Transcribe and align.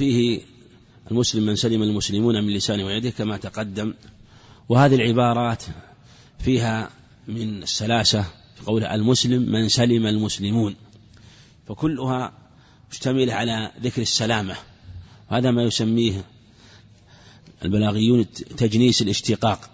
فيه 0.00 0.40
المسلم 1.10 1.46
من 1.46 1.56
سلم 1.56 1.82
المسلمون 1.82 2.44
من 2.44 2.52
لسانه 2.52 2.84
ويده 2.84 3.10
كما 3.10 3.36
تقدم. 3.36 3.94
وهذه 4.68 4.94
العبارات 4.94 5.62
فيها 6.38 6.90
من 7.28 7.62
السلاسة 7.62 8.22
في 8.56 8.64
قولها 8.66 8.94
المسلم 8.94 9.42
من 9.52 9.68
سلم 9.68 10.06
المسلمون 10.06 10.76
فكلها 11.68 12.32
مشتملة 12.90 13.32
على 13.32 13.72
ذكر 13.82 14.02
السلامة. 14.02 14.56
هذا 15.28 15.50
ما 15.50 15.62
يسميه 15.62 16.24
البلاغيون 17.64 18.26
تجنيس 18.32 19.02
الاشتقاق 19.02 19.70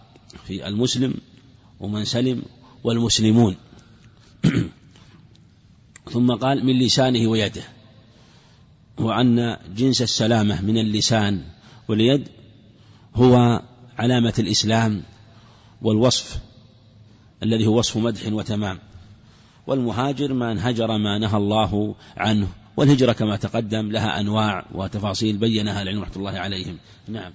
في 0.46 0.66
المسلم 0.66 1.14
ومن 1.80 2.04
سلم 2.04 2.42
والمسلمون. 2.84 3.56
ثم 6.12 6.32
قال 6.32 6.66
من 6.66 6.78
لسانه 6.78 7.28
ويده. 7.28 7.75
وأن 8.98 9.56
جنس 9.76 10.02
السلامة 10.02 10.62
من 10.62 10.78
اللسان 10.78 11.42
واليد 11.88 12.28
هو 13.14 13.62
علامة 13.98 14.34
الإسلام 14.38 15.02
والوصف 15.82 16.38
الذي 17.42 17.66
هو 17.66 17.78
وصف 17.78 17.96
مدح 17.96 18.32
وتمام. 18.32 18.78
والمهاجر 19.66 20.32
من 20.32 20.58
هجر 20.58 20.98
ما 20.98 21.18
نهى 21.18 21.36
الله 21.36 21.94
عنه 22.16 22.48
والهجرة 22.76 23.12
كما 23.12 23.36
تقدم 23.36 23.90
لها 23.90 24.20
أنواع 24.20 24.66
وتفاصيل 24.74 25.36
بينها 25.36 25.82
العلم 25.82 26.02
رحمة 26.02 26.16
الله 26.16 26.38
عليهم. 26.38 26.78
نعم. 27.08 27.32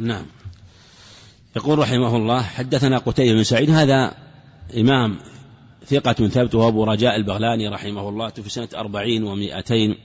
نعم. 0.00 0.26
يقول 1.56 1.78
رحمه 1.78 2.16
الله 2.16 2.42
حدثنا 2.42 2.98
قتيبة 2.98 3.32
بن 3.32 3.44
سعيد 3.44 3.70
هذا 3.70 4.14
إمام 4.76 5.18
ثقة 5.86 6.12
ثبت 6.12 6.54
وأبو 6.54 6.84
رجاء 6.84 7.16
البغلاني 7.16 7.68
رحمه 7.68 8.08
الله 8.08 8.28
في 8.28 8.50
سنة 8.50 8.68
أربعين 8.74 9.24
ومائتين 9.24 9.96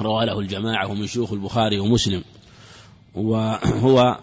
روى 0.00 0.26
له 0.26 0.40
الجماعة 0.40 0.90
ومن 0.90 1.06
شيوخ 1.06 1.32
البخاري 1.32 1.78
ومسلم. 1.78 2.24
وهو 3.14 4.18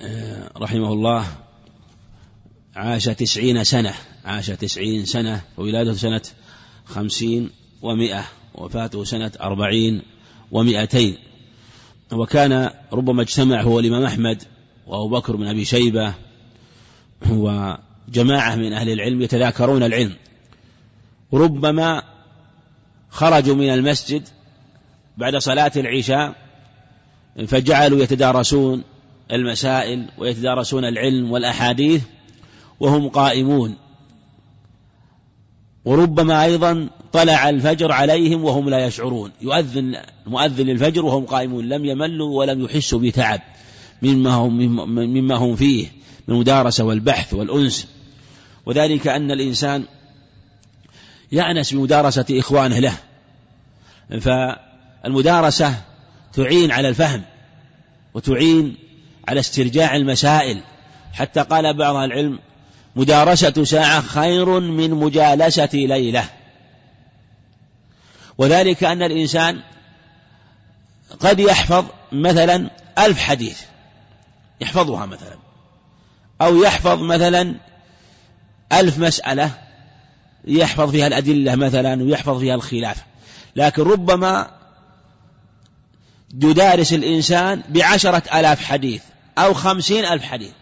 آه، 0.00 0.50
رحمه 0.56 0.92
الله 0.92 1.26
عاش 2.76 3.04
تسعين 3.04 3.64
سنة 3.64 3.94
عاش 4.24 4.46
تسعين 4.46 5.04
سنة 5.04 5.40
وولادته 5.56 5.94
سنة 5.94 6.22
خمسين 6.84 7.50
ومائة 7.82 8.24
وفاته 8.54 9.04
سنة 9.04 9.32
أربعين 9.40 10.02
ومائتين 10.52 11.18
وكان 12.14 12.70
ربما 12.92 13.22
اجتمع 13.22 13.62
هو 13.62 13.80
الإمام 13.80 14.04
أحمد 14.04 14.42
وأبو 14.86 15.08
بكر 15.08 15.36
بن 15.36 15.46
أبي 15.46 15.64
شيبة 15.64 16.14
وجماعة 17.30 18.54
من 18.56 18.72
أهل 18.72 18.90
العلم 18.90 19.22
يتذاكرون 19.22 19.82
العلم. 19.82 20.16
وربما 21.32 22.02
خرجوا 23.10 23.54
من 23.54 23.70
المسجد 23.70 24.28
بعد 25.16 25.36
صلاة 25.36 25.72
العشاء 25.76 26.34
فجعلوا 27.46 28.02
يتدارسون 28.02 28.82
المسائل 29.32 30.08
ويتدارسون 30.18 30.84
العلم 30.84 31.32
والأحاديث 31.32 32.04
وهم 32.80 33.08
قائمون. 33.08 33.76
وربما 35.84 36.44
أيضا 36.44 36.88
طلع 37.12 37.48
الفجر 37.48 37.92
عليهم 37.92 38.44
وهم 38.44 38.70
لا 38.70 38.86
يشعرون. 38.86 39.32
يؤذن 39.40 39.96
المؤذن 40.26 40.66
للفجر 40.66 41.04
وهم 41.04 41.26
قائمون. 41.26 41.68
لم 41.68 41.84
يملوا 41.84 42.38
ولم 42.38 42.64
يحسوا 42.64 42.98
بتعب 43.00 43.40
مما 44.02 44.30
هم, 44.30 44.56
مما 44.94 45.36
هم 45.36 45.56
فيه 45.56 45.86
من 46.28 46.34
المدارسة 46.34 46.84
والبحث 46.84 47.34
والأنس. 47.34 47.88
وذلك 48.66 49.06
أن 49.06 49.30
الإنسان 49.30 49.84
يأنس 51.32 51.74
بمدارسة 51.74 52.26
إخوانه 52.30 52.78
له. 52.78 52.94
فالمدارسة 54.20 55.74
تعين 56.32 56.70
على 56.70 56.88
الفهم 56.88 57.22
وتعين 58.14 58.76
على 59.28 59.40
استرجاع 59.40 59.96
المسائل. 59.96 60.60
حتى 61.12 61.40
قال 61.40 61.76
بعض 61.76 61.96
العلم 61.96 62.38
مدارسة 62.96 63.64
ساعة 63.64 64.00
خير 64.00 64.60
من 64.60 64.90
مجالسة 64.90 65.68
ليلة 65.72 66.24
وذلك 68.38 68.84
أن 68.84 69.02
الإنسان 69.02 69.62
قد 71.20 71.40
يحفظ 71.40 71.84
مثلا 72.12 72.70
ألف 72.98 73.18
حديث 73.18 73.60
يحفظها 74.60 75.06
مثلا 75.06 75.36
أو 76.40 76.62
يحفظ 76.62 77.02
مثلا 77.02 77.54
ألف 78.72 78.98
مسألة 78.98 79.50
يحفظ 80.44 80.90
فيها 80.90 81.06
الأدلة 81.06 81.54
مثلا 81.54 82.02
ويحفظ 82.02 82.38
فيها 82.38 82.54
الخلاف. 82.54 82.96
لكن 83.56 83.82
ربما 83.82 84.50
يدارس 86.34 86.92
الإنسان 86.92 87.62
بعشرة 87.68 88.22
آلاف 88.38 88.64
حديث 88.64 89.02
أو 89.38 89.54
خمسين 89.54 90.04
ألف 90.04 90.24
حديث. 90.24 90.52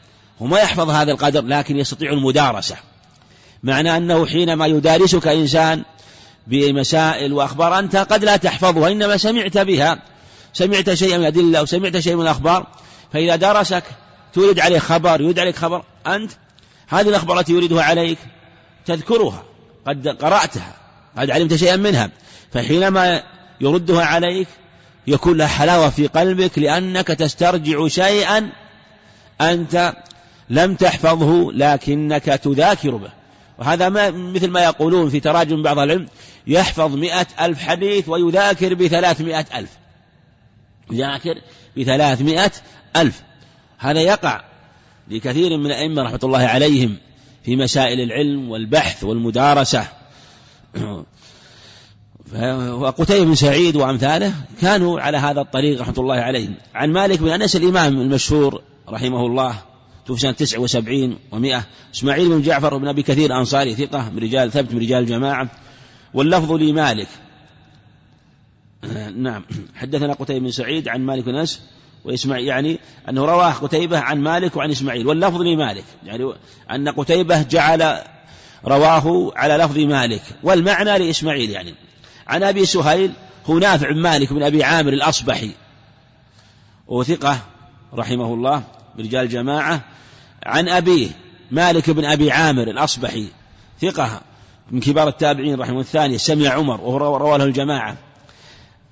وما 0.41 0.59
يحفظ 0.59 0.91
هذا 0.91 1.13
القدر 1.13 1.45
لكن 1.45 1.77
يستطيع 1.77 2.13
المدارسة. 2.13 2.77
معنى 3.63 3.97
أنه 3.97 4.27
حينما 4.27 4.67
يدارسك 4.67 5.29
إنسان 5.29 5.83
بمسائل 6.47 7.33
وأخبار 7.33 7.79
أنت 7.79 7.97
قد 7.97 8.25
لا 8.25 8.37
تحفظها 8.37 8.91
إنما 8.91 9.17
سمعت 9.17 9.59
بها. 9.59 10.03
سمعت 10.53 10.95
شيئا 10.95 11.17
من 11.17 11.23
الأدلة 11.23 11.59
أو 11.59 11.67
سمعت 11.67 11.99
شيئا 11.99 12.17
من 12.17 12.23
الأخبار 12.23 12.67
فإذا 13.13 13.37
درسك 13.37 13.85
تورد 14.33 14.61
عليه 14.61 14.79
خبر 14.79 15.21
يريد 15.21 15.39
عليك 15.39 15.57
خبر 15.57 15.85
أنت 16.07 16.33
هذه 16.89 17.09
الأخبار 17.09 17.41
التي 17.41 17.53
يريدها 17.53 17.83
عليك 17.83 18.19
تذكرها 18.87 19.43
قد 19.87 20.09
قرأتها 20.09 20.77
قد 21.19 21.31
علمت 21.31 21.55
شيئا 21.55 21.77
منها. 21.77 22.11
فحينما 22.53 23.23
يردها 23.61 24.05
عليك 24.05 24.49
يكون 25.07 25.37
لها 25.37 25.47
حلاوة 25.47 25.91
في 25.91 26.07
قلبك 26.07 26.59
لأنك 26.59 27.07
تسترجع 27.07 27.89
شيئا 27.89 28.53
أنت 29.41 29.93
لم 30.51 30.75
تحفظه 30.75 31.53
لكنك 31.53 32.25
تذاكر 32.25 32.97
به. 32.97 33.11
وهذا 33.59 33.89
ما 33.89 34.11
مثل 34.11 34.51
ما 34.51 34.61
يقولون 34.61 35.09
في 35.09 35.21
تراجم 35.21 35.63
بعض 35.63 35.79
العلم 35.79 36.07
يحفظ 36.47 36.95
مئة 36.95 37.27
ألف 37.41 37.63
حديث 37.63 38.09
ويذاكر 38.09 38.75
بثلاثمائة 38.75 39.47
ألف. 39.55 39.71
يذاكر 40.91 41.35
بثلاثمائة 41.77 42.53
ألف. 42.97 43.23
هذا 43.79 44.01
يقع 44.01 44.45
لكثير 45.09 45.57
من 45.59 45.67
الأئمة 45.67 46.03
رحمة 46.03 46.21
الله 46.25 46.39
عليهم 46.39 46.97
في 47.45 47.57
مسائل 47.57 48.01
العلم 48.01 48.51
والبحث 48.51 49.05
والمدارسة. 49.05 49.87
وقتيبة 52.73 53.25
بن 53.25 53.35
سعيد 53.35 53.77
وأمثاله 53.77 54.35
كانوا 54.61 55.01
على 55.01 55.19
هذا 55.19 55.41
الطريق 55.41 55.81
رحمة 55.81 55.95
الله 55.99 56.15
عليهم. 56.15 56.55
عن 56.75 56.93
مالك 56.93 57.19
بن 57.19 57.29
أنس 57.29 57.57
الإمام 57.57 58.01
المشهور 58.01 58.63
رحمه 58.89 59.27
الله 59.27 59.72
توفي 60.07 60.21
سنة 60.21 60.33
تسع 60.33 60.59
وسبعين 60.59 61.19
ومائة. 61.33 61.65
إسماعيل 61.95 62.29
بن 62.29 62.43
جعفر 62.43 62.77
بن 62.77 62.89
أبي 62.89 63.03
كثير 63.03 63.31
الأنصاري 63.31 63.75
ثقة 63.75 64.11
من 64.11 64.19
رجال 64.19 64.53
ثبت 64.53 64.75
من 64.75 64.81
رجال 64.81 65.03
الجماعة 65.03 65.51
واللفظ 66.15 66.53
لمالك. 66.53 67.09
نعم. 69.17 69.45
حدثنا 69.81 70.13
قتيبة 70.13 70.39
بن 70.39 70.51
سعيد 70.51 70.89
عن 70.89 71.01
مالك 71.01 71.25
بن 71.25 71.35
أنس 71.35 71.61
وإسماعيل 72.05 72.47
يعني 72.47 72.79
أنه 73.09 73.25
رواه 73.25 73.51
قتيبة 73.51 73.99
عن 73.99 74.21
مالك 74.21 74.57
وعن 74.57 74.71
إسماعيل. 74.71 75.07
واللفظ 75.07 75.41
لمالك 75.41 75.85
يعني 76.05 76.33
أن 76.71 76.89
قتيبة 76.89 77.43
جعل 77.43 77.99
رواه 78.65 79.33
على 79.37 79.65
لفظ 79.65 79.79
مالك. 79.79 80.23
والمعنى 80.43 80.99
لإسماعيل 80.99 81.51
يعني 81.51 81.75
عن 82.27 82.43
أبي 82.43 82.67
سهيل 82.67 83.13
هو 83.47 83.59
نافع 83.59 83.93
مالك 83.93 84.33
بن 84.33 84.43
أبي 84.43 84.65
عامر 84.65 84.93
الأصبحي. 84.93 85.51
وثقة 86.87 87.39
رحمه 87.95 88.35
الله. 88.35 88.63
برجال 88.97 89.29
جماعة 89.29 89.85
عن 90.43 90.69
أبيه 90.69 91.09
مالك 91.51 91.91
بن 91.91 92.05
أبي 92.05 92.31
عامر 92.31 92.63
الأصبحي 92.63 93.27
ثقة 93.81 94.21
من 94.71 94.81
كبار 94.81 95.09
التابعين 95.09 95.61
رحمه 95.61 95.81
الثاني 95.81 96.19
سمع 96.19 96.49
عمر 96.49 96.81
وهو 96.81 97.17
رواه 97.17 97.37
الجماعة. 97.37 97.97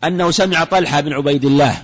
أنه 0.05 0.31
سمع 0.31 0.65
طلحة 0.65 1.01
بن 1.01 1.13
عبيد 1.13 1.45
الله 1.45 1.83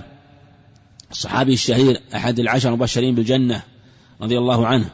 الصحابي 1.11 1.53
الشهير 1.53 2.01
أحد 2.15 2.39
العشر 2.39 2.69
المبشرين 2.69 3.15
بالجنة 3.15 3.61
رضي 4.21 4.37
الله 4.37 4.67
عنه. 4.67 4.89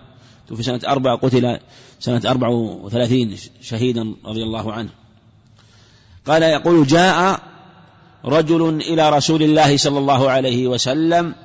توفي 0.47 0.63
سنة 0.63 0.81
أربع 0.87 1.15
قتل 1.15 1.59
سنة 1.99 2.21
أربع 2.25 2.47
وثلاثين 2.47 3.35
شهيدا 3.61 4.15
رضي 4.25 4.43
الله 4.43 4.73
عنه. 4.73 4.89
قال 6.25 6.43
يقول 6.43 6.87
جاء 6.87 7.39
رجل 8.25 8.81
إلى 8.81 9.09
رسول 9.09 9.43
الله 9.43 9.77
صلى 9.77 9.99
الله 9.99 10.31
عليه 10.31 10.67
وسلم 10.67 11.35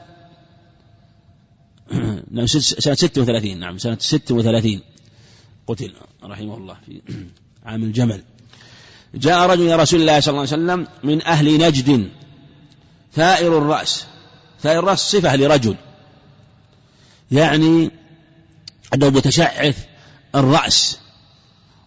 نعم 2.30 2.46
سنة 2.46 2.94
ست 2.94 3.18
وثلاثين 3.18 3.58
نعم 3.58 3.78
سنة 3.78 3.96
ست 4.00 4.32
وثلاثين 4.32 4.80
قتل 5.66 5.92
رحمه 6.24 6.56
الله 6.56 6.76
في 6.86 7.02
عام 7.66 7.82
الجمل. 7.82 8.22
جاء 9.14 9.46
رجل 9.46 9.62
إلى 9.62 9.76
رسول 9.76 10.00
الله 10.00 10.20
صلى 10.20 10.30
الله 10.30 10.40
عليه 10.40 10.52
وسلم 10.52 10.86
من 11.04 11.22
أهل 11.22 11.58
نجد 11.58 12.08
ثائر 13.14 13.58
الرأس 13.58 14.04
ثائر 14.62 14.78
الرأس 14.78 14.98
صفة 14.98 15.36
لرجل 15.36 15.76
يعني 17.30 17.90
أنه 18.94 19.08
متشعث 19.08 19.76
الرأس 20.34 20.98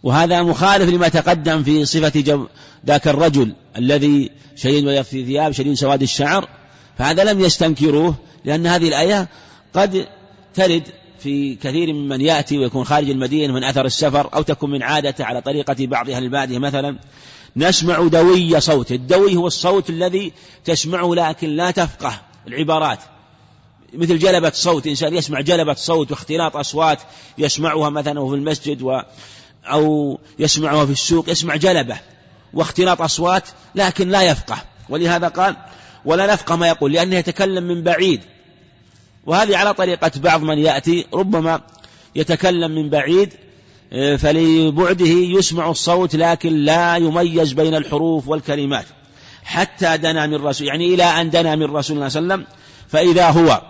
وهذا 0.04 0.44
مخالف 0.44 0.90
لما 0.90 1.08
تقدم 1.08 1.64
في 1.64 1.86
صفة 1.86 2.48
ذاك 2.86 3.08
الرجل 3.08 3.56
الذي 3.78 4.32
شديد 4.56 5.02
في 5.02 5.26
ثياب 5.26 5.52
شديد 5.52 5.74
سواد 5.74 6.02
الشعر 6.02 6.50
فهذا 6.98 7.24
لم 7.24 7.40
يستنكروه 7.40 8.16
لأن 8.46 8.68
هذه 8.68 8.88
الآية 8.88 9.28
قد 9.74 10.08
ترد 10.54 10.84
في 11.20 11.56
كثير 11.56 11.94
ممن 11.94 12.22
يأتي 12.22 12.58
ويكون 12.58 12.84
خارج 12.84 13.10
المدينة 13.10 13.54
من 13.54 13.64
أثر 13.64 13.86
السفر 13.86 14.30
أو 14.34 14.42
تكون 14.42 14.72
من 14.72 14.84
عادته 14.84 15.26
على 15.26 15.42
طريقة 15.42 15.76
بعض 15.80 16.10
أهل 16.10 16.24
البادية. 16.24 16.58
مثلا 16.58 17.00
نسمع 17.58 18.08
دوي 18.08 18.60
صوت. 18.60 18.92
الدوي 18.92 19.36
هو 19.36 19.48
الصوت 19.48 19.90
الذي 19.90 20.34
تسمعه 20.66 21.14
لكن 21.16 21.50
لا 21.50 21.72
تفقه 21.72 22.22
العبارات. 22.48 23.00
مثل 23.94 24.20
جلبة 24.20 24.52
صوت. 24.54 24.88
إنسان 24.88 25.16
يسمع 25.16 25.42
جلبة 25.42 25.74
صوت 25.74 26.12
واختلاط 26.12 26.58
أصوات 26.58 27.00
يسمعها 27.38 27.90
مثلا 27.90 28.30
في 28.30 28.36
المسجد 28.36 28.82
و 28.82 29.02
أو 29.66 30.20
يسمعها 30.40 30.86
في 30.86 30.92
السوق. 30.92 31.30
يسمع 31.30 31.56
جلبة 31.56 31.98
واختلاط 32.54 33.02
أصوات 33.02 33.44
لكن 33.76 34.10
لا 34.10 34.22
يفقه. 34.22 34.58
ولهذا 34.90 35.28
قال 35.28 35.56
ولا 36.06 36.34
نفقه 36.34 36.56
ما 36.56 36.68
يقول 36.68 36.92
لأنه 36.94 37.16
يتكلم 37.16 37.64
من 37.64 37.84
بعيد. 37.84 38.22
وهذه 39.26 39.58
على 39.58 39.74
طريقة 39.74 40.12
بعض 40.16 40.42
من 40.42 40.58
يأتي 40.58 41.06
ربما 41.14 41.62
يتكلم 42.16 42.72
من 42.72 42.90
بعيد 42.90 43.34
آه، 43.94 44.16
فلبعده 44.16 45.06
يسمع 45.08 45.70
الصوت 45.70 46.16
لكن 46.16 46.56
لا 46.56 46.96
يميز 46.96 47.54
بين 47.54 47.76
الحروف 47.76 48.28
والكلمات. 48.28 48.86
حتى 49.44 49.98
دنا 49.98 50.28
من 50.28 50.36
رسول 50.36 50.68
يعني 50.68 50.94
إلى 50.94 51.04
أن 51.04 51.30
دنا 51.30 51.56
من 51.56 51.76
رسول 51.76 51.98
الله 51.98 52.10
صلى 52.10 52.22
الله 52.22 52.34
عليه 52.34 52.44
وسلم 52.44 52.58
فإذا 52.88 53.30
هو 53.30 53.62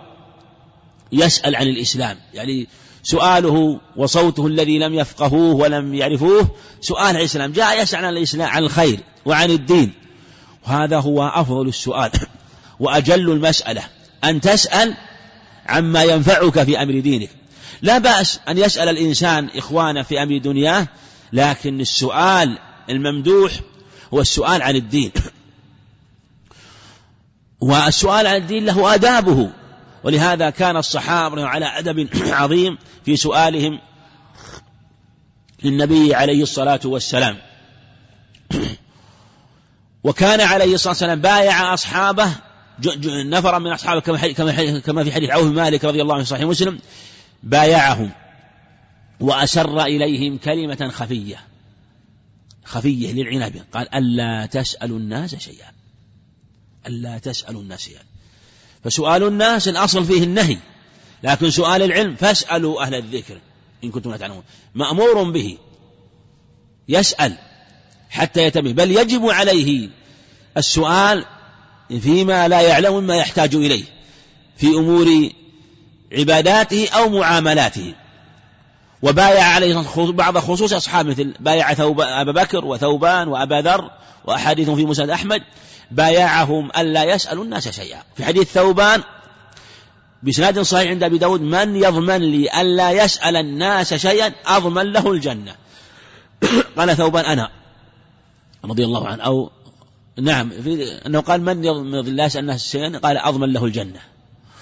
يسأل 1.12 1.56
عن 1.56 1.66
الإسلام 1.66 2.16
يعني 2.34 2.66
سؤاله 3.02 3.80
وصوته 3.96 4.46
الذي 4.46 4.78
لم 4.78 4.94
يفقهوه 4.94 5.54
ولم 5.54 5.94
يعرفوه 5.94 6.48
سؤال 6.80 7.16
الإسلام 7.16 7.52
جاء 7.52 7.82
يسأل 7.82 8.04
عن 8.04 8.16
الإسلام 8.16 8.48
عن 8.48 8.62
الخير 8.62 9.00
وعن 9.24 9.50
الدين. 9.50 9.92
وهذا 10.66 10.98
هو 10.98 11.22
أفضل 11.34 11.68
السؤال 11.68 12.10
وأجل 12.80 13.30
المسألة 13.30 13.82
أن 14.24 14.40
تسأل 14.40 14.96
عما 15.66 16.02
ينفعك 16.02 16.62
في 16.62 16.82
أمر 16.82 17.00
دينك. 17.00 17.30
لا 17.82 17.98
بأس 17.98 18.40
أن 18.48 18.58
يسأل 18.58 18.88
الإنسان 18.88 19.48
إخوانه 19.56 20.02
في 20.02 20.22
أمر 20.22 20.38
دنياه 20.38 20.86
لكن 21.32 21.80
السؤال 21.80 22.58
الممدوح 22.90 23.52
هو 24.14 24.20
السؤال 24.20 24.62
عن 24.62 24.76
الدين. 24.76 25.12
والسؤال 27.60 28.26
عن 28.26 28.36
الدين 28.36 28.64
له 28.64 28.94
آدابه. 28.94 29.50
ولهذا 30.04 30.50
كان 30.50 30.76
الصحابة 30.76 31.46
على 31.46 31.66
أدب 31.66 32.08
عظيم 32.40 32.78
في 33.04 33.16
سؤالهم 33.16 33.80
للنبي 35.62 36.14
عليه 36.14 36.42
الصلاة 36.42 36.80
والسلام. 36.84 37.38
وكان 40.04 40.40
عليه 40.40 40.74
الصلاة 40.74 40.92
والسلام 40.92 41.20
بايع 41.20 41.74
أصحابه 41.74 42.32
نفرا 43.06 43.58
من 43.58 43.72
أصحابه 43.72 44.00
كما 44.80 45.04
في 45.04 45.12
حديث 45.12 45.30
عوف 45.30 45.44
مالك 45.44 45.84
رضي 45.84 46.02
الله 46.02 46.14
عنه 46.14 46.24
صحيح 46.24 46.42
مسلم 46.42 46.78
بايعهم 47.42 48.10
وأسر 49.20 49.82
إليهم 49.82 50.38
كلمة 50.38 50.88
خفية. 50.88 51.40
خفية 52.64 53.12
للعناب 53.12 53.52
قال 53.72 53.94
ألا 53.94 54.46
تسألوا 54.46 54.98
الناس 54.98 55.34
شيئا. 55.34 55.72
ألا 56.86 57.18
تسألوا 57.18 57.62
الناس 57.62 57.80
شيئا. 57.80 58.02
فسؤال 58.84 59.22
الناس 59.22 59.68
الأصل 59.68 60.04
فيه 60.04 60.22
النهي 60.22 60.58
لكن 61.22 61.50
سؤال 61.50 61.82
العلم 61.82 62.16
فاسألوا 62.16 62.82
أهل 62.82 62.94
الذكر 62.94 63.38
إن 63.84 63.90
كنتم 63.90 64.10
لا 64.10 64.16
تعلمون. 64.16 64.42
مأمور 64.74 65.30
به 65.30 65.58
يسأل 66.88 67.36
حتى 68.10 68.42
يتبه 68.42 68.72
بل 68.72 68.90
يجب 68.90 69.26
عليه 69.26 69.88
السؤال 70.56 71.24
فيما 72.00 72.48
لا 72.48 72.60
يعلم 72.60 72.94
مما 72.94 73.16
يحتاج 73.16 73.54
إليه 73.54 73.84
في 74.56 74.66
أمور 74.66 75.28
عباداته 76.12 76.88
أو 76.94 77.08
معاملاته. 77.08 77.94
وبايع 79.02 79.44
عليه 79.44 79.84
بعض 79.96 80.38
خصوص 80.38 80.72
أصحاب 80.72 81.06
مثل 81.06 81.34
بايع 81.40 81.74
ثوب 81.74 82.00
أبا 82.00 82.32
بكر 82.32 82.64
وثوبان 82.64 83.28
وأبا 83.28 83.60
ذر 83.60 83.90
وأحاديث 84.24 84.70
في 84.70 84.86
مسند 84.86 85.10
أحمد. 85.10 85.42
بايعهم 85.90 86.70
ألا 86.76 87.04
يسألوا 87.04 87.44
الناس 87.44 87.68
شيئا. 87.68 88.02
في 88.16 88.24
حديث 88.24 88.52
ثوبان 88.52 89.02
بإسناد 90.22 90.60
صحيح 90.60 90.90
عند 90.90 91.02
أبي 91.02 91.18
داود 91.18 91.40
من 91.40 91.76
يضمن 91.76 92.22
لي 92.22 92.60
ألا 92.60 92.90
يسأل 92.90 93.36
الناس 93.36 93.94
شيئا 93.94 94.32
أضمن 94.46 94.92
له 94.92 95.12
الجنة. 95.12 95.54
قال 96.76 96.96
ثوبان 96.96 97.24
أنا. 97.24 97.50
رضي 98.64 98.84
الله 98.84 99.08
عنه. 99.08 99.22
أو 99.22 99.50
نعم 100.20 100.50
في 100.50 100.92
أنه 101.06 101.20
قال 101.20 101.42
من 101.42 101.64
يضمن 101.64 102.02
يسأل 102.04 102.36
الناس 102.36 102.70
شيئا؟ 102.70 102.98
قال 102.98 103.18
أضمن 103.18 103.52
له 103.52 103.64
الجنة. 103.64 104.00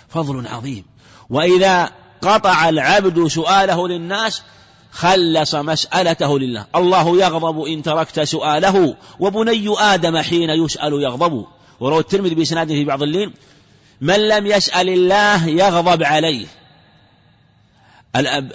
فضل 0.08 0.46
عظيم. 0.46 0.84
وإذا 1.30 1.90
قطع 2.22 2.68
العبد 2.68 3.26
سؤاله 3.26 3.88
للناس 3.88 4.42
خلص 4.90 5.54
مسألته 5.54 6.38
لله. 6.38 6.66
الله 6.76 7.20
يغضب 7.20 7.64
إن 7.64 7.82
تركت 7.82 8.20
سؤاله 8.20 8.96
وبني 9.20 9.74
آدم 9.78 10.18
حين 10.18 10.50
يسأل 10.50 10.92
يغضب. 10.92 11.46
وروى 11.80 11.98
الترمذي 11.98 12.34
بإسناد 12.34 12.68
في 12.68 12.84
بعض 12.84 13.02
الليل 13.02 13.32
من 14.00 14.28
لم 14.28 14.46
يسأل 14.46 14.88
الله 14.88 15.46
يغضب 15.46 16.02
عليه. 16.02 16.46
الأب 18.16 18.52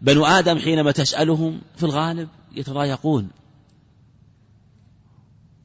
بنو 0.00 0.26
آدم 0.26 0.58
حينما 0.58 0.92
تسألهم 0.92 1.60
في 1.76 1.82
الغالب 1.82 2.28
يتضايقون. 2.56 3.30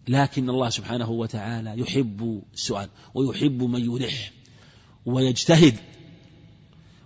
لكن 0.07 0.49
الله 0.49 0.69
سبحانه 0.69 1.09
وتعالى 1.09 1.73
يحب 1.77 2.41
السؤال 2.53 2.89
ويحب 3.13 3.63
من 3.63 3.95
يلح 3.95 4.31
ويجتهد 5.05 5.75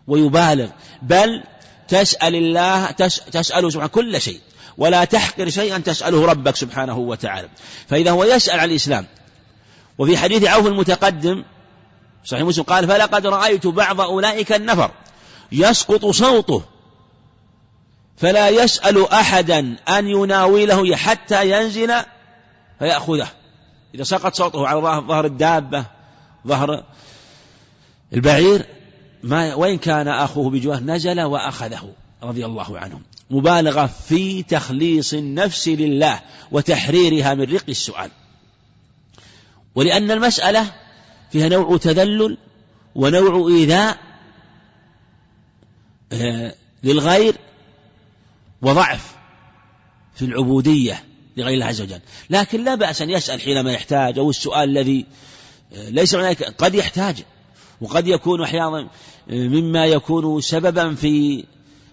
ويبالغ. 0.08 0.70
بل 1.02 1.44
تسأل 1.88 2.36
الله 2.36 2.92
تسأله 3.32 3.70
سبحانه 3.70 3.92
كل 3.92 4.22
شيء 4.22 4.40
ولا 4.78 5.06
تحقر 5.06 5.50
شيئا 5.50 5.78
تسأله 5.78 6.26
ربك 6.26 6.56
سبحانه 6.56 6.98
وتعالى. 6.98 7.50
فإذا 7.88 8.12
هو 8.12 8.24
يسأل 8.24 8.60
عن 8.60 8.70
الإسلام 8.70 9.06
وفي 9.98 10.18
حديث 10.18 10.44
عوف 10.44 10.68
المتقدم 10.68 11.44
صحيح 12.26 12.44
مسلم 12.44 12.64
قال 12.64 12.88
فلقد 12.88 13.28
رأيت 13.28 13.68
بعض 13.68 14.02
أولئك 14.02 14.52
النفر 14.52 14.92
يسقط 15.52 16.06
صوته 16.06 16.64
فلا 18.18 18.50
يسأل 18.50 19.12
أحدا 19.12 19.76
أن 19.90 20.08
يناوله 20.08 20.96
حتى 20.96 21.52
ينزل 21.52 21.94
فيأخذه. 22.82 23.28
إذا 23.96 24.04
سقط 24.04 24.36
صوته 24.36 24.68
على 24.68 24.82
ظهر 24.82 25.26
الدابة 25.26 25.86
ظهر 26.48 26.84
البعير 28.14 28.66
ما 29.24 29.56
وإن 29.56 29.78
كان 29.78 30.08
أخوه 30.08 30.50
بجواره 30.50 30.80
نزل 30.80 31.22
وأخذه 31.22 31.94
رضي 32.24 32.46
الله 32.46 32.80
عنهم. 32.80 33.02
مبالغة 33.30 33.86
في 33.86 34.44
تخليص 34.44 35.14
النفس 35.14 35.68
لله 35.68 36.22
وتحريرها 36.52 37.34
من 37.34 37.44
رق 37.44 37.64
السؤال. 37.70 38.12
ولأن 39.76 40.12
المسألة 40.12 40.72
فيها 41.32 41.50
نوع 41.50 41.78
تذلل 41.78 42.38
ونوع 42.96 43.48
إيذاء 43.48 43.98
آه، 46.14 46.56
للغير 46.84 47.36
وضعف 48.62 49.16
في 50.16 50.26
العبودية. 50.26 51.11
لغير 51.42 51.54
الله 51.54 51.66
عز 51.66 51.82
وجل. 51.82 52.00
لكن 52.30 52.64
لا 52.64 52.76
بأس 52.76 53.02
أن 53.02 53.10
يسأل 53.10 53.42
حينما 53.42 53.72
يحتاج 53.72 54.18
أو 54.18 54.30
السؤال 54.30 54.70
الذي 54.70 55.06
آه، 55.74 55.90
ليس 55.90 56.16
هناك 56.16 56.44
قد 56.44 56.76
يحتاج. 56.76 57.24
وقد 57.82 58.08
يكون 58.08 58.44
أحيانا 58.44 58.90
آه، 59.30 59.48
مما 59.48 59.86
يكون 59.86 60.42
سببا 60.42 60.96
في 60.96 61.46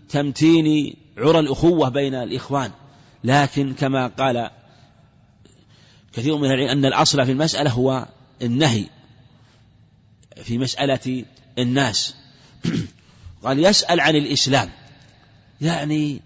تمتين 0.09 0.97
عرى 1.19 1.39
الأخوة 1.39 1.89
بين 1.89 2.15
الإخوان. 2.15 2.71
لكن 3.25 3.75
كما 3.75 4.07
قال 4.07 4.51
كثير 6.13 6.37
من 6.37 6.51
العلم 6.51 6.69
أن 6.69 6.85
الأصل 6.85 7.27
في 7.27 7.33
المسألة 7.33 7.71
هو 7.71 8.07
النهي 8.43 8.85
في 10.43 10.59
مسألة 10.59 11.25
الناس. 11.59 12.15
قال 13.45 13.65
يسأل 13.65 14.01
عن 14.01 14.17
الإسلام 14.17 14.71
يعني 15.61 16.21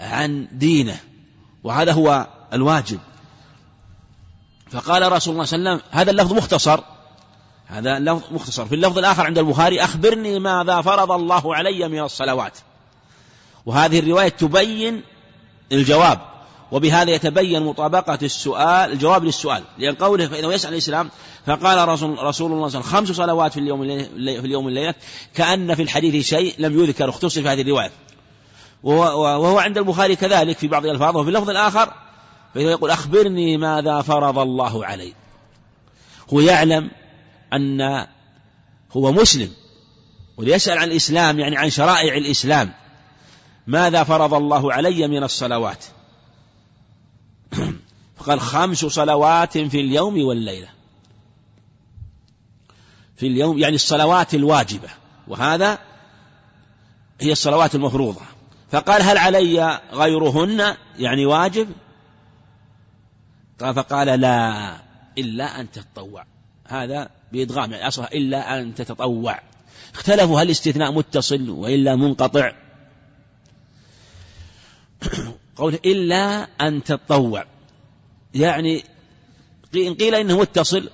عن 0.00 0.48
دينه. 0.52 0.96
وهذا 1.64 1.92
هو 1.92 2.26
الواجب. 2.52 2.98
فقال 4.70 5.12
رسول 5.12 5.34
الله 5.34 5.44
صلى 5.44 5.58
الله 5.58 5.70
عليه 5.70 5.80
وسلم 5.80 5.90
هذا 5.90 6.10
اللفظ 6.10 6.32
مختصر. 6.32 6.80
هذا 7.66 7.96
اللفظ 7.96 8.32
مختصر. 8.32 8.66
في 8.66 8.74
اللفظ 8.74 8.98
الآخر 8.98 9.26
عند 9.26 9.38
البخاري 9.38 9.84
أخبرني 9.84 10.38
ماذا 10.38 10.80
فرض 10.80 11.12
الله 11.12 11.56
علي 11.56 11.88
من 11.88 12.00
الصلوات. 12.00 12.58
وهذه 13.66 13.98
الرواية 13.98 14.28
تبين 14.28 15.02
الجواب 15.72 16.20
وبهذا 16.72 17.10
يتبين 17.10 17.62
مطابقة 17.62 18.18
السؤال 18.22 18.92
الجواب 18.92 19.24
للسؤال. 19.24 19.62
لأن 19.78 19.94
قوله 19.94 20.26
فإنه 20.26 20.52
يسأل 20.52 20.72
الإسلام 20.72 21.10
فقال 21.46 21.88
رسول, 21.88 22.22
رسول 22.22 22.22
الله 22.22 22.28
صلى 22.28 22.50
الله 22.50 22.52
عليه 22.52 22.66
وسلم 22.66 22.82
خمس 22.82 23.12
صلوات 23.12 23.52
في 23.52 23.60
اليوم 23.60 23.82
في 24.16 24.46
اليوم 24.46 24.64
والليلة 24.64 24.94
كأن 25.34 25.74
في 25.74 25.82
الحديث 25.82 26.26
شيء 26.26 26.54
لم 26.58 26.80
يذكر 26.80 27.08
اختصر 27.08 27.42
في 27.42 27.48
هذه 27.48 27.62
الرواية. 27.62 27.90
وهو 28.82 29.58
عند 29.58 29.78
البخاري 29.78 30.16
كذلك 30.16 30.58
في 30.58 30.68
بعض 30.68 30.84
الألفاظ 30.84 31.16
وفي 31.16 31.28
اللفظ 31.28 31.50
الآخر 31.50 31.92
فإنه 32.58 32.70
يقول 32.70 32.90
أخبرني 32.90 33.56
ماذا 33.56 34.02
فرض 34.02 34.38
الله 34.38 34.86
علي. 34.86 35.14
هو 36.32 36.40
يعلم 36.40 36.90
أن 37.52 38.06
هو 38.92 39.12
مسلم 39.12 39.50
وليسأل 40.36 40.78
عن 40.78 40.88
الإسلام 40.88 41.38
يعني 41.38 41.56
عن 41.56 41.70
شرائع 41.70 42.16
الإسلام. 42.16 42.72
ماذا 43.66 44.04
فرض 44.04 44.34
الله 44.34 44.72
علي 44.72 45.08
من 45.08 45.22
الصلوات؟ 45.22 45.84
فقال 48.18 48.40
خمس 48.40 48.78
صلوات 48.78 49.58
في 49.58 49.80
اليوم 49.80 50.22
والليلة. 50.22 50.68
في 53.16 53.26
اليوم 53.26 53.58
يعني 53.58 53.74
الصلوات 53.74 54.34
الواجبة. 54.34 54.88
وهذا 55.28 55.78
هي 57.20 57.32
الصلوات 57.32 57.74
المفروضة. 57.74 58.22
فقال 58.70 59.02
هل 59.02 59.18
علي 59.18 59.80
غيرهن؟ 59.92 60.76
يعني 60.98 61.26
واجب. 61.26 61.68
فقال 63.58 64.20
لا 64.20 64.76
إلا 65.18 65.60
أن 65.60 65.70
تتطوع. 65.70 66.24
هذا 66.66 67.10
بإدغام 67.32 67.72
يعني 67.72 67.88
أصلا 67.88 68.12
إلا 68.12 68.60
أن 68.60 68.74
تتطوع. 68.74 69.40
اختلفوا 69.94 70.40
هل 70.40 70.46
الاستثناء 70.46 70.92
متصل 70.92 71.50
وإلا 71.50 71.96
منقطع. 71.96 72.52
قوله 75.56 75.78
إلا 75.84 76.48
أن 76.60 76.84
تتطوع. 76.84 77.44
يعني 78.34 78.84
إن 79.76 79.94
قيل 79.94 80.14
إنه 80.14 80.38
متصل 80.38 80.90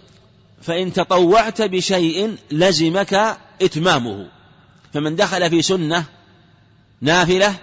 فإن 0.63 0.93
تطوعت 0.93 1.63
بشيء 1.63 2.37
لزمك 2.51 3.39
إتمامه. 3.63 4.29
فمن 4.93 5.17
دخل 5.17 5.51
في 5.51 5.63
سنة 5.63 6.05
نافلة 7.01 7.55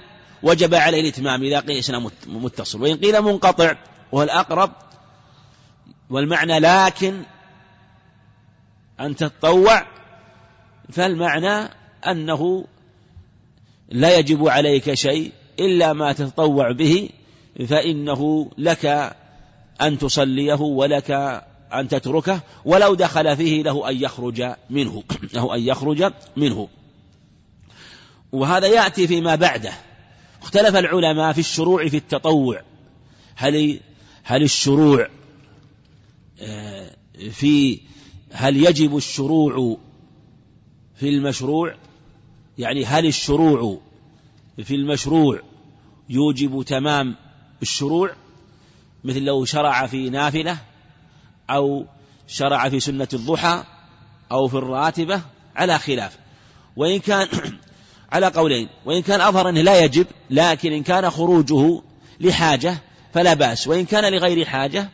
وجب 0.44 0.74
عليه 0.74 1.02
الإتمام 1.02 1.44
إذا 1.44 1.60
قيل 1.60 1.78
إسلام 1.78 2.10
متصل. 2.28 2.82
وإن 2.82 2.98
قيل 2.98 3.22
منقطع 3.22 3.76
وهو 4.12 4.24
الأقرب 4.24 4.72
والمعنى 6.12 6.60
لكن 6.60 7.24
أن 9.00 9.16
تتطوع 9.16 9.86
فالمعنى 10.92 11.70
أنه 12.08 12.66
لا 13.90 14.18
يجب 14.18 14.48
عليك 14.48 14.94
شيء 14.94 15.32
إلا 15.60 15.94
ما 15.94 16.14
تتطوع 16.14 16.72
به 16.72 17.10
فإنه 17.68 18.52
لك 18.58 19.16
أن 19.82 19.98
تصليه 19.98 20.62
ولك 20.62 21.12
أن 21.74 21.88
تتركه 21.88 22.42
ولو 22.66 22.94
دخل 22.94 23.38
فيه 23.38 23.64
له 23.64 23.90
أن 23.90 24.04
يخرج 24.04 24.54
منه 24.70 25.04
له 25.34 25.56
أن 25.56 25.60
يخرج 25.62 26.14
منه. 26.38 26.68
وهذا 28.32 28.68
يأتي 28.68 29.08
فيما 29.08 29.36
بعده. 29.36 29.72
اختلف 30.42 30.76
العلماء 30.76 31.34
في 31.34 31.40
الشروع 31.40 31.88
في 31.88 31.98
التطوع. 31.98 32.62
هل 33.36 33.80
هل 34.24 34.44
الشروع 34.44 35.08
في 37.32 37.80
هل 38.32 38.58
يجب 38.58 38.98
الشروع 38.98 39.78
في 40.96 41.10
المشروع؟ 41.10 41.76
يعني 42.58 42.86
هل 42.86 43.06
الشروع 43.06 43.80
في 44.64 44.76
المشروع 44.76 45.42
يوجب 46.10 46.64
تمام 46.64 47.16
الشروع؟ 47.62 48.16
مثل 49.04 49.22
لو 49.22 49.46
شرع 49.46 49.88
في 49.88 50.10
نافلة 50.10 50.58
أو 51.50 51.86
شرع 52.28 52.70
في 52.70 52.80
سنة 52.80 53.08
الضحى 53.14 53.64
أو 54.32 54.48
في 54.48 54.56
الراتبة 54.56 55.22
على 55.56 55.80
خلاف. 55.80 56.18
وإن 56.76 57.00
كان 57.00 57.28
على 58.14 58.28
قولين 58.28 58.70
وإن 58.86 59.02
كان 59.02 59.22
أظهر 59.22 59.50
أنه 59.50 59.62
لا 59.62 59.84
يجب 59.84 60.08
لكن 60.30 60.74
إن 60.74 60.84
كان 60.84 61.10
خروجه 61.10 61.82
لحاجة 62.20 62.78
فلا 63.14 63.34
بأس 63.34 63.68
وإن 63.68 63.86
كان 63.86 64.14
لغير 64.14 64.46
حاجة 64.46 64.90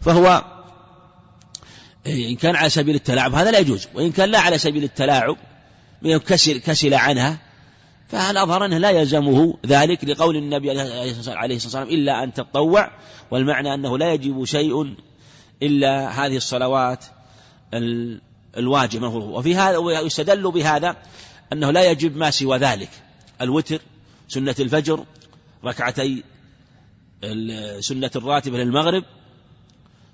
فهو 0.00 0.44
إن 2.06 2.36
كان 2.36 2.56
على 2.56 2.68
سبيل 2.68 2.94
التلاعب 2.94 3.34
هذا 3.34 3.50
لا 3.50 3.58
يجوز. 3.58 3.88
وإن 3.94 4.12
كان 4.12 4.28
لا 4.30 4.40
على 4.40 4.58
سبيل 4.58 4.84
التلاعب 4.84 5.36
كسل, 6.02 6.58
كسل 6.60 6.94
عنها 6.94 7.38
فهل 8.08 8.36
أظهر 8.36 8.64
أنه 8.64 8.78
لا 8.78 8.90
يلزمه 8.90 9.58
ذلك 9.66 10.04
لقول 10.04 10.36
النبي 10.36 10.70
عليه 10.70 11.10
الصلاة 11.10 11.52
والسلام 11.52 11.88
إلا 11.88 12.22
أن 12.22 12.32
تتطوع؟ 12.32 12.90
والمعنى 13.30 13.74
أنه 13.74 13.98
لا 13.98 14.12
يجب 14.12 14.44
شيء 14.44 14.94
إلا 15.62 16.08
هذه 16.08 16.36
الصلوات 16.36 17.04
الواجبة. 18.56 19.08
وفي 19.08 19.56
هذا 19.56 19.76
ويستدل 19.76 20.50
بهذا 20.50 20.96
أنه 21.52 21.70
لا 21.70 21.90
يجب 21.90 22.16
ما 22.16 22.30
سوى 22.30 22.58
ذلك. 22.58 22.90
الوتر 23.40 23.80
سنة 24.28 24.54
الفجر 24.60 25.04
ركعتي 25.64 26.24
سنة 27.80 28.10
الراتبة 28.16 28.58
للمغرب 28.58 29.04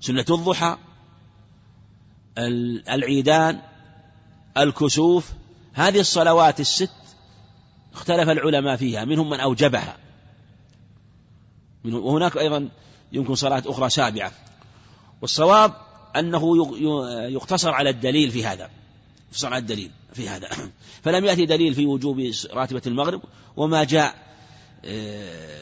سنة 0.00 0.24
الضحى 0.30 0.76
العيدان 2.38 3.60
الكسوف 4.58 5.32
هذه 5.72 6.00
الصلوات 6.00 6.60
الست 6.60 6.90
اختلف 7.94 8.28
العلماء 8.28 8.76
فيها 8.76 9.04
منهم 9.04 9.30
من 9.30 9.40
أوجبها. 9.40 9.96
وهناك 11.84 12.36
أيضا 12.36 12.68
يمكن 13.12 13.34
صلاة 13.34 13.62
أخرى 13.66 13.90
سابعة. 13.90 14.32
والصواب 15.22 15.72
أنه 16.16 16.66
يقتصر 17.28 17.70
على 17.70 17.90
الدليل 17.90 18.30
في 18.30 18.46
هذا. 18.46 18.70
يقتصر 19.28 19.46
على 19.46 19.58
الدليل 19.58 19.90
في 20.12 20.28
هذا. 20.28 20.48
فلم 21.04 21.24
يأتي 21.24 21.46
دليل 21.46 21.74
في 21.74 21.86
وجوب 21.86 22.30
راتبة 22.52 22.82
المغرب 22.86 23.22
وما 23.56 23.84
جاء 23.84 24.25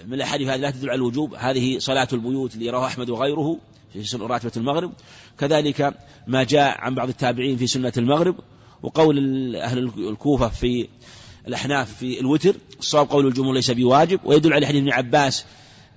من 0.07 0.15
الأحاديث 0.15 0.49
هذه 0.49 0.57
لا 0.57 0.71
تدل 0.71 0.91
على 0.91 0.97
الوجوب. 0.97 1.35
هذه 1.35 1.79
صلاة 1.79 2.09
البيوت 2.13 2.55
اللي 2.55 2.71
رواه 2.71 2.87
أحمد 2.87 3.11
وغيره 3.11 3.59
في 3.93 4.17
راتبة 4.17 4.53
المغرب. 4.57 4.93
كذلك 5.39 5.95
ما 6.27 6.45
جاء 6.45 6.81
عن 6.81 6.95
بعض 6.95 7.09
التابعين 7.09 7.57
في 7.57 7.67
سنة 7.67 7.93
المغرب. 7.97 8.37
وقول 8.83 9.57
أهل 9.57 9.79
الكوفة 9.99 10.49
في 10.49 10.89
الأحناف 11.49 11.95
في 11.95 12.21
الوتر 12.21 12.57
الصواب 12.79 13.11
قول 13.11 13.27
الجمهور 13.27 13.55
ليس 13.55 13.71
بواجب. 13.71 14.21
ويدل 14.25 14.53
على 14.53 14.67
حديث 14.67 14.81
ابن 14.81 14.93
عباس 14.93 15.45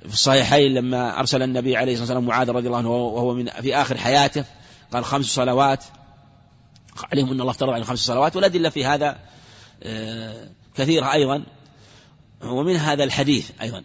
في 0.02 0.14
الصحيحين 0.14 0.74
لما 0.74 1.20
أرسل 1.20 1.44
النبي 1.44 1.78
عليه 1.78 1.94
الصلاة 1.94 2.08
والسلام 2.08 2.26
معاذ 2.26 2.50
رضي 2.50 2.68
الله 2.68 2.78
عنه 2.78 2.96
وهو 2.96 3.34
من 3.34 3.50
في 3.50 3.76
آخر 3.76 3.98
حياته 3.98 4.46
قال 4.94 5.06
خمس 5.06 5.26
صلوات. 5.26 5.84
عليهم 7.12 7.32
أن 7.32 7.42
الله 7.42 7.52
افترض 7.52 7.70
عليهم 7.70 7.86
خمس 7.86 8.00
صلوات. 8.00 8.36
والأدلة 8.36 8.70
في 8.70 8.86
هذا 8.86 9.18
آه، 9.84 10.50
كثيرة 10.76 11.14
أيضا. 11.14 11.44
ومن 12.44 12.76
هذا 12.76 13.04
الحديث 13.04 13.52
أيضا. 13.62 13.84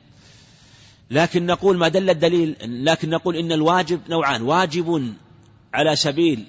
لكن 1.10 1.46
نقول 1.46 1.78
ما 1.78 1.88
دل 1.88 2.10
الدليل 2.10 2.56
لكن 2.84 3.10
نقول 3.10 3.36
إن 3.36 3.52
الواجب 3.52 4.00
نوعان. 4.08 4.42
واجب 4.42 5.14
على 5.74 5.96
سبيل 5.96 6.46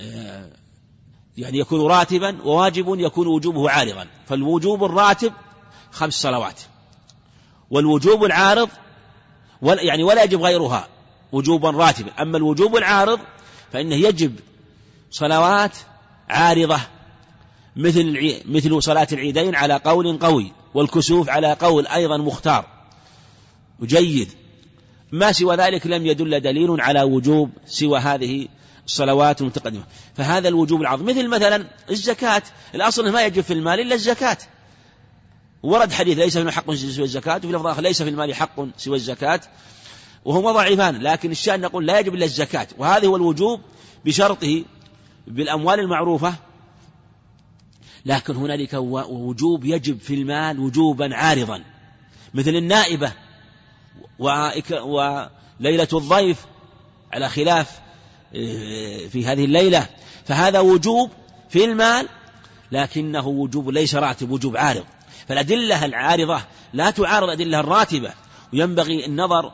آه، 0.00 0.50
يعني 1.36 1.58
يكون 1.58 1.90
راتبا 1.90 2.42
وواجب 2.42 3.00
يكون 3.00 3.26
وجوبه 3.26 3.70
عارضا. 3.70 4.06
فالوجوب 4.26 4.84
الراتب 4.84 5.32
خمس 5.90 6.14
صلوات. 6.14 6.60
والوجوب 7.70 8.24
العارض 8.24 8.68
يعني 9.62 10.02
ولا 10.02 10.22
يجب 10.22 10.42
غيرها 10.42 10.88
وجوبا 11.32 11.70
راتبا. 11.70 12.22
أما 12.22 12.36
الوجوب 12.36 12.76
العارض 12.76 13.20
فإنه 13.72 13.94
يجب 13.94 14.40
صلوات 15.10 15.76
عارضة 16.28 16.80
مثل 17.76 18.34
مثل 18.48 18.82
صلاة 18.82 19.08
العيدين 19.12 19.54
على 19.54 19.74
قول 19.74 20.18
قوي. 20.18 20.52
والكسوف 20.74 21.28
على 21.28 21.52
قول 21.52 21.86
أيضا 21.86 22.16
مختار. 22.16 22.66
جيد 23.82 24.28
ما 25.12 25.32
سوى 25.32 25.56
ذلك 25.56 25.86
لم 25.86 26.06
يدل 26.06 26.40
دليل 26.40 26.80
على 26.80 27.02
وجوب 27.02 27.50
سوى 27.66 27.98
هذه 27.98 28.48
الصلوات 28.86 29.40
المتقدمة. 29.40 29.84
فهذا 30.14 30.48
الوجوب 30.48 30.80
العظيم. 30.80 31.06
مثل 31.06 31.28
مثلا 31.28 31.66
الزكاة. 31.90 32.42
الأصل 32.74 33.12
ما 33.12 33.24
يجب 33.24 33.42
في 33.42 33.52
المال 33.52 33.80
إلا 33.80 33.94
الزكاة. 33.94 34.38
ورد 35.62 35.92
حديث 35.92 36.18
ليس 36.18 36.38
في 36.38 36.50
حق 36.50 36.74
سوى 36.74 37.04
الزكاة 37.04 37.36
وفي 37.36 37.52
لفظ 37.52 37.66
آخر 37.66 37.82
ليس 37.82 38.02
في 38.02 38.08
المال 38.08 38.34
حق 38.34 38.76
سوى 38.76 38.96
الزكاة. 38.96 39.40
وهما 40.24 40.52
ضعيفان 40.52 41.02
لكن 41.02 41.30
الشأن 41.30 41.60
نقول 41.60 41.86
لا 41.86 41.98
يجب 41.98 42.14
إلا 42.14 42.24
الزكاة. 42.24 42.68
وهذا 42.78 43.06
هو 43.06 43.16
الوجوب 43.16 43.60
بشرطه 44.04 44.64
بالأموال 45.26 45.80
المعروفة 45.80 46.34
لكن 48.06 48.36
هنالك 48.36 48.74
وجوب 49.08 49.64
يجب 49.64 50.00
في 50.00 50.14
المال 50.14 50.60
وجوبا 50.60 51.16
عارضا. 51.16 51.64
مثل 52.34 52.50
النائبة 52.50 53.12
وليلة 54.18 55.88
الضيف 55.92 56.46
على 57.12 57.28
خلاف 57.28 57.80
آه، 58.34 59.06
في 59.06 59.26
هذه 59.26 59.44
الليلة. 59.44 59.86
فهذا 60.24 60.60
وجوب 60.60 61.10
في 61.48 61.64
المال 61.64 62.08
لكنه 62.72 63.28
وجوب 63.28 63.70
ليس 63.70 63.94
راتب 63.94 64.30
وجوب 64.30 64.56
عارض. 64.56 64.84
فالأدلة 65.28 65.84
العارضة 65.84 66.40
لا 66.72 66.90
تعارض 66.90 67.24
الأدلة 67.24 67.60
الراتبة. 67.60 68.12
وينبغي 68.52 69.06
النظر 69.06 69.52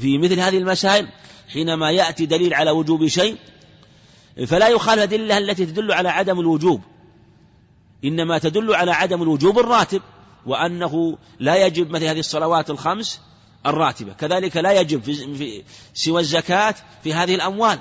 في 0.00 0.18
مثل 0.18 0.40
هذه 0.40 0.58
المسائل 0.58 1.08
حينما 1.52 1.90
يأتي 1.90 2.26
دليل 2.26 2.54
على 2.54 2.70
وجوب 2.70 3.06
شيء. 3.06 3.36
فلا 4.46 4.68
يخالف 4.68 4.98
الأدلة 4.98 5.38
التي 5.38 5.66
تدل 5.66 5.92
على 5.92 6.08
عدم 6.08 6.40
الوجوب. 6.40 6.80
إنما 8.04 8.38
تدل 8.38 8.74
على 8.74 8.92
عدم 8.92 9.22
الوجوب 9.22 9.58
الراتب 9.58 10.02
وأنه 10.46 11.18
لا 11.38 11.66
يجب 11.66 11.90
مثل 11.90 12.04
هذه 12.04 12.18
الصلوات 12.18 12.70
الخمس 12.70 13.20
الراتبة. 13.66 14.12
كذلك 14.12 14.56
لا 14.56 14.80
يجب 14.80 15.02
في 15.02 15.62
سوى 15.94 16.20
الزكاة 16.20 16.74
في 17.04 17.14
هذه 17.14 17.34
الأموال. 17.34 17.78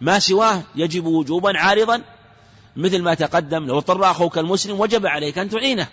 ما 0.00 0.18
سواه 0.18 0.62
يجب 0.74 1.06
وجوبا 1.06 1.58
عارضا. 1.58 2.02
مثل 2.76 3.02
ما 3.02 3.14
تقدم 3.14 3.66
لو 3.66 3.78
اضطر 3.78 4.10
أخوك 4.10 4.38
المسلم 4.38 4.80
وجب 4.80 5.06
عليك 5.06 5.38
أن 5.38 5.48
تعينه. 5.48 5.88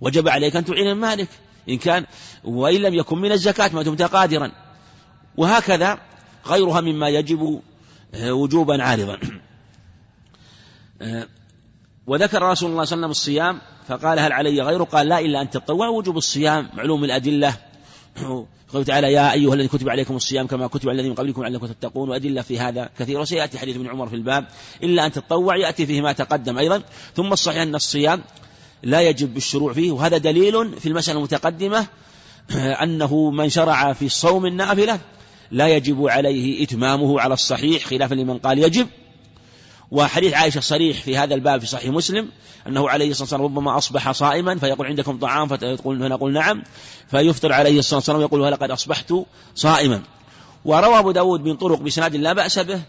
وجب 0.00 0.28
عليك 0.28 0.56
أن 0.56 0.64
تعين 0.64 0.90
المالك 0.90 1.28
إن 1.68 1.78
كان 1.78 2.06
وإن 2.44 2.80
لم 2.80 2.94
يكن 2.94 3.18
من 3.18 3.32
الزكاة 3.32 3.70
ما 3.74 3.82
دمت 3.82 4.02
قادرا. 4.02 4.52
وهكذا 5.36 5.98
غيرها 6.46 6.80
مما 6.80 7.08
يجب 7.08 7.62
آه، 8.14 8.32
وجوبا 8.32 8.82
عارضا. 8.82 9.18
آه، 11.02 11.28
وذكر 12.06 12.42
رسول 12.42 12.70
الله 12.70 12.84
صلى 12.84 12.96
الله 12.96 13.06
عليه 13.06 13.06
وسلم 13.06 13.10
الصيام 13.10 13.60
فقال 13.88 14.18
هل 14.18 14.32
علي 14.32 14.62
غيره؟ 14.62 14.84
قال 14.84 15.08
لا 15.08 15.20
إلا 15.20 15.42
أن 15.42 15.50
تطوع 15.50 15.88
وجوب 15.88 16.16
الصيام 16.16 16.68
معلوم 16.74 17.04
الأدلة. 17.04 17.56
قوله 18.72 18.84
تعالى 18.84 19.12
يا 19.12 19.32
أيها 19.32 19.54
الذين 19.54 19.68
كتب 19.68 19.88
عليكم 19.88 20.16
الصيام 20.16 20.46
كما 20.46 20.66
كتب 20.66 20.88
على 20.88 20.96
الذين 20.96 21.10
من 21.10 21.16
قبلكم 21.16 21.42
لعلكم 21.42 21.66
تتقون 21.66 22.08
وأدلة 22.10 22.42
في 22.42 22.58
هذا 22.58 22.90
كثيرة 22.98 23.20
وسيأتي 23.20 23.58
حديث 23.58 23.76
ابن 23.76 23.88
عمر 23.88 24.08
في 24.08 24.16
الباب 24.16 24.46
إلا 24.82 25.06
أن 25.06 25.12
تطوع 25.12 25.56
يأتي 25.56 25.86
فيه 25.86 26.00
ما 26.00 26.12
تقدم 26.12 26.58
أيضا. 26.58 26.82
ثم 27.16 27.32
الصحيح 27.32 27.62
أن 27.62 27.74
الصيام 27.74 28.22
لا 28.82 29.00
يجب 29.00 29.34
بالشروع 29.34 29.72
فيه 29.72 29.92
وهذا 29.92 30.18
دليل 30.18 30.80
في 30.80 30.88
المسألة 30.88 31.18
المتقدمة 31.18 31.86
أنه 32.82 33.30
من 33.30 33.48
شرع 33.48 33.92
في 33.92 34.06
الصوم 34.06 34.46
النافلة 34.46 35.00
لا 35.50 35.68
يجب 35.68 36.08
عليه 36.08 36.64
إتمامه 36.64 37.20
على 37.20 37.34
الصحيح 37.34 37.84
خلافا 37.84 38.14
لمن 38.14 38.38
قال 38.38 38.58
يجب. 38.58 38.86
وحديث 39.90 40.34
عائشة 40.34 40.60
صريح 40.60 41.02
في 41.02 41.16
هذا 41.16 41.34
الباب 41.34 41.60
في 41.60 41.66
صحيح 41.66 41.90
مسلم 41.90 42.28
أنه 42.66 42.88
عليه 42.88 43.10
الصلاة 43.10 43.22
والسلام 43.22 43.42
ربما 43.42 43.78
أصبح 43.78 44.12
صائما 44.12 44.58
فيقول 44.58 44.86
عندكم 44.86 45.18
طعام؟ 45.18 45.48
فنقول 45.48 46.32
نعم. 46.32 46.62
فيفطر 47.10 47.52
عليه 47.52 47.78
الصلاة 47.78 47.98
والسلام 47.98 48.18
ويقول 48.18 48.40
ولقد 48.40 48.70
أصبحت 48.70 49.14
صائما؟ 49.54 50.02
وروى 50.64 50.98
أبو 50.98 51.10
داود 51.10 51.44
من 51.44 51.56
طرق 51.56 51.78
بسناد 51.78 52.16
لا 52.16 52.32
بأس 52.32 52.58
به 52.58 52.80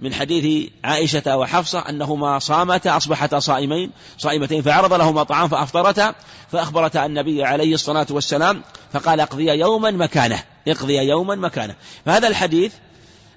من 0.00 0.14
حديث 0.14 0.70
عائشة 0.84 1.36
وحفصة 1.36 1.78
أنهما 1.78 2.38
صامتا 2.38 2.96
أصبحتا 2.96 3.38
صائمين 3.38 3.90
صائمتين 4.18 4.62
فعرض 4.62 4.92
لهما 4.92 5.22
طعام 5.22 5.48
فأفطرتا 5.48 6.14
فأخبرتا 6.52 7.06
النبي 7.06 7.44
عليه 7.44 7.74
الصلاة 7.74 8.06
والسلام 8.10 8.62
فقال 8.92 9.20
اقضي 9.20 9.46
يوما 9.46 9.90
مكانه 9.90 10.42
اقضي 10.68 10.96
يوما 10.96 11.34
مكانه. 11.34 11.74
فهذا 12.06 12.28
الحديث 12.28 12.72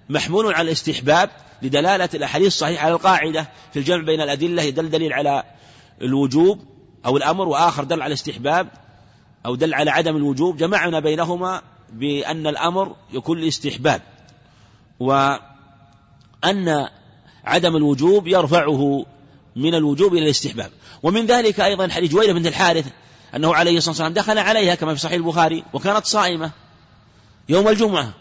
محمول 0.09 0.53
على 0.53 0.67
الاستحباب 0.67 1.29
لدلالة 1.61 2.09
الأحاديث 2.13 2.47
الصحيحة 2.47 2.85
على 2.85 2.93
القاعدة 2.93 3.49
في 3.73 3.79
الجمع 3.79 4.03
بين 4.03 4.21
الأدلة 4.21 4.63
يدل 4.63 4.89
دليل 4.89 5.13
على 5.13 5.43
الوجوب 6.01 6.59
أو 7.05 7.17
الأمر 7.17 7.47
وآخر 7.47 7.83
دل 7.83 8.01
على 8.01 8.07
الاستحباب 8.07 8.67
أو 9.45 9.55
دل 9.55 9.73
على 9.73 9.91
عدم 9.91 10.15
الوجوب. 10.15 10.57
جمعنا 10.57 10.99
بينهما 10.99 11.61
بأن 11.93 12.47
الأمر 12.47 12.95
يكون 13.13 13.39
الاستحباب 13.39 14.01
وأن 14.99 15.39
عدم 17.45 17.75
الوجوب 17.75 18.27
يرفعه 18.27 19.05
من 19.55 19.75
الوجوب 19.75 20.13
إلى 20.13 20.25
الاستحباب. 20.25 20.71
ومن 21.03 21.25
ذلك 21.25 21.59
أيضا 21.59 21.87
حديث 21.87 22.11
جويرة 22.11 22.33
بنت 22.33 22.47
الحارث 22.47 22.85
أنه 23.35 23.55
عليه 23.55 23.77
الصلاة 23.77 23.91
والسلام 23.91 24.13
دخل 24.13 24.37
عليها 24.37 24.75
كما 24.75 24.93
في 24.93 24.99
صحيح 24.99 25.13
البخاري 25.15 25.63
وكانت 25.73 26.05
صائمة 26.05 26.51
يوم 27.49 27.67
الجمعة. 27.67 28.13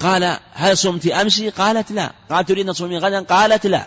قال 0.00 0.38
هل 0.52 0.78
صمت 0.78 1.06
أمس 1.06 1.42
قالت 1.42 1.92
لا. 1.92 2.12
قال 2.30 2.44
تريد 2.44 2.68
أن 2.68 2.74
تصومي 2.74 2.98
غدا؟ 2.98 3.20
قالت 3.20 3.66
لا. 3.66 3.86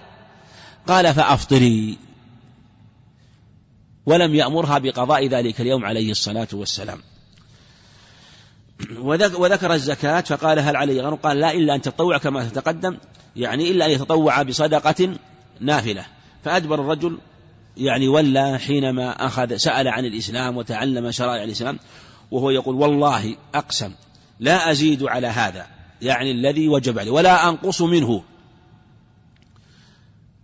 قال 0.87 1.13
فأفطري. 1.13 1.97
ولم 4.05 4.35
يأمرها 4.35 4.77
بقضاء 4.77 5.27
ذلك 5.27 5.61
اليوم 5.61 5.85
عليه 5.85 6.11
الصلاة 6.11 6.47
والسلام. 6.53 7.01
وذكر 9.37 9.73
الزكاة 9.73 10.21
فقال 10.21 10.59
هل 10.59 10.75
علي 10.75 11.01
غير 11.01 11.15
قال 11.15 11.39
لا 11.39 11.51
إلا 11.51 11.75
أن 11.75 11.81
تطوع 11.81 12.17
كما 12.17 12.49
تتقدم 12.49 12.97
يعني 13.35 13.71
إلا 13.71 13.85
أن 13.85 13.91
يتطوع 13.91 14.41
بصدقة 14.41 15.15
نافلة. 15.59 16.05
فأدبر 16.43 16.81
الرجل 16.81 17.17
يعني 17.77 18.07
ولى 18.07 18.59
حينما 18.59 19.25
أخذ 19.25 19.55
سأل 19.55 19.87
عن 19.87 20.05
الإسلام 20.05 20.57
وتعلم 20.57 21.11
شرائع 21.11 21.43
الإسلام 21.43 21.79
وهو 22.31 22.49
يقول 22.49 22.75
والله 22.75 23.35
أقسم 23.55 23.91
لا 24.39 24.71
أزيد 24.71 25.03
على 25.03 25.27
هذا. 25.27 25.74
يعني 26.01 26.31
الذي 26.31 26.69
وجب 26.69 26.99
عليه 26.99 27.11
ولا 27.11 27.49
أنقص 27.49 27.81
منه. 27.81 28.23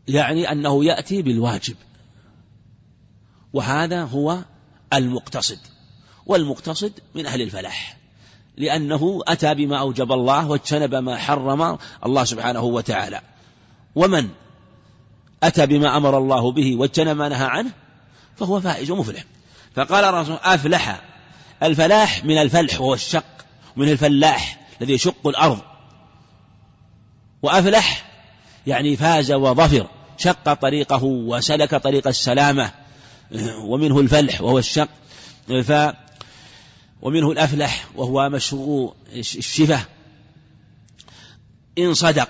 يعني 0.07 0.51
أنه 0.51 0.85
يأتي 0.85 1.21
بالواجب. 1.21 1.75
وهذا 3.53 4.03
هو 4.03 4.37
المقتصد. 4.93 5.59
والمقتصد 6.25 6.99
من 7.15 7.25
أهل 7.25 7.41
الفلاح. 7.41 7.97
لأنه 8.57 9.21
أتى 9.27 9.53
بما 9.53 9.79
أوجب 9.79 10.11
الله 10.11 10.47
واجتنب 10.47 10.95
ما 10.95 11.17
حرم 11.17 11.77
الله 12.05 12.23
سبحانه 12.23 12.61
وتعالى. 12.61 13.21
ومن 13.95 14.29
أتى 15.43 15.65
بما 15.65 15.97
أمر 15.97 16.17
الله 16.17 16.51
به 16.51 16.75
واجتنب 16.75 17.17
ما 17.17 17.29
نهى 17.29 17.45
عنه 17.45 17.71
فهو 18.35 18.61
فائز 18.61 18.91
ومفلح 18.91 19.23
فقال 19.75 20.03
الرسول 20.03 20.37
أفلح. 20.43 21.01
الفلاح 21.63 22.25
من 22.25 22.37
الفلح 22.37 22.81
وهو 22.81 22.93
الشق 22.93 23.45
من 23.75 23.91
الفلاح. 23.91 24.60
الذي 24.81 24.93
يشق 24.93 25.27
الأرض. 25.27 25.59
وأفلح 27.41 28.11
يعني 28.67 28.95
فاز 28.95 29.31
وظفر 29.31 29.87
شق 30.17 30.53
طريقه 30.53 31.03
وسلك 31.03 31.75
طريق 31.75 32.07
السلامة 32.07 32.71
ومنه 33.57 33.99
الفلح 33.99 34.41
وهو 34.41 34.59
الشق. 34.59 34.89
ف 35.63 35.71
ومنه 37.01 37.31
الأفلح 37.31 37.85
وهو 37.95 38.29
مشروع 38.29 38.95
الشفة. 39.15 39.85
إن 41.77 41.93
صدق 41.93 42.29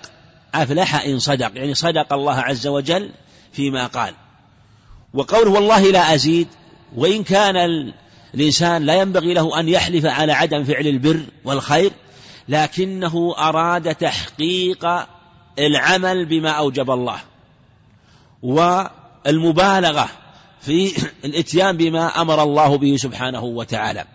أفلح 0.53 1.05
إن 1.05 1.19
صدق 1.19 1.51
يعني 1.55 1.73
صدق 1.73 2.13
الله 2.13 2.35
عز 2.35 2.67
وجل 2.67 3.11
فيما 3.53 3.87
قال. 3.87 4.13
وقوله 5.13 5.51
والله 5.51 5.91
لا 5.91 6.15
أزيد 6.15 6.47
وإن 6.95 7.23
كان 7.23 7.55
الإنسان 8.33 8.83
لا 8.83 8.93
ينبغي 8.93 9.33
له 9.33 9.59
أن 9.59 9.69
يحلف 9.69 10.05
على 10.05 10.33
عدم 10.33 10.63
فعل 10.63 10.87
البر 10.87 11.25
والخير 11.45 11.91
لكنه 12.51 13.35
أراد 13.37 13.95
تحقيق 13.95 14.85
العمل 15.59 16.25
بما 16.25 16.49
أوجب 16.49 16.91
الله 16.91 17.19
والمبالغة 18.43 20.09
في 20.61 20.91
الإتيان 21.25 21.77
بما 21.77 22.21
أمر 22.21 22.43
الله 22.43 22.77
به 22.77 22.95
سبحانه 22.97 23.43
وتعالى. 23.43 24.05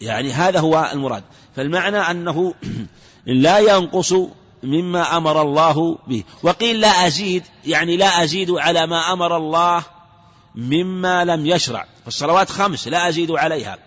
يعني 0.00 0.32
هذا 0.32 0.60
هو 0.60 0.90
المراد. 0.92 1.22
فالمعنى 1.56 1.96
أنه 1.96 2.54
لا 3.26 3.58
ينقص 3.58 4.14
مما 4.62 5.16
أمر 5.16 5.42
الله 5.42 5.98
به. 6.06 6.24
وقيل 6.42 6.80
لا 6.80 7.06
أزيد 7.06 7.42
يعني 7.64 7.96
لا 7.96 8.24
أزيد 8.24 8.50
على 8.50 8.86
ما 8.86 9.12
أمر 9.12 9.36
الله 9.36 9.82
مما 10.54 11.24
لم 11.24 11.46
يشرع. 11.46 11.86
فالصلوات 12.04 12.50
خمس 12.50 12.88
لا 12.88 13.08
أزيد 13.08 13.30
عليها. 13.30 13.78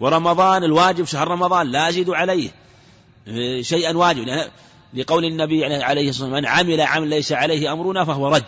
ورمضان 0.00 0.64
الواجب 0.64 1.04
شهر 1.04 1.28
رمضان 1.28 1.66
لا 1.66 1.88
أزيد 1.88 2.10
عليه. 2.10 2.61
شيئا 3.60 3.96
واجب 3.96 4.50
لقول 4.94 5.24
النبي 5.24 5.64
عليه 5.64 6.08
الصلاة 6.08 6.30
والسلام 6.30 6.32
من 6.32 6.46
عمل 6.46 6.80
عمل 6.80 7.08
ليس 7.08 7.32
عليه 7.32 7.72
أمرنا 7.72 8.04
فهو 8.04 8.28
رد. 8.28 8.44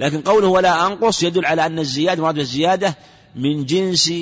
لكن 0.00 0.20
قوله 0.22 0.48
ولا 0.48 0.86
أنقص 0.86 1.22
يدل 1.22 1.46
على 1.46 1.66
أن 1.66 1.78
الزيادة 1.78 2.22
مراد 2.22 2.34
بالزيادة 2.34 2.96
من 3.34 3.64
جنس 3.64 4.12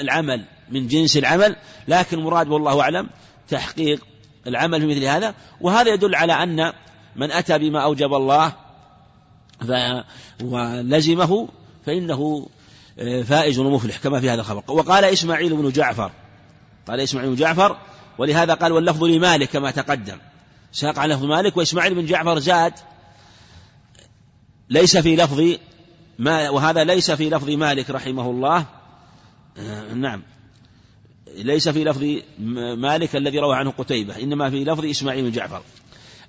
العمل 0.00 0.44
من 0.70 0.88
جنس 0.88 1.16
العمل 1.16 1.56
لكن 1.88 2.18
مراد 2.18 2.48
والله 2.48 2.80
أعلم 2.80 3.10
تحقيق 3.48 4.06
العمل 4.46 4.80
في 4.80 4.86
مثل 4.86 5.04
هذا. 5.04 5.34
وهذا 5.60 5.92
يدل 5.92 6.14
على 6.14 6.32
أن 6.32 6.72
من 7.16 7.32
أتى 7.32 7.58
بما 7.58 7.84
أوجب 7.84 8.14
الله 8.14 8.52
ولزمه 10.42 11.48
فإنه 11.86 12.48
آه، 12.98 13.22
فائز 13.22 13.58
ومفلح 13.58 13.96
كما 13.96 14.20
في 14.20 14.30
هذا 14.30 14.40
الخبر. 14.40 14.62
وقال 14.68 15.04
إسماعيل 15.04 15.56
بن 15.56 15.70
جعفر 15.70 16.10
قال 16.88 17.00
إسماعيل 17.00 17.30
بن 17.30 17.36
جعفر 17.36 17.76
ولهذا 18.18 18.54
قال 18.54 18.72
واللفظ 18.72 19.04
لمالك 19.04 19.48
كما 19.48 19.70
تقدم. 19.70 20.18
ساق 20.72 20.98
على 20.98 21.14
لفظ 21.14 21.24
مالك 21.24 21.56
وإسماعيل 21.56 21.94
بن 21.94 22.06
جعفر 22.06 22.38
زاد. 22.38 22.72
ليس 24.70 24.96
في 24.96 25.16
لفظ 25.16 25.42
ما 26.18 26.50
وهذا 26.50 26.84
ليس 26.84 27.10
في 27.10 27.30
لفظ 27.30 27.50
مالك 27.50 27.90
رحمه 27.90 28.30
الله. 28.30 28.66
آه، 29.58 29.94
نعم. 29.94 30.22
ليس 31.36 31.68
في 31.68 31.84
لفظ 31.84 32.04
مالك 32.78 33.16
الذي 33.16 33.38
روى 33.38 33.56
عنه 33.56 33.70
قتيبة 33.70 34.22
إنما 34.22 34.50
في 34.50 34.64
لفظ 34.64 34.84
إسماعيل 34.84 35.24
بن 35.24 35.30
جعفر. 35.30 35.62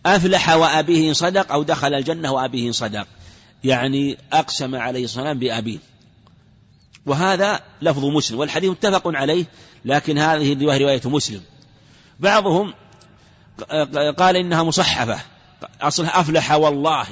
أفلح 0.06 0.50
وأبيه 0.50 1.14
صدق 1.14 1.52
أو 1.52 1.64
دخل 1.64 1.94
الجنة 1.94 2.32
وأبيه 2.32 2.72
صدق. 2.72 3.08
يعني 3.64 4.18
أقسم 4.34 4.76
عليه 4.76 5.04
الصلاة 5.04 5.34
بأبيه. 5.34 5.78
وهذا 7.06 7.60
لفظ 7.82 8.06
مسلم 8.06 8.40
والحديث 8.40 8.70
متفق 8.70 9.04
عليه 9.06 9.46
لكن 9.86 10.18
هذه 10.18 10.54
الرواية 10.54 10.78
رواية 10.78 11.02
مسلم. 11.06 11.42
بعضهم 12.20 12.74
قال 14.18 14.36
إنها 14.36 14.64
مصحفة 14.64 15.20
أصلها 15.82 16.20
أفلح 16.20 16.52
والله. 16.52 17.08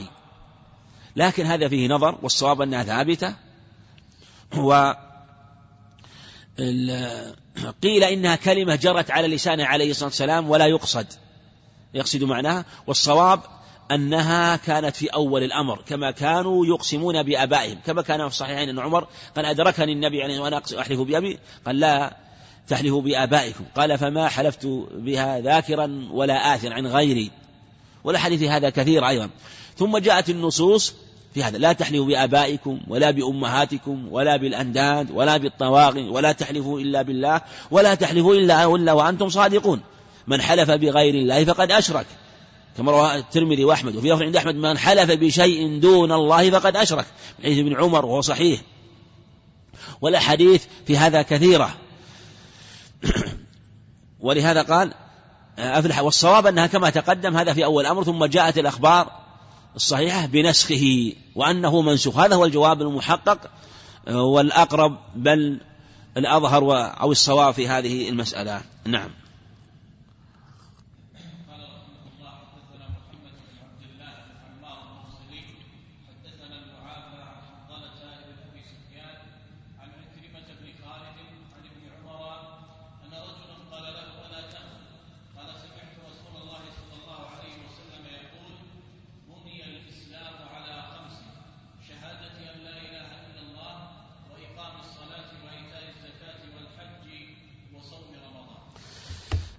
لكن 1.16 1.46
هذا 1.46 1.68
فيه 1.68 1.88
نظر 1.88 2.18
والصواب 2.22 2.62
أنها 2.62 2.84
ثابتة. 2.84 3.36
و 4.58 4.94
قيل 7.84 8.04
إنها 8.04 8.36
كلمة 8.36 8.76
جرت 8.76 9.12
على 9.12 9.28
لسانه 9.28 9.66
عليه 9.66 9.92
الصلاة 9.92 10.10
والسلام 10.10 10.50
ولا 10.50 10.66
يقصد. 10.66 11.08
يقصد 11.94 12.24
معناها. 12.24 12.66
والصواب 12.88 13.40
أنها 13.92 14.56
كانت 14.56 14.96
في 14.96 15.08
أول 15.08 15.44
الأمر 15.44 15.82
كما 15.82 16.12
كانوا 16.12 16.66
يقسمون 16.66 17.24
بآبائهم. 17.24 17.80
كما 17.86 18.02
كان 18.02 18.20
في 18.20 18.26
الصحيحين 18.26 18.70
أن 18.70 18.80
عمر 18.80 19.08
قال 19.36 19.46
أدركني 19.46 19.94
النبي 19.94 20.24
عليه 20.24 20.40
وأنا 20.40 20.62
أحلف 20.80 21.00
بأبي 21.00 21.40
قال 21.66 21.80
لا 21.80 22.27
تحلفوا 22.68 23.02
بآبائكم. 23.02 23.64
قال 23.76 23.98
فما 23.98 24.28
حلفت 24.28 24.66
بها 24.94 25.40
ذاكرا 25.40 26.08
ولا 26.12 26.56
آثرا 26.56 26.74
عن 26.74 26.88
غيري. 26.88 27.32
والحديث 28.04 28.44
هذا 28.44 28.70
كثير 28.70 29.08
أيضا. 29.08 29.30
ثم 29.78 29.98
جاءت 29.98 30.30
النصوص 30.30 30.94
في 31.34 31.44
هذا. 31.44 31.58
لا 31.58 31.74
تحلفوا 31.74 32.06
بآبائكم 32.06 32.80
ولا 32.88 33.12
بأمهاتكم 33.12 34.08
ولا 34.12 34.38
بالأنداد 34.38 35.12
ولا 35.12 35.38
بالطواغي 35.38 36.10
ولا 36.10 36.32
تحلفوا 36.32 36.80
إلا 36.80 37.02
بالله 37.02 37.42
ولا 37.72 37.96
تحلفوا 37.96 38.36
إلا 38.36 38.76
إلا 38.76 38.94
وأنتم 38.94 39.30
صادقون. 39.30 39.82
من 40.28 40.42
حلف 40.42 40.72
بغير 40.72 41.16
الله 41.16 41.46
فقد 41.46 41.72
أشرك. 41.72 42.06
كما 42.78 42.92
روى 42.92 43.16
الترمذي 43.16 43.66
وأحمد. 43.66 43.96
وفي 43.96 44.10
لفظ 44.10 44.22
عند 44.22 44.36
أحمد 44.36 44.56
من 44.56 44.78
حلف 44.78 45.12
بشيء 45.12 45.80
دون 45.80 46.12
الله 46.12 46.52
فقد 46.52 46.78
أشرك. 46.78 47.06
حديث 47.44 47.60
ابن 47.60 47.76
عمر 47.76 48.06
وهو 48.06 48.22
صحيح. 48.22 48.62
والأحاديث 50.02 50.64
في 50.88 50.98
هذا 50.98 51.22
كثيرة. 51.22 51.74
ولهذا 54.20 54.62
قال 54.62 54.94
أفلح 55.60 56.00
والصواب 56.00 56.48
أنها 56.48 56.68
كما 56.68 56.90
تقدم 56.90 57.38
هذا 57.38 57.54
في 57.54 57.66
أول 57.66 57.86
أمر 57.86 58.04
ثم 58.04 58.26
جاءت 58.26 58.58
الأخبار 58.58 59.12
الصحيحة 59.76 60.26
بنسخه 60.26 61.14
وأنه 61.36 61.82
منسوخ. 61.82 62.18
هذا 62.18 62.36
هو 62.36 62.46
الجواب 62.46 62.82
المحقق 62.82 63.40
والأقرب 64.08 64.98
بل 65.16 65.60
الأظهر 66.18 66.92
أو 67.02 67.12
الصواب 67.12 67.54
في 67.54 67.68
هذه 67.68 68.10
المسألة. 68.10 68.62
نعم. 68.86 69.10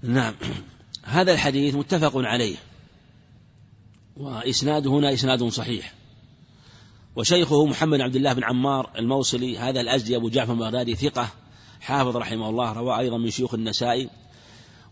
نعم. 0.09 0.35
هذا 1.05 1.33
الحديث 1.33 1.75
متفق 1.75 2.13
عليه. 2.17 2.57
وإسناده 4.17 4.91
هنا 4.91 5.13
إسناد 5.13 5.45
صحيح. 5.45 5.93
وشيخه 7.17 7.67
محمد 7.67 8.01
عبد 8.01 8.17
الله 8.17 8.33
بن 8.33 8.45
عمار 8.45 8.91
الموصلي 8.99 9.59
هذا 9.59 9.81
الأزدي 9.81 10.17
أبو 10.17 10.29
جعفر 10.29 10.53
البغدادي 10.53 10.95
ثقة 10.95 11.29
حافظ 11.81 12.17
رحمه 12.17 12.49
الله 12.49 12.73
روى 12.73 12.99
أيضا 12.99 13.19
من 13.19 13.31
شيوخ 13.31 13.55
النسائي. 13.55 14.11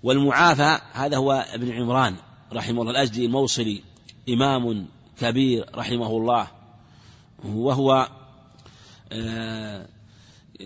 والمعافى 0.02 0.78
هذا 0.92 1.16
هو 1.16 1.32
ابن 1.32 1.72
عمران 1.72 2.16
رحمه 2.52 2.80
الله 2.80 2.92
الأزدي 2.92 3.26
الموصلي 3.26 3.82
إمام 4.28 4.86
كبير 5.20 5.66
رحمه 5.74 6.06
الله. 6.06 6.48
وهو 7.44 8.08
آه 9.12 9.86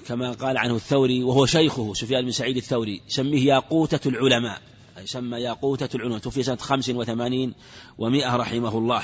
كما 0.07 0.33
قال 0.33 0.59
عنه 0.59 0.77
الثوري 0.77 1.25
وهو 1.25 1.47
شيخه 1.47 1.95
سفيان 1.95 2.25
بن 2.25 2.31
سعيد 2.31 2.57
الثوري 2.57 3.03
سميه 3.09 3.47
ياقوتة 3.47 4.09
العلماء 4.09 4.61
أي 4.99 5.07
سمى 5.07 5.39
ياقوتة 5.39 5.97
العلماء 5.97 6.19
توفي 6.19 6.43
سنة 6.43 6.57
خمس 6.57 6.91
وثمانين 6.91 7.55
ومائة 7.99 8.37
رحمه 8.37 8.79
الله. 8.79 9.03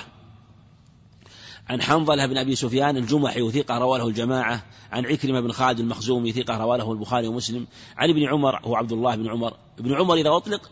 عن 1.69 1.83
حنظلة 1.83 2.27
بن 2.27 2.39
أبي 2.39 2.57
سفيان 2.57 2.97
الجمحي 2.97 3.51
ثقة 3.51 3.79
رواه 3.79 4.07
الجماعة 4.07 4.63
عن 4.93 5.07
عكرمة 5.07 5.41
بن 5.41 5.53
خالد 5.53 5.81
المخزومي 5.81 6.33
ثقة 6.33 6.57
رواه 6.57 6.93
البخاري 6.93 7.29
ومسلم 7.29 7.67
عن 7.97 8.11
ابن 8.11 8.29
عمر 8.29 8.61
هو 8.65 8.77
عبد 8.77 8.93
الله 8.93 9.17
بن 9.17 9.31
عمر 9.31 9.57
ابن 9.79 9.95
عمر 9.95 10.15
إذا 10.15 10.37
أطلق 10.37 10.71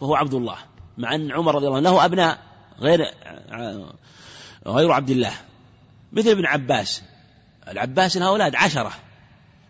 فهو 0.00 0.14
عبد 0.14 0.34
الله 0.34 0.56
مع 0.98 1.14
أن 1.14 1.32
عمر 1.32 1.54
رضي 1.54 1.66
الله 1.66 1.76
عنه 1.76 1.90
له 1.90 2.04
أبناء 2.04 2.38
غير 2.80 3.00
غير 4.66 4.92
عبد 4.92 5.10
الله 5.10 5.32
مثل 6.12 6.28
ابن 6.28 6.46
عباس 6.46 7.02
العباس 7.68 8.16
أولاد 8.16 8.54
عشرة 8.54 8.92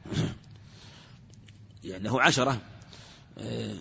يعني 1.84 2.04
له 2.04 2.22
عشرة. 2.22 2.60
آه، 3.38 3.74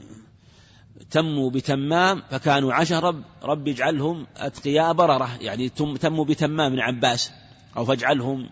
تموا 1.12 1.50
بتمام 1.50 2.24
فكانوا 2.32 2.74
عشرة 2.74 3.00
رب, 3.00 3.24
رب 3.44 3.68
اجعلهم 3.68 4.28
أتقياء 4.38 4.94
بررة. 4.94 5.38
يعني 5.42 5.70
تموا 5.70 6.26
بتمام 6.26 6.72
من 6.72 6.80
عباس 6.80 7.32
أو 7.78 7.86
فاجعلهم 7.86 8.50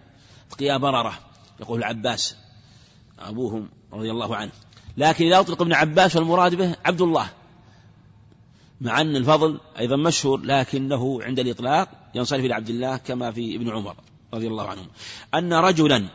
أتقياء 0.51 0.77
بررة 0.77 1.19
يقول 1.59 1.79
العباس 1.79 2.35
أبوهم 3.19 3.69
رضي 3.93 4.11
الله 4.11 4.35
عنه. 4.35 4.51
لكن 4.97 5.25
إذا 5.25 5.39
أطلق 5.39 5.61
ابن 5.61 5.73
عباس 5.73 6.15
والمراد 6.15 6.55
به 6.55 6.75
عبد 6.85 7.01
الله 7.01 7.29
مع 8.81 9.01
أن 9.01 9.15
الفضل 9.15 9.59
أيضا 9.79 9.95
مشهور 9.95 10.41
لكنه 10.41 11.23
عند 11.23 11.39
الإطلاق 11.39 11.89
ينصرف 12.15 12.45
إلى 12.45 12.53
عبد 12.53 12.69
الله 12.69 12.97
كما 12.97 13.31
في 13.31 13.55
ابن 13.55 13.69
عمر 13.69 13.95
رضي 14.33 14.47
الله 14.47 14.67
عنهم 14.67 14.87
أن 15.33 15.53
رجلا 15.53 16.07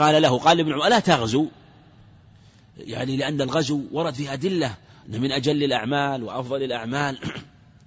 قال 0.00 0.22
له 0.22 0.38
قال 0.38 0.60
ابن 0.60 0.72
عمر 0.72 0.86
ألا 0.86 1.00
تغزو؟ 1.00 1.46
يعني 2.76 3.16
لأن 3.16 3.40
الغزو 3.40 3.82
ورد 3.92 4.14
فيه 4.14 4.32
أدلة 4.32 4.74
أن 5.08 5.20
من 5.20 5.32
أجل 5.32 5.64
الأعمال 5.64 6.22
وأفضل 6.22 6.62
الأعمال. 6.62 7.18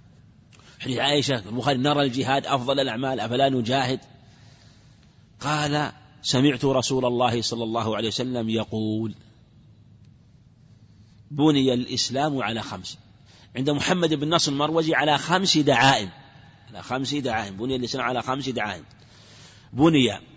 حديث 0.82 0.98
عائشة 0.98 1.44
البخاري 1.50 1.78
نرى 1.78 2.02
الجهاد 2.02 2.46
أفضل 2.46 2.80
الأعمال 2.80 3.20
أفلا 3.20 3.50
نجاهد؟ 3.50 4.00
قال 5.40 5.92
سمعت 6.22 6.66
رسول 6.66 7.06
الله 7.06 7.42
صلى 7.42 7.64
الله 7.64 7.96
عليه 7.96 8.08
وسلم 8.08 8.50
يقول 8.50 9.16
بني 11.32 11.74
الإسلام 11.74 12.44
على 12.44 12.62
خمس. 12.62 12.98
عند 13.56 13.70
محمد 13.70 14.14
بن 14.14 14.30
نصر 14.30 14.52
المروزي 14.52 14.96
على 14.96 15.18
خمس 15.18 15.58
دعائم 15.58 16.10
على 16.70 16.84
خمس 16.84 17.14
دعائم 17.14 17.58
بني 17.58 17.76
الإسلام 17.76 18.06
على 18.06 18.22
خمس 18.22 18.50
دعائم. 18.50 18.84
بني 19.74 20.33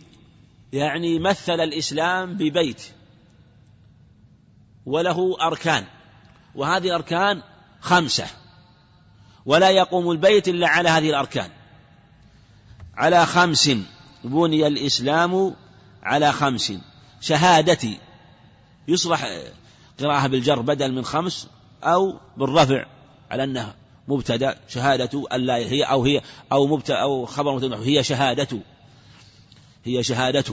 يعني 0.76 1.18
مثل 1.18 1.60
الإسلام 1.60 2.34
ببيت 2.34 2.82
وله 4.86 5.36
أركان 5.40 5.84
وهذه 6.54 6.86
الأركان 6.86 7.42
خمسة 7.80 8.26
ولا 9.46 9.70
يقوم 9.70 10.10
البيت 10.10 10.48
إلا 10.48 10.68
على 10.68 10.88
هذه 10.88 11.10
الأركان. 11.10 11.50
على 12.94 13.26
خمس 13.26 13.70
بني 14.24 14.66
الإسلام 14.66 15.54
على 16.02 16.32
خمس. 16.32 16.72
شهادتي 17.20 17.98
يصلح 18.88 19.28
قراءة 20.00 20.26
بالجر 20.26 20.60
بدل 20.60 20.92
من 20.92 21.04
خمس 21.04 21.48
أو 21.82 22.18
بالرفع 22.36 22.86
على 23.30 23.44
أنها 23.44 23.74
مبتدأ 24.08 24.58
شهادة 24.68 25.24
أن 25.32 25.40
لا 25.40 25.56
هي 25.56 25.82
أو 25.82 26.04
هي 26.04 26.22
أو 26.52 26.66
مبتدأ 26.66 26.96
أو 26.96 27.26
خبر 27.26 27.52
مبتدأ 27.52 27.76
هي 27.76 28.02
شهادة. 28.02 28.58
هي 29.86 30.02
شهادة 30.02 30.44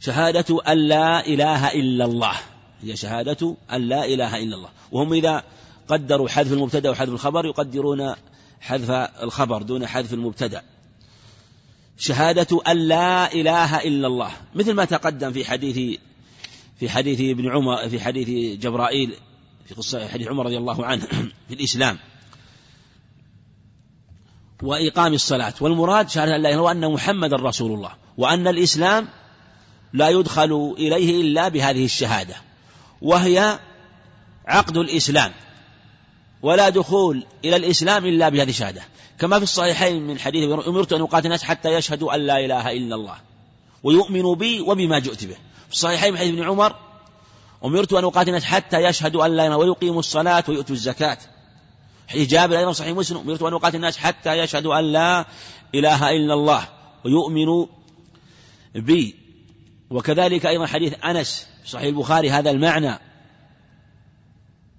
شهادة 0.00 0.62
أن 0.68 0.78
لا 0.78 1.26
إله 1.26 1.72
إلا 1.72 2.04
الله. 2.04 2.36
هي 2.82 2.96
شهادة 2.96 3.56
أن 3.72 3.88
لا 3.88 4.04
إله 4.04 4.36
إلا 4.36 4.56
الله. 4.56 4.68
وهم 4.92 5.12
إذا 5.12 5.42
قدروا 5.88 6.28
حذف 6.28 6.52
المبتدأ 6.52 6.90
وحذف 6.90 7.10
الخبر 7.10 7.46
يقدرون 7.46 8.14
حذف 8.60 8.90
الخبر 9.22 9.62
دون 9.62 9.86
حذف 9.86 10.12
المبتدأ. 10.12 10.62
شهادة 11.98 12.60
أن 12.68 12.76
لا 12.76 13.32
إله 13.32 13.78
إلا 13.78 14.06
الله. 14.06 14.30
مثل 14.54 14.72
ما 14.72 14.84
تقدم 14.84 15.32
في 15.32 15.44
حديث 15.44 16.00
في 16.80 16.88
حديث 16.88 17.20
ابن 17.20 17.50
عمر 17.50 17.88
في 17.88 18.00
حديث 18.00 18.58
جبرائيل 18.60 19.14
في 19.66 19.74
قصة 19.74 20.08
حديث 20.08 20.28
عمر 20.28 20.46
رضي 20.46 20.58
الله 20.58 20.86
عنه 20.86 21.06
في 21.48 21.54
الإسلام. 21.54 21.98
وإقام 24.62 25.14
الصلاة. 25.14 25.54
والمراد 25.60 26.08
شهادة 26.08 26.36
أن 26.36 26.42
لا 26.42 26.50
إله 26.50 26.60
وأن 26.60 26.92
محمد 26.92 27.34
رسول 27.34 27.72
الله 27.72 27.92
وأن 28.18 28.48
الإسلام 28.48 29.08
لا 29.92 30.08
يدخل 30.08 30.74
إليه 30.78 31.20
إلا 31.20 31.48
بهذه 31.48 31.84
الشهادة 31.84 32.34
وهي 33.02 33.58
عقد 34.46 34.76
الإسلام 34.76 35.32
ولا 36.42 36.68
دخول 36.68 37.26
إلى 37.44 37.56
الإسلام 37.56 38.06
إلا 38.06 38.28
بهذه 38.28 38.50
الشهادة. 38.50 38.82
كما 39.18 39.36
في 39.36 39.42
الصحيحين 39.42 40.02
من 40.02 40.18
حديث 40.18 40.50
أمرت 40.68 40.92
أن 40.92 41.00
أقاتل 41.00 41.26
الناس 41.26 41.42
حتى 41.42 41.68
يشهدوا 41.68 42.14
أن 42.14 42.20
لا 42.20 42.44
إله 42.44 42.72
إلا 42.72 42.94
الله 42.94 43.16
ويؤمنوا 43.82 44.34
بي 44.34 44.60
وبما 44.60 44.98
جئت 44.98 45.24
به. 45.24 45.36
في 45.68 45.72
الصحيحين 45.72 46.12
من 46.12 46.18
حديث 46.18 46.32
ابن 46.32 46.42
عمر 46.42 46.76
أمرت 47.64 47.92
أن 47.92 48.04
أقاتل 48.04 48.28
الناس 48.28 48.44
حتى 48.44 48.76
يشهدوا 48.76 49.26
أن 49.26 49.36
لا 49.36 49.46
إله 49.46 49.56
ويقيموا 49.56 49.98
الصلاة 49.98 50.44
ويؤتوا 50.48 50.74
الزكاة. 50.74 51.18
جابر 52.14 52.58
أيضا 52.58 52.72
صحيح 52.72 52.96
مسلم. 52.96 53.18
أمرت 53.18 53.42
أن 53.42 53.52
أقاتل 53.52 53.76
الناس 53.76 53.96
حتى 53.96 54.38
يشهدوا 54.38 54.78
أن 54.78 54.84
لا 54.84 55.24
إله 55.74 56.10
إلا 56.10 56.34
الله 56.34 56.68
ويؤمنوا 57.04 57.66
بي. 58.74 59.14
وكذلك 59.90 60.46
أيضا 60.46 60.66
حديث 60.66 60.94
أنس 61.04 61.46
صحيح 61.66 61.86
البخاري 61.86 62.30
هذا 62.30 62.50
المعنى. 62.50 62.98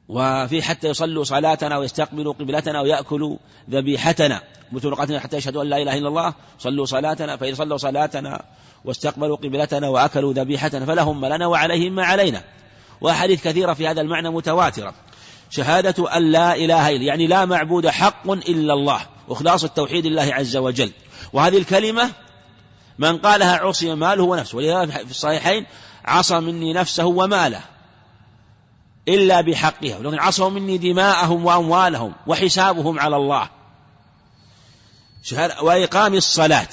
وفي 0.08 0.62
حتى 0.62 0.88
يصلوا 0.88 1.24
صلاتنا 1.24 1.78
ويستقبلوا 1.78 2.34
قبلتنا 2.34 2.82
ويأكلوا 2.82 3.38
ذبيحتنا. 3.70 4.42
متلقاتنا 4.72 5.20
حتى 5.20 5.38
يشهدوا 5.38 5.64
أن 5.64 5.70
لا 5.70 5.78
إله 5.78 5.98
إلا 5.98 6.08
الله. 6.08 6.34
صلوا 6.60 6.86
صلاتنا 6.86 7.38
فإذا 7.38 7.56
صلوا 7.56 7.78
صلاتنا 7.78 8.46
واستقبلوا 8.86 9.38
قبلتنا 9.38 9.90
وأكلوا 9.90 10.34
ذبيحتنا 10.34 10.86
فلهم 10.86 11.22
ما 11.22 11.28
لنا 11.28 11.48
وعليهم 11.48 11.96
ما 11.96 12.06
علينا. 12.06 12.44
وأحاديث 13.02 13.44
كثيرة 13.44 13.74
في 13.74 13.88
هذا 13.88 14.02
المعنى 14.02 14.30
متواترة. 14.30 14.94
شهادة 15.56 16.18
أن 16.18 16.32
لا 16.32 16.56
إله 16.56 16.90
إلا 16.90 17.04
يعني 17.04 17.28
لا 17.28 17.46
معبود 17.46 17.88
حق 17.88 18.32
إلا 18.32 18.74
الله 18.74 19.02
وإخلاص 19.28 19.64
التوحيد 19.64 20.06
لله 20.08 20.34
عز 20.34 20.58
وجل. 20.58 20.92
وهذه 21.34 21.58
الكلمة 21.58 22.12
من 23.00 23.18
قالها 23.18 23.58
عصي 23.58 23.96
ماله 23.96 24.24
ونفسه. 24.24 24.58
ولهذا 24.58 24.92
في 24.92 25.12
الصحيحين 25.12 25.66
عصى 26.06 26.40
مني 26.40 26.74
نفسه 26.74 27.06
وماله 27.06 27.62
إلا 29.08 29.42
بحقها. 29.42 29.98
ولكن 29.98 30.20
عصوا 30.20 30.50
مني 30.50 30.78
دماءهم 30.78 31.46
وأموالهم 31.46 32.14
وحسابهم 32.28 33.00
على 33.00 33.16
الله. 33.16 33.50
وإقام 35.62 36.14
الصلاة. 36.14 36.68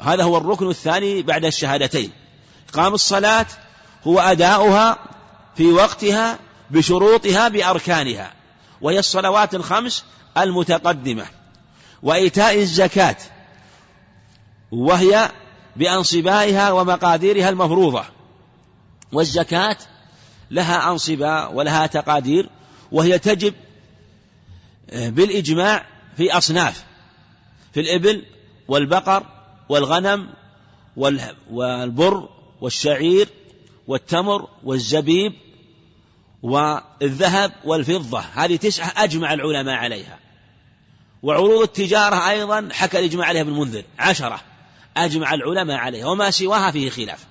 هذا 0.00 0.22
هو 0.24 0.36
الركن 0.36 0.70
الثاني 0.70 1.22
بعد 1.22 1.44
الشهادتين. 1.44 2.10
إقام 2.74 2.94
الصلاة 2.94 3.46
هو 4.06 4.20
أداؤها 4.20 4.98
في 5.56 5.72
وقتها 5.72 6.38
بشروطها 6.70 7.48
بأركانها 7.48 8.32
وهي 8.80 8.98
الصلوات 8.98 9.54
الخمس 9.54 10.04
المتقدمة 10.38 11.26
وإيتاء 12.02 12.58
الزكاة 12.58 13.16
وهي 14.72 15.30
بأنصبائها 15.76 16.72
ومقاديرها 16.72 17.48
المفروضة 17.48 18.04
والزكاة 19.12 19.76
لها 20.50 20.90
أنصبة 20.90 21.48
ولها 21.48 21.86
تقادير 21.86 22.48
وهي 22.92 23.18
تجب 23.18 23.54
آه، 24.90 25.08
بالإجماع 25.08 25.86
في 26.16 26.32
أصناف 26.32 26.84
في 27.72 27.80
الإبل 27.80 28.24
والبقر 28.68 29.26
والغنم 29.68 30.28
والبر 31.50 32.28
والشعير 32.60 33.28
والتمر 33.86 34.48
والزبيب 34.64 35.32
والذهب 36.44 37.52
والفضة. 37.64 38.18
هذه 38.18 38.56
تسعة 38.56 38.92
أجمع 38.96 39.34
العلماء 39.34 39.74
عليها. 39.74 40.18
وعروض 41.22 41.62
التجارة 41.62 42.30
أيضا 42.30 42.68
حكى 42.72 42.98
الإجماع 42.98 43.26
عليها 43.26 43.42
ابن 43.42 43.52
المنذر. 43.52 43.84
عشرة 43.98 44.40
أجمع 44.96 45.34
العلماء 45.34 45.76
عليها. 45.76 46.06
وما 46.06 46.30
سواها 46.30 46.70
فيه 46.70 46.90
خلاف. 46.90 47.26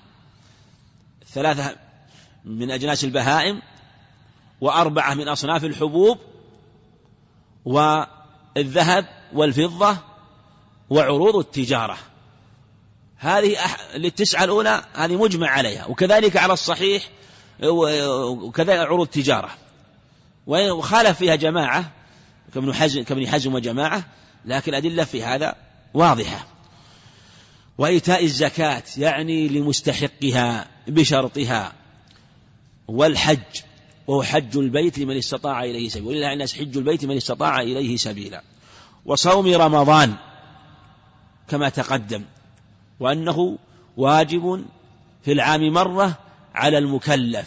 ثلاثة 1.32 1.76
من 2.44 2.70
أجناس 2.70 3.04
البهائم 3.04 3.62
وأربعة 4.60 5.14
من 5.14 5.28
أصناف 5.28 5.64
الحبوب 5.64 6.18
والذهب 7.64 9.06
والفضة 9.32 9.96
وعروض 10.90 11.36
التجارة. 11.36 11.98
هذه 13.16 13.56
التسعة 13.94 14.44
الأولى 14.44 14.84
هذه 14.94 15.16
مجمع 15.16 15.50
عليها. 15.50 15.86
وكذلك 15.86 16.36
على 16.36 16.52
الصحيح 16.52 17.08
وكذلك 17.62 18.78
عروض 18.78 19.00
التجارة 19.00 19.50
وخالف 20.46 21.18
فيها 21.18 21.34
جماعة 21.34 21.90
كابن 22.54 22.74
حزم, 22.74 23.02
كابن 23.02 23.28
حزم 23.28 23.54
وجماعة 23.54 24.04
لكن 24.44 24.72
الأدلة 24.72 25.04
في 25.04 25.22
هذا 25.22 25.54
واضحة. 25.94 26.46
وإيتاء 27.78 28.24
الزكاة 28.24 28.82
يعني 28.96 29.48
لمستحقها 29.48 30.66
بشرطها. 30.88 31.72
والحج 32.88 33.38
وهو 34.06 34.22
حج 34.22 34.56
البيت 34.56 34.98
لمن 34.98 35.16
استطاع 35.16 35.64
إليه 35.64 35.88
سبيلا. 35.88 36.08
ولله 36.08 36.32
الناس 36.32 36.54
حج 36.54 36.76
البيت 36.76 37.04
من 37.04 37.16
استطاع 37.16 37.60
إليه 37.60 37.96
سبيلا. 37.96 38.42
وصوم 39.04 39.54
رمضان 39.54 40.14
كما 41.48 41.68
تقدم 41.68 42.24
وأنه 43.00 43.58
واجب 43.96 44.64
في 45.22 45.32
العام 45.32 45.72
مرة 45.72 46.18
على 46.54 46.78
المكلف 46.78 47.46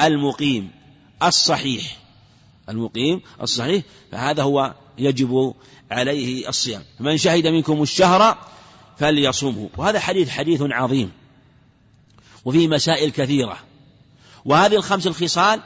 المقيم 0.00 0.70
الصحيح. 1.22 1.96
المقيم 2.68 3.22
الصحيح 3.42 3.84
فهذا 4.12 4.42
هو 4.42 4.74
يجب 4.98 5.54
عليه 5.90 6.48
الصيام. 6.48 6.82
من 7.00 7.16
شهد 7.16 7.46
منكم 7.46 7.82
الشهر 7.82 8.38
فليصومه. 8.98 9.70
وهذا 9.76 10.00
حديث 10.00 10.28
حديث 10.30 10.62
عظيم. 10.62 11.12
وفيه 12.44 12.68
مسائل 12.68 13.10
كثيرة. 13.10 13.58
وهذه 14.44 14.76
الخمس 14.76 15.06
الخصال 15.06 15.60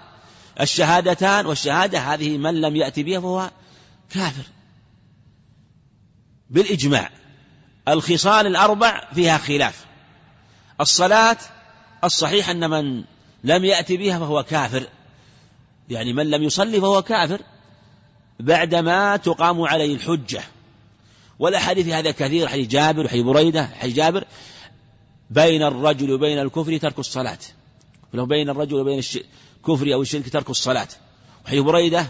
الشهادتان 0.60 1.46
والشهادة 1.46 1.98
هذه 1.98 2.38
من 2.38 2.60
لم 2.60 2.76
يأتي 2.76 3.02
بها 3.02 3.20
فهو 3.20 3.50
كافر. 4.10 4.44
بالإجماع. 6.50 7.10
الخصال 7.88 8.46
الأربع 8.46 9.08
فيها 9.14 9.38
خلاف. 9.38 9.84
الصلاة 10.80 11.38
الصحيح 12.04 12.50
أن 12.50 12.70
من 12.70 13.04
لم 13.44 13.64
يأتي 13.64 13.96
بها 13.96 14.18
فهو 14.18 14.42
كافر. 14.42 14.86
يعني 15.88 16.12
من 16.12 16.30
لم 16.30 16.42
يصلي 16.42 16.80
فهو 16.80 17.02
كافر 17.02 17.40
بعدما 18.40 19.16
تقام 19.16 19.62
عليه 19.62 19.94
الحجة. 19.94 20.42
والأحاديث 21.38 21.88
هذا 21.88 22.10
كثير 22.10 22.48
حديث 22.48 22.68
جابر 22.68 23.04
وحديث 23.04 23.24
بريدة 23.24 23.66
حديث 23.66 23.96
جابر. 23.96 24.24
بين 25.30 25.62
الرجل 25.62 26.12
وبين 26.12 26.38
الكفر 26.38 26.76
ترك 26.76 26.98
الصلاة. 26.98 27.38
ولو 28.14 28.26
بين 28.26 28.50
الرجل 28.50 28.74
وبين 28.74 29.02
الكفر 29.58 29.94
أو 29.94 30.02
الشرك 30.02 30.28
ترك 30.28 30.50
الصلاة. 30.50 30.88
وحديث 31.44 31.60
بريدة 31.60 32.06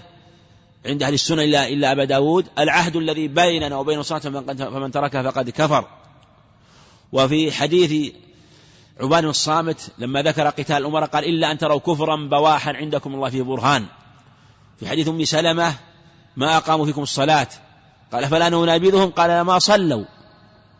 عند 0.86 1.02
أهل 1.02 1.14
السنة 1.14 1.42
إلا, 1.42 1.68
إلا 1.68 1.92
أبا 1.92 2.04
داود 2.04 2.46
العهد 2.58 2.96
الذي 2.96 3.28
بيننا 3.28 3.76
وبين 3.76 3.98
الصلاة 3.98 4.18
فمن 4.18 4.90
تركها 4.90 5.30
فقد 5.30 5.50
كفر. 5.50 5.88
وفي 7.12 7.52
حديث 7.52 8.12
عبان 9.00 9.24
الصامت 9.24 9.90
لما 9.98 10.22
ذكر 10.22 10.48
قتال 10.48 10.76
الأمراء 10.76 11.08
قال 11.08 11.24
إلا 11.24 11.52
أن 11.52 11.58
تروا 11.58 11.78
كفرا 11.78 12.16
بواحا 12.16 12.72
عندكم 12.72 13.14
الله 13.14 13.30
فيه 13.30 13.42
برهان. 13.42 13.86
في 14.80 14.88
حديث 14.88 15.08
أم 15.08 15.24
سلمة 15.24 15.74
ما 16.36 16.56
أقاموا 16.56 16.86
فيكم 16.86 17.02
الصلاة. 17.02 17.48
قال 18.12 18.28
فلا 18.28 18.48
ننابذهم؟ 18.48 19.10
قال 19.10 19.40
ما 19.40 19.58
صلوا. 19.58 20.04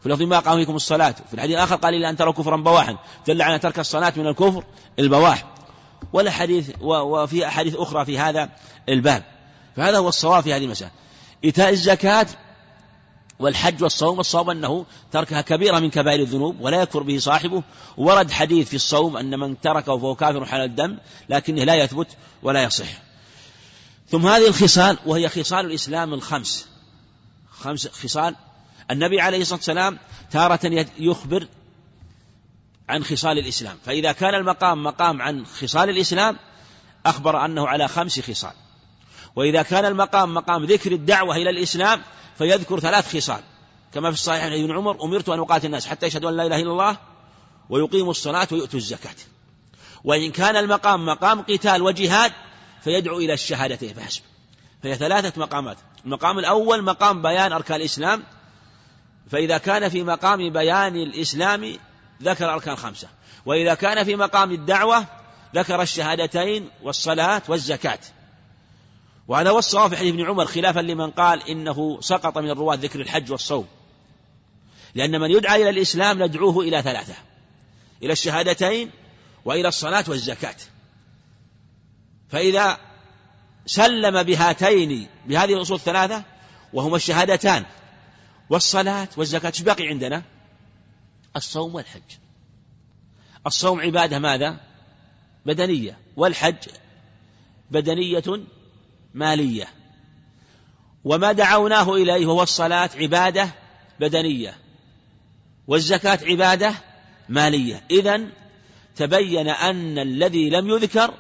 في 0.03 0.09
لفظ 0.09 0.23
ما 0.23 0.39
قام 0.39 0.59
فيكم 0.59 0.77
الصلاة. 0.77 1.15
في 1.29 1.35
الحديث 1.35 1.57
الآخر 1.57 1.77
قال 1.77 1.95
إلا 1.95 2.11
أن 2.11 2.17
تروا 2.17 2.33
كفرا 2.33 2.57
بواحا. 2.57 2.97
دل 3.27 3.43
على 3.43 3.59
ترك 3.59 3.79
الصلاة 3.79 4.13
من 4.17 4.27
الكفر 4.27 4.65
البواح. 4.99 5.45
ولا 6.13 6.31
حديث 6.31 6.71
وفي 6.81 7.47
أحاديث 7.47 7.77
أخرى 7.77 8.05
في 8.05 8.19
هذا 8.19 8.49
الباب. 8.89 9.23
فهذا 9.77 9.99
هو 9.99 10.09
الصواب 10.09 10.43
في 10.43 10.55
هذه 10.55 10.65
المسألة. 10.65 10.91
إيتاء 11.45 11.71
الزكاة 11.71 12.27
والحج 13.43 13.83
والصوم 13.83 14.21
الصواب 14.21 14.51
أنه 14.51 14.87
تركها 15.13 15.41
كبيرة 15.41 15.79
من 15.79 15.91
كبائر 15.91 16.21
الذنوب 16.21 16.61
ولا 16.61 16.83
يكفر 16.83 17.03
به 17.03 17.19
صاحبه. 17.19 17.63
ورد 17.97 18.31
حديث 18.31 18.69
في 18.69 18.77
الصوم 18.77 19.17
أن 19.17 19.39
من 19.39 19.61
تركه 19.61 19.99
فهو 19.99 20.15
كافر 20.15 20.45
حلال 20.45 20.65
الدم 20.71 20.99
لكنه 21.29 21.65
لا 21.65 21.75
يثبت 21.75 22.09
ولا 22.43 22.63
يصح. 22.63 22.87
ثم 24.09 24.27
هذه 24.27 24.49
الخصال 24.49 24.99
وهي 25.07 25.29
خصال 25.29 25.67
الإسلام 25.67 26.15
الخمس. 26.15 26.69
خمس 27.51 27.89
خصال. 27.89 28.37
النبي 28.91 29.21
عليه 29.21 29.41
الصلاة 29.41 29.59
والسلام 29.59 29.99
تارة 30.31 30.87
يخبر 30.99 31.47
عن 32.89 33.05
خصال 33.05 33.39
الإسلام. 33.39 33.77
فإذا 33.85 34.13
كان 34.13 34.35
المقام 34.35 34.83
مقام 34.83 35.23
عن 35.23 35.47
خصال 35.47 35.91
الإسلام 35.91 36.37
أخبر 37.07 37.45
أنه 37.45 37.69
على 37.69 37.89
خمس 37.89 38.21
خصال. 38.21 38.53
وإذا 39.37 39.63
كان 39.63 39.85
المقام 39.85 40.35
مقام 40.35 40.65
ذكر 40.65 40.93
الدعوة 40.93 41.37
إلى 41.37 41.51
الإسلام 41.51 42.03
فيذكر 42.43 42.81
ثلاث 42.81 43.17
خصال. 43.17 43.41
كما 43.95 44.11
في 44.11 44.15
الصحيح 44.15 44.45
عن 44.45 44.53
ابن 44.53 44.77
عمر 44.77 45.05
أمرت 45.05 45.29
أن 45.29 45.39
أقاتل 45.39 45.67
الناس 45.67 45.87
حتى 45.87 46.07
يشهدوا 46.07 46.31
أن 46.31 46.37
لا 46.37 46.47
إله 46.47 46.57
إلا 46.57 46.71
الله 46.71 46.97
ويقيموا 47.71 48.11
الصلاة 48.11 48.49
ويؤتوا 48.53 48.79
الزكاة. 48.79 49.15
وإن 50.05 50.31
كان 50.31 50.57
المقام 50.57 51.07
مقام 51.07 51.41
قتال 51.43 51.83
وجهاد 51.83 52.33
فيدعو 52.85 53.19
إلى 53.19 53.33
الشهادتين 53.33 53.95
فحسب. 53.95 54.23
فهي 54.83 54.95
ثلاثة 54.95 55.41
مقامات. 55.41 55.77
المقام 56.05 56.39
الأول 56.39 56.83
مقام 56.85 57.23
بيان 57.23 57.53
أركان 57.53 57.77
الإسلام. 57.77 58.23
فإذا 59.31 59.59
كان 59.59 59.89
في 59.89 60.03
مقام 60.03 60.53
بيان 60.53 60.97
الإسلام 60.97 61.77
ذكر 62.23 62.53
أركان 62.53 62.77
خمسة. 62.77 63.09
وإذا 63.47 63.75
كان 63.75 64.05
في 64.05 64.17
مقام 64.17 64.53
الدعوة 64.53 65.07
ذكر 65.55 65.83
الشهادتين 65.83 66.71
والصلاة 66.83 67.43
والزكاة. 67.49 67.99
وهذا 69.29 69.51
هو 69.51 69.59
الصواب 69.59 69.91
في 69.91 69.97
حديث 69.97 70.13
ابن 70.13 70.27
عمر 70.27 70.45
خلافا 70.45 70.81
لمن 70.81 71.11
قال 71.11 71.49
إنه 71.49 72.01
سقط 72.01 72.39
من 72.39 72.51
الرواة 72.51 72.75
ذكر 72.75 73.01
الحج 73.01 73.33
والصوم 73.33 73.67
لأن 74.95 75.21
من 75.21 75.31
يدعى 75.31 75.63
إلى 75.63 75.71
الإسلام 75.71 76.23
ندعوه 76.23 76.65
إلى 76.65 76.83
ثلاثة 76.83 77.15
إلى 78.03 78.13
الشهادتين 78.13 78.91
وإلى 79.45 79.69
الصلاة 79.69 80.05
والزكاة 80.09 80.57
فإذا 82.29 82.79
سلم 83.67 84.23
بهاتين 84.23 85.07
بهذه 85.27 85.55
الأصول 85.55 85.77
الثلاثة 85.77 86.23
وهما 86.73 86.97
الشهادتان 86.97 87.65
والصلاة 88.51 89.09
والزكاة 89.17 89.49
إيش 89.49 89.63
باقي 89.63 89.89
عندنا؟ 89.89 90.23
الصوم 91.37 91.75
والحج 91.75 92.03
الصوم 93.47 93.81
عبادة 93.81 94.19
ماذا؟ 94.19 94.61
بدنية 95.47 95.99
والحج 96.17 96.69
بدنية 97.71 98.23
مالية. 99.15 99.69
وما 101.05 101.33
دعوناه 101.33 101.95
إليه 101.95 102.27
هو 102.27 102.43
الصلاة 102.43 102.91
عبادة 102.97 103.49
بدنية. 104.01 104.59
والزكاة 105.67 106.19
عبادة 106.23 106.75
مالية. 107.29 107.85
إذا 107.91 108.21
تبين 108.97 109.49
أن 109.49 109.99
الذي 109.99 110.51
لم 110.51 110.69
يذكر 110.69 111.15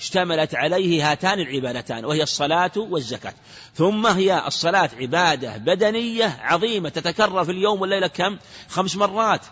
اشتملت 0.00 0.54
عليه 0.54 1.10
هاتان 1.10 1.40
العبادتان 1.40 2.04
وهي 2.04 2.22
الصلاة 2.22 2.72
والزكاة. 2.76 3.34
ثم 3.74 4.06
هي 4.06 4.46
الصلاة 4.46 4.90
عبادة 5.00 5.56
بدنية 5.56 6.38
عظيمة 6.40 6.88
تتكرر 6.88 7.44
في 7.44 7.50
اليوم 7.50 7.80
والليلة 7.80 8.06
كم؟ 8.06 8.38
خمس 8.68 8.96
مرات. 8.96 9.46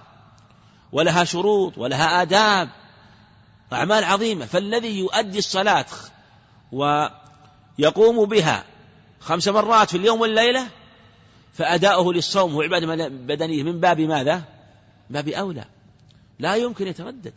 ولها 0.92 1.24
شروط 1.24 1.78
ولها 1.78 2.22
آداب. 2.22 2.68
أعمال 3.72 4.04
عظيمة. 4.04 4.46
فالذي 4.46 4.98
يؤدي 4.98 5.38
الصلاة 5.38 5.86
ويقوم 7.78 8.24
بها 8.24 8.64
خمس 9.20 9.48
مرات 9.48 9.90
في 9.90 9.96
اليوم 9.96 10.20
والليلة 10.20 10.68
فأداؤه 11.52 12.12
للصوم 12.14 12.52
هو 12.52 12.62
عبادة 12.62 13.08
بدنية. 13.08 13.62
من 13.62 13.80
باب 13.80 14.00
ماذا؟ 14.00 14.44
باب 15.10 15.28
أولى. 15.28 15.64
لا 16.38 16.56
يمكن 16.56 16.86
يتردد. 16.86 17.34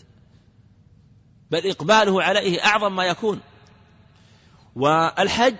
بل 1.52 1.70
إقباله 1.70 2.24
عليه 2.24 2.66
أعظم 2.66 2.96
ما 2.96 3.06
يكون. 3.06 3.40
والحج 4.76 5.56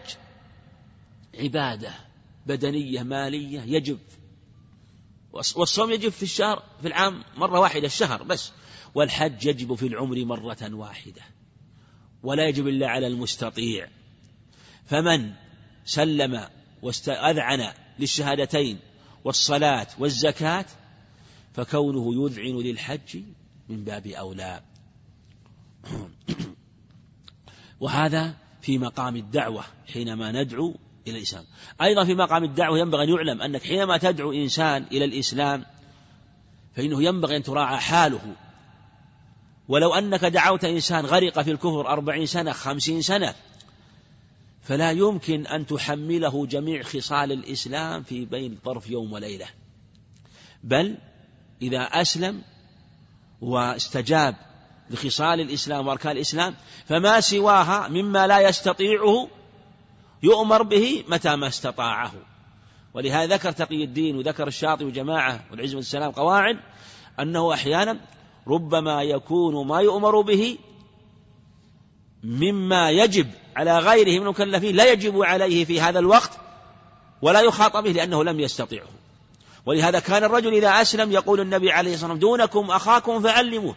عبادة 1.40 1.94
بدنية 2.46 3.04
مالية 3.04 3.62
يجب. 3.62 4.00
والصوم 5.34 5.92
يجب 5.92 6.10
في 6.10 6.24
الشهر 6.24 6.64
في 6.82 6.88
العام 6.88 7.24
مرة 7.38 7.60
واحدة 7.60 7.86
الشهر 7.86 8.24
بس. 8.24 8.52
والحج 8.96 9.46
يجب 9.46 9.76
في 9.76 9.88
العمر 9.88 10.26
مرة 10.26 10.70
واحدة. 10.74 11.22
ولا 12.24 12.48
يجب 12.48 12.68
إلا 12.68 12.88
على 12.88 13.08
المستطيع. 13.08 13.88
فمن 14.92 15.32
سلم 15.86 16.46
واستأذعن 16.82 17.74
للشهادتين 18.00 18.80
والصلاة 19.24 19.88
والزكاة 20.00 20.66
فكونه 21.54 22.26
يذعن 22.26 22.58
للحج 22.58 23.22
من 23.70 23.84
باب 23.84 24.08
أولى. 24.08 24.62
وهذا 27.82 28.34
في 28.62 28.78
مقام 28.78 29.16
الدعوة 29.16 29.64
حينما 29.94 30.32
ندعو 30.32 30.76
إلى 31.08 31.18
الإسلام. 31.18 31.46
أيضا 31.82 32.06
في 32.06 32.16
مقام 32.16 32.44
الدعوة 32.44 32.80
ينبغي 32.80 33.04
أن 33.04 33.10
يعلم 33.10 33.42
أنك 33.42 33.64
حينما 33.64 33.98
تدعو 33.98 34.32
إنسان 34.32 34.86
إلى 34.92 35.06
الإسلام 35.06 35.66
فإنه 36.76 37.04
ينبغي 37.04 37.38
أن 37.38 37.44
تراعى 37.44 37.78
حاله. 37.78 38.36
ولو 39.68 39.94
أنك 39.94 40.26
دعوت 40.26 40.66
إنسان 40.66 41.06
غرق 41.06 41.42
في 41.42 41.52
الكفر 41.52 41.88
أربعين 41.88 42.26
سنة 42.26 42.52
خمسين 42.52 43.02
سنة 43.02 43.36
فلا 44.62 44.92
يمكن 44.92 45.48
أن 45.48 45.66
تحمله 45.66 46.46
جميع 46.46 46.84
خصال 46.84 47.32
الإسلام 47.32 48.04
في 48.04 48.26
بين 48.26 48.58
طرف 48.66 48.90
يوم 48.90 49.14
وليلة. 49.14 49.46
بل 50.64 50.98
إذا 51.62 51.82
أسلم 51.82 52.42
واستجاب 53.42 54.36
لخصال 54.90 55.42
الإسلام 55.42 55.88
وأركان 55.88 56.12
الإسلام 56.12 56.56
فما 56.86 57.20
سواها 57.20 57.88
مما 57.88 58.28
لا 58.28 58.40
يستطيعه 58.40 59.28
يؤمر 60.24 60.64
به 60.64 61.04
متى 61.08 61.36
ما 61.36 61.48
استطاعه. 61.48 62.14
ولهذا 62.94 63.36
ذكر 63.36 63.52
تقي 63.52 63.84
الدين 63.84 64.18
وذكر 64.18 64.48
الشاطئ 64.48 64.86
وجماعة 64.86 65.46
والعز 65.52 65.76
والسلام 65.76 66.12
قواعد 66.12 66.60
أنه 67.20 67.54
أحيانا 67.54 68.00
ربما 68.48 69.04
يكون 69.04 69.68
ما 69.68 69.80
يؤمر 69.80 70.22
به 70.22 70.58
مما 72.24 72.90
يجب 72.90 73.28
على 73.56 73.80
غيره 73.80 74.20
من 74.20 74.26
المكلفين 74.26 74.76
لا 74.76 74.92
يجب 74.92 75.22
عليه 75.22 75.66
في 75.66 75.82
هذا 75.82 76.00
الوقت 76.00 76.32
ولا 77.22 77.42
يخاطب 77.42 77.84
به 77.84 77.92
لأنه 77.92 78.24
لم 78.24 78.40
يستطيعه. 78.40 78.88
ولهذا 79.66 80.00
كان 80.00 80.24
الرجل 80.24 80.54
إذا 80.54 80.82
أسلم 80.82 81.12
يقول 81.12 81.40
النبي 81.42 81.72
عليه 81.72 81.94
الصلاة 81.94 82.12
والسلام 82.12 82.38
دونكم 82.38 82.72
أخاكم 82.72 83.22
فعلموه. 83.22 83.76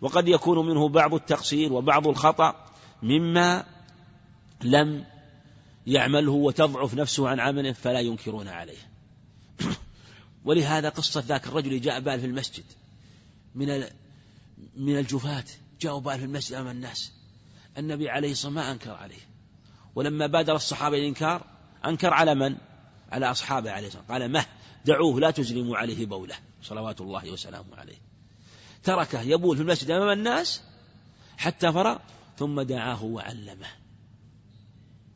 وقد 0.00 0.28
يكون 0.28 0.66
منه 0.66 0.88
بعض 0.88 1.14
التقصير 1.14 1.72
وبعض 1.72 2.08
الخطأ 2.08 2.66
مما 3.02 3.64
لم 4.64 5.04
يعمله 5.86 6.32
وتضعف 6.32 6.94
نفسه 6.94 7.28
عن 7.28 7.40
عمله 7.40 7.72
فلا 7.72 8.00
ينكرون 8.00 8.48
عليه. 8.48 8.88
ولهذا 10.44 10.88
قصة 10.88 11.24
ذاك 11.26 11.46
الرجل 11.46 11.80
جاء 11.80 12.00
بال 12.00 12.20
في 12.20 12.26
المسجد. 12.26 12.64
من 13.54 13.84
من 14.76 14.98
الجفاة. 14.98 15.44
جاءوا 15.80 16.00
بال 16.00 16.18
في 16.18 16.24
المسجد 16.24 16.54
أمام 16.54 16.76
الناس. 16.76 17.17
النبي 17.78 18.10
عليه 18.10 18.32
الصلاة 18.32 18.52
والسلام 18.52 18.66
ما 18.66 18.72
أنكر 18.72 19.02
عليه. 19.02 19.28
ولما 19.94 20.26
بادر 20.26 20.56
الصحابة 20.56 20.98
الإنكار 20.98 21.44
أنكر 21.84 22.14
على 22.14 22.34
من؟ 22.34 22.56
على 23.12 23.30
أصحابه 23.30 23.70
عليه 23.70 23.86
الصلاة 23.86 24.02
والسلام. 24.02 24.22
قال 24.22 24.32
مه 24.32 24.46
دعوه 24.84 25.20
لا 25.20 25.30
تزلموا 25.30 25.76
عليه 25.76 26.06
بوله. 26.06 26.34
صلوات 26.62 27.00
الله 27.00 27.30
وسلامه 27.30 27.76
عليه. 27.76 27.96
تركه 28.82 29.20
يبول 29.20 29.56
في 29.56 29.62
المسجد 29.62 29.90
أمام 29.90 30.18
الناس 30.18 30.62
حتى 31.36 31.72
فرغ 31.72 31.98
ثم 32.38 32.60
دعاه 32.60 33.04
وعلمه. 33.04 33.66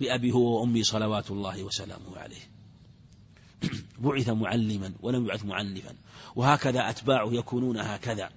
بأبي 0.01 0.33
هو 0.33 0.61
وأمي 0.61 0.83
صلوات 0.83 1.31
الله 1.31 1.63
وسلامه 1.63 2.19
عليه. 2.19 2.51
بعث 3.99 4.29
معلما 4.29 4.93
ولم 5.01 5.25
يبعث 5.25 5.45
معنفا. 5.45 5.95
وهكذا 6.37 6.91
أتباعه 6.91 7.29
يكونون 7.33 7.79
هكذا. 7.79 8.31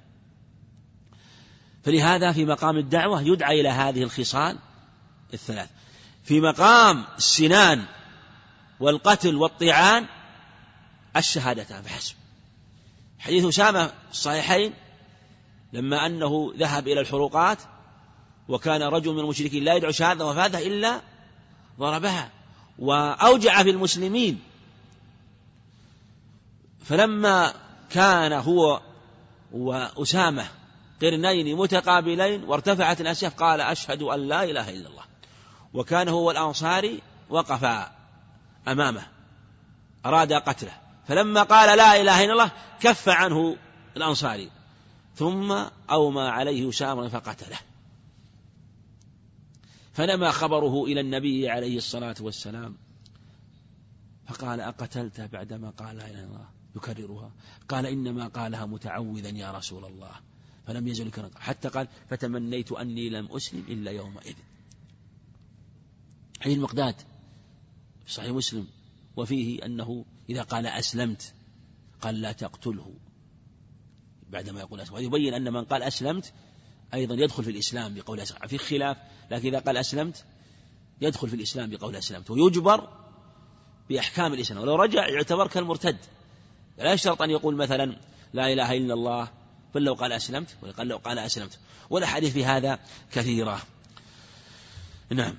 فلهذا 1.86 2.32
في 2.32 2.46
مقام 2.46 2.78
الدعوة 2.78 3.22
يدعى 3.22 3.62
إلى 3.62 3.70
هذه 3.70 4.04
الخصال 4.04 4.58
الثلاث. 5.34 5.70
في 6.24 6.42
مقام 6.42 7.06
السنان 7.18 7.86
والقتل 8.80 9.36
والطعان 9.36 10.06
الشهادتان 11.18 11.82
فحسب. 11.82 12.16
حديث 13.20 13.46
أسامة 13.46 13.92
الصحيحين 14.12 14.74
لما 15.74 16.06
أنه 16.06 16.54
ذهب 16.58 16.88
إلى 16.88 17.02
الحروقات 17.02 17.58
وكان 18.48 18.82
رجل 18.82 19.14
من 19.14 19.20
المشركين 19.20 19.64
لا 19.64 19.74
يدعو 19.76 19.92
شهادة 19.92 20.26
وفاته 20.26 20.68
إلا 20.68 21.02
ضربها 21.80 22.32
وأوجع 22.80 23.64
في 23.64 23.70
المسلمين. 23.70 24.42
فلما 26.86 27.54
كان 27.90 28.34
هو 28.34 28.82
وأسامة 29.52 30.48
قرنين 31.02 31.58
متقابلين 31.58 32.44
وارتفعت 32.44 33.02
الأسياف 33.02 33.36
قال 33.36 33.62
أشهد 33.62 34.02
أن 34.02 34.28
لا 34.28 34.44
إله 34.44 34.70
إلا 34.70 34.90
الله. 34.90 35.04
وكان 35.74 36.10
هو 36.10 36.32
الأنصاري 36.32 37.02
وقف 37.30 37.90
أمامه 38.68 39.08
أراد 40.06 40.34
قتله. 40.34 40.74
فلما 41.08 41.44
قال 41.44 41.78
لا 41.78 42.02
إله 42.02 42.24
إلا 42.24 42.34
الله 42.34 42.52
كف 42.80 43.10
عنه 43.10 43.58
الأنصاري. 43.98 44.52
ثم 45.16 45.56
أومى 45.92 46.22
عليه 46.22 46.70
أسامة 46.70 47.08
فقتله. 47.08 47.58
فنما 49.94 50.32
خبره 50.32 50.84
إلى 50.84 51.02
النبي 51.02 51.50
عليه 51.50 51.78
الصلاة 51.78 52.16
والسلام 52.20 52.78
فقال 54.28 54.62
أقتلته 54.62 55.26
بعدما 55.26 55.70
قال 55.70 55.98
لا 55.98 56.06
إله 56.06 56.20
إلا 56.20 56.24
الله 56.24 56.50
يكررها. 56.76 57.32
قال 57.70 57.86
إنما 57.86 58.28
قالها 58.28 58.66
متعوذا 58.66 59.30
يا 59.30 59.52
رسول 59.52 59.86
الله. 59.86 60.12
فلم 60.68 60.88
يزل 60.88 61.08
يكرر 61.08 61.32
حتى 61.36 61.68
قال 61.68 61.88
فتمنيت 62.10 62.72
أني 62.72 63.10
لم 63.10 63.32
أسلم 63.32 63.64
إلا 63.68 63.92
يومئذ. 63.92 64.36
حديث 66.40 66.58
المقداد 66.58 66.96
في 68.06 68.14
صحيح 68.14 68.32
مسلم. 68.32 68.68
وفيه 69.16 69.66
أنه 69.66 70.06
إذا 70.30 70.42
قال 70.42 70.68
أسلمت 70.68 71.34
قال 72.02 72.22
لا 72.22 72.32
تقتله. 72.32 72.94
بعدما 74.30 74.60
يقول 74.60 74.82
أسلمت. 74.82 75.00
ويبين 75.00 75.34
أن 75.34 75.54
من 75.54 75.64
قال 75.64 75.84
أسلمت 75.84 76.34
أيضا 76.94 77.16
يدخل 77.16 77.44
في 77.44 77.52
الإسلام 77.52 77.94
بقول 77.94 78.20
أسلمت. 78.20 78.46
في 78.46 78.58
خلاف. 78.58 78.98
لكن 79.32 79.48
إذا 79.48 79.60
قال 79.60 79.78
أسلمت 79.78 80.26
يدخل 81.02 81.30
في 81.30 81.36
الإسلام 81.36 81.70
بقول 81.70 81.96
أسلمت. 81.96 82.32
ويجبر 82.32 82.90
بأحكام 83.90 84.34
الإسلام. 84.34 84.62
ولو 84.62 84.76
رجع 84.76 85.08
يعتبر 85.08 85.48
كالمرتد. 85.48 85.98
لا 86.78 86.94
يشترط 86.94 87.22
أن 87.22 87.30
يقول 87.30 87.56
مثلا 87.56 87.98
لا 88.34 88.54
إله 88.54 88.78
إلا 88.78 88.94
الله 88.94 89.45
بل 89.76 89.84
لو 89.84 89.94
قال 89.94 90.12
أسلمت 90.12 90.48
وقال 90.62 90.88
لو 90.88 90.98
قال 90.98 91.20
أسلمت. 91.20 91.60
والأحاديث 91.90 92.34
في 92.34 92.46
هذا 92.46 92.80
كثيرة. 93.12 93.62
نعم. 95.10 95.38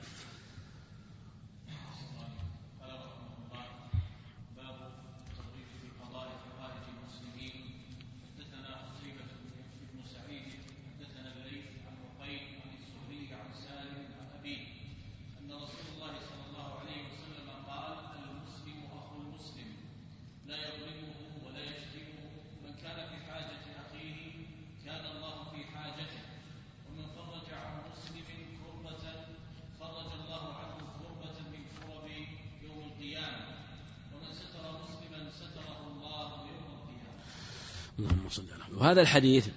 وهذا 38.87 39.01
الحديث 39.01 39.49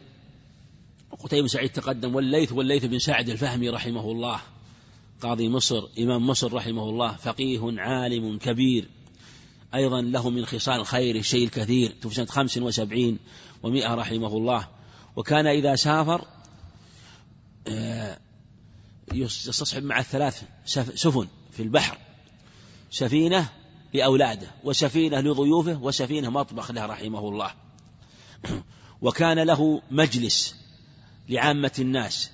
قتيبة 1.19 1.47
سعيد 1.47 1.69
تقدم 1.69 2.15
والليث 2.15 2.51
والليث 2.51 2.85
بن 2.85 2.99
سعد 2.99 3.29
الفهمي 3.29 3.69
رحمه 3.69 4.11
الله 4.11 4.41
قاضي 5.21 5.49
مصر 5.49 5.87
إمام 5.99 6.27
مصر 6.27 6.53
رحمه 6.53 6.89
الله 6.89 7.15
فقيه 7.15 7.73
عالم 7.77 8.37
كبير 8.37 8.89
أيضا 9.75 10.01
له 10.01 10.29
من 10.29 10.45
خصال 10.45 10.79
الخير 10.79 11.15
الشيء 11.15 11.43
الكثير 11.43 11.95
توفي 12.01 12.15
سنة 12.15 12.25
خمس 12.25 12.57
وسبعين 12.57 13.19
ومئة 13.63 13.93
رحمه 13.93 14.37
الله. 14.37 14.67
وكان 15.15 15.47
إذا 15.47 15.75
سافر 15.75 16.25
آه، 17.67 18.17
يستصحب 19.13 19.83
مع 19.83 19.99
الثلاث 19.99 20.43
سفن 20.95 21.27
في 21.51 21.63
البحر 21.63 21.97
سفينة 22.91 23.49
لأولاده 23.93 24.47
وسفينة 24.63 25.19
لضيوفه 25.19 25.83
وسفينة 25.83 26.29
مطبخ 26.29 26.71
له 26.71 26.85
رحمه 26.85 27.29
الله. 27.29 27.51
وكان 29.01 29.39
له 29.39 29.81
مجلس 29.91 30.55
لعامة 31.29 31.71
الناس 31.79 32.31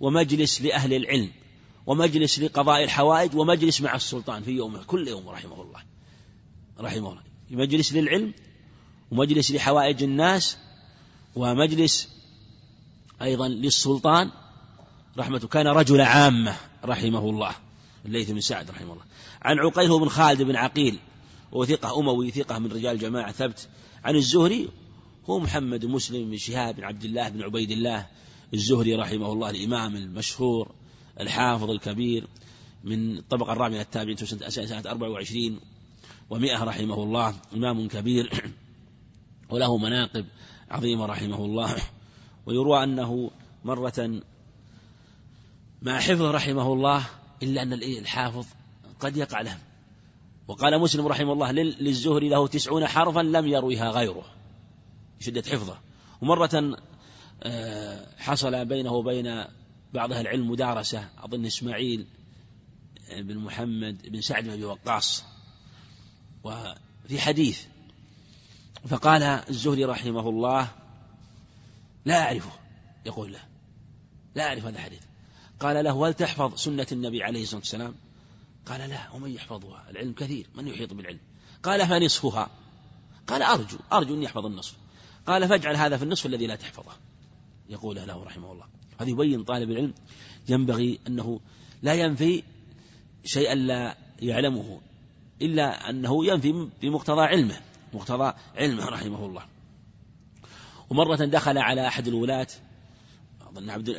ومجلس 0.00 0.62
لأهل 0.62 0.94
العلم 0.94 1.30
ومجلس 1.86 2.38
لقضاء 2.38 2.84
الحوائج 2.84 3.36
ومجلس 3.36 3.80
مع 3.80 3.94
السلطان 3.94 4.42
في 4.42 4.50
يوم 4.50 4.76
كل 4.76 5.08
يوم 5.08 5.28
رحمه 5.28 5.62
الله 5.62 5.82
رحمه 6.80 7.10
الله. 7.10 7.22
مجلس 7.50 7.92
للعلم 7.92 8.34
ومجلس 9.10 9.50
لحوائج 9.50 10.02
الناس 10.02 10.56
ومجلس 11.36 12.08
أيضا 13.22 13.48
للسلطان. 13.48 14.30
رحمته 15.18 15.48
كان 15.48 15.66
رجل 15.66 16.00
عامة 16.00 16.56
رحمه 16.84 17.30
الله 17.30 17.54
الليث 18.04 18.30
بن 18.30 18.40
سعد 18.40 18.70
رحمه 18.70 18.92
الله. 18.92 19.04
عن 19.42 19.58
عقيل 19.58 20.00
بن 20.00 20.08
خالد 20.08 20.42
بن 20.42 20.56
عقيل 20.56 20.98
وثقة 21.52 21.98
أموي 21.98 22.30
ثقة 22.30 22.58
من 22.58 22.72
رجال 22.72 22.94
الجماعة 22.94 23.32
ثبت 23.32 23.68
عن 24.04 24.16
الزهري 24.16 24.68
هو 25.30 25.38
محمد 25.38 25.86
مسلم 25.86 26.30
بن 26.30 26.36
شهاب 26.36 26.76
بن 26.76 26.84
عبد 26.84 27.04
الله 27.04 27.28
بن 27.28 27.42
عبيد 27.42 27.70
الله 27.70 28.06
الزهري 28.54 28.94
رحمه 28.94 29.32
الله 29.32 29.50
الإمام 29.50 29.96
المشهور 29.96 30.74
الحافظ 31.20 31.70
الكبير 31.70 32.26
من 32.84 33.18
الطبقة 33.18 33.52
الرابعة 33.52 33.74
من 33.74 33.80
التابعين 33.80 34.16
سنة 34.16 34.82
24 34.86 35.60
ومئة 36.30 36.64
رحمه 36.64 37.02
الله 37.02 37.34
إمام 37.54 37.88
كبير 37.88 38.52
وله 39.50 39.78
مناقب 39.78 40.26
عظيمة 40.70 41.06
رحمه 41.06 41.44
الله 41.44 41.76
ويروى 42.46 42.84
أنه 42.84 43.30
مرة 43.64 44.20
مع 45.82 46.00
حفظه 46.00 46.30
رحمه 46.30 46.72
الله 46.72 47.06
إلا 47.42 47.62
أن 47.62 47.72
الحافظ 47.72 48.46
قد 49.00 49.16
يقع 49.16 49.40
له 49.40 49.58
وقال 50.48 50.80
مسلم 50.80 51.06
رحمه 51.06 51.32
الله 51.32 51.52
للزهري 51.52 52.28
له 52.28 52.46
تسعون 52.46 52.86
حرفا 52.86 53.20
لم 53.20 53.46
يرويها 53.46 53.90
غيره. 53.90 54.37
شدة 55.20 55.42
حفظة. 55.42 55.78
ومرة 56.20 56.76
آه، 57.42 58.06
حصل 58.18 58.64
بينه 58.64 58.92
وبين 58.92 59.44
بعض 59.94 60.12
أهل 60.12 60.20
العلم 60.20 60.50
مدارسة 60.50 61.08
أظن 61.18 61.46
إسماعيل 61.46 62.06
آه، 63.10 63.20
بن 63.20 63.38
محمد 63.38 64.08
بن 64.08 64.20
سعد 64.20 64.44
بن 64.44 64.50
أبي 64.50 64.64
وقاص. 64.64 65.24
وفي 66.44 67.20
حديث 67.20 67.64
فقال 68.88 69.22
الزهري 69.22 69.84
رحمه 69.84 70.28
الله 70.28 70.68
لا 72.04 72.22
أعرفه 72.22 72.52
يقول 73.06 73.32
له. 73.32 73.40
لا 74.34 74.48
أعرف 74.48 74.64
هذا 74.64 74.76
الحديث. 74.76 75.02
قال 75.60 75.84
له 75.84 76.08
هل 76.08 76.14
تحفظ 76.14 76.54
سنة 76.54 76.86
النبي 76.92 77.22
عليه 77.22 77.42
الصلاة 77.42 77.60
والسلام؟ 77.60 77.94
قال 78.66 78.90
لا 78.90 79.10
ومن 79.10 79.30
يحفظها؟ 79.30 79.90
العلم 79.90 80.12
كثير 80.12 80.46
من 80.54 80.68
يحيط 80.68 80.92
بالعلم. 80.92 81.20
قال 81.62 81.86
فنصفها. 81.86 82.50
قال 83.26 83.42
أرجو 83.42 83.78
أرجو 83.92 84.14
أن 84.14 84.22
يحفظ 84.22 84.46
النصف. 84.46 84.74
قال 85.28 85.48
فاجعل 85.48 85.76
هذا 85.76 85.96
في 85.96 86.02
النصف 86.02 86.26
الذي 86.26 86.46
لا 86.46 86.56
تحفظه. 86.56 86.92
يقوله 87.68 88.04
له 88.04 88.24
رحمه 88.24 88.52
الله. 88.52 88.64
هذا 89.00 89.10
يبين 89.10 89.44
طالب 89.44 89.70
العلم 89.70 89.94
ينبغي 90.48 90.98
أنه 91.06 91.40
لا 91.82 91.94
ينفي 91.94 92.42
شيئا 93.24 93.54
لا 93.54 93.96
يعلمه 94.22 94.80
إلا 95.42 95.90
أنه 95.90 96.26
ينفي 96.26 96.68
بمقتضى 96.82 97.20
علمه 97.20 97.60
مقتضى 97.94 98.32
علمه 98.56 98.86
رحمه 98.86 99.26
الله. 99.26 99.42
ومرة 100.90 101.16
دخل 101.16 101.58
على 101.58 101.86
أحد 101.86 102.08
الولاة 102.08 102.46
أظن 103.48 103.70
عبد 103.70 103.90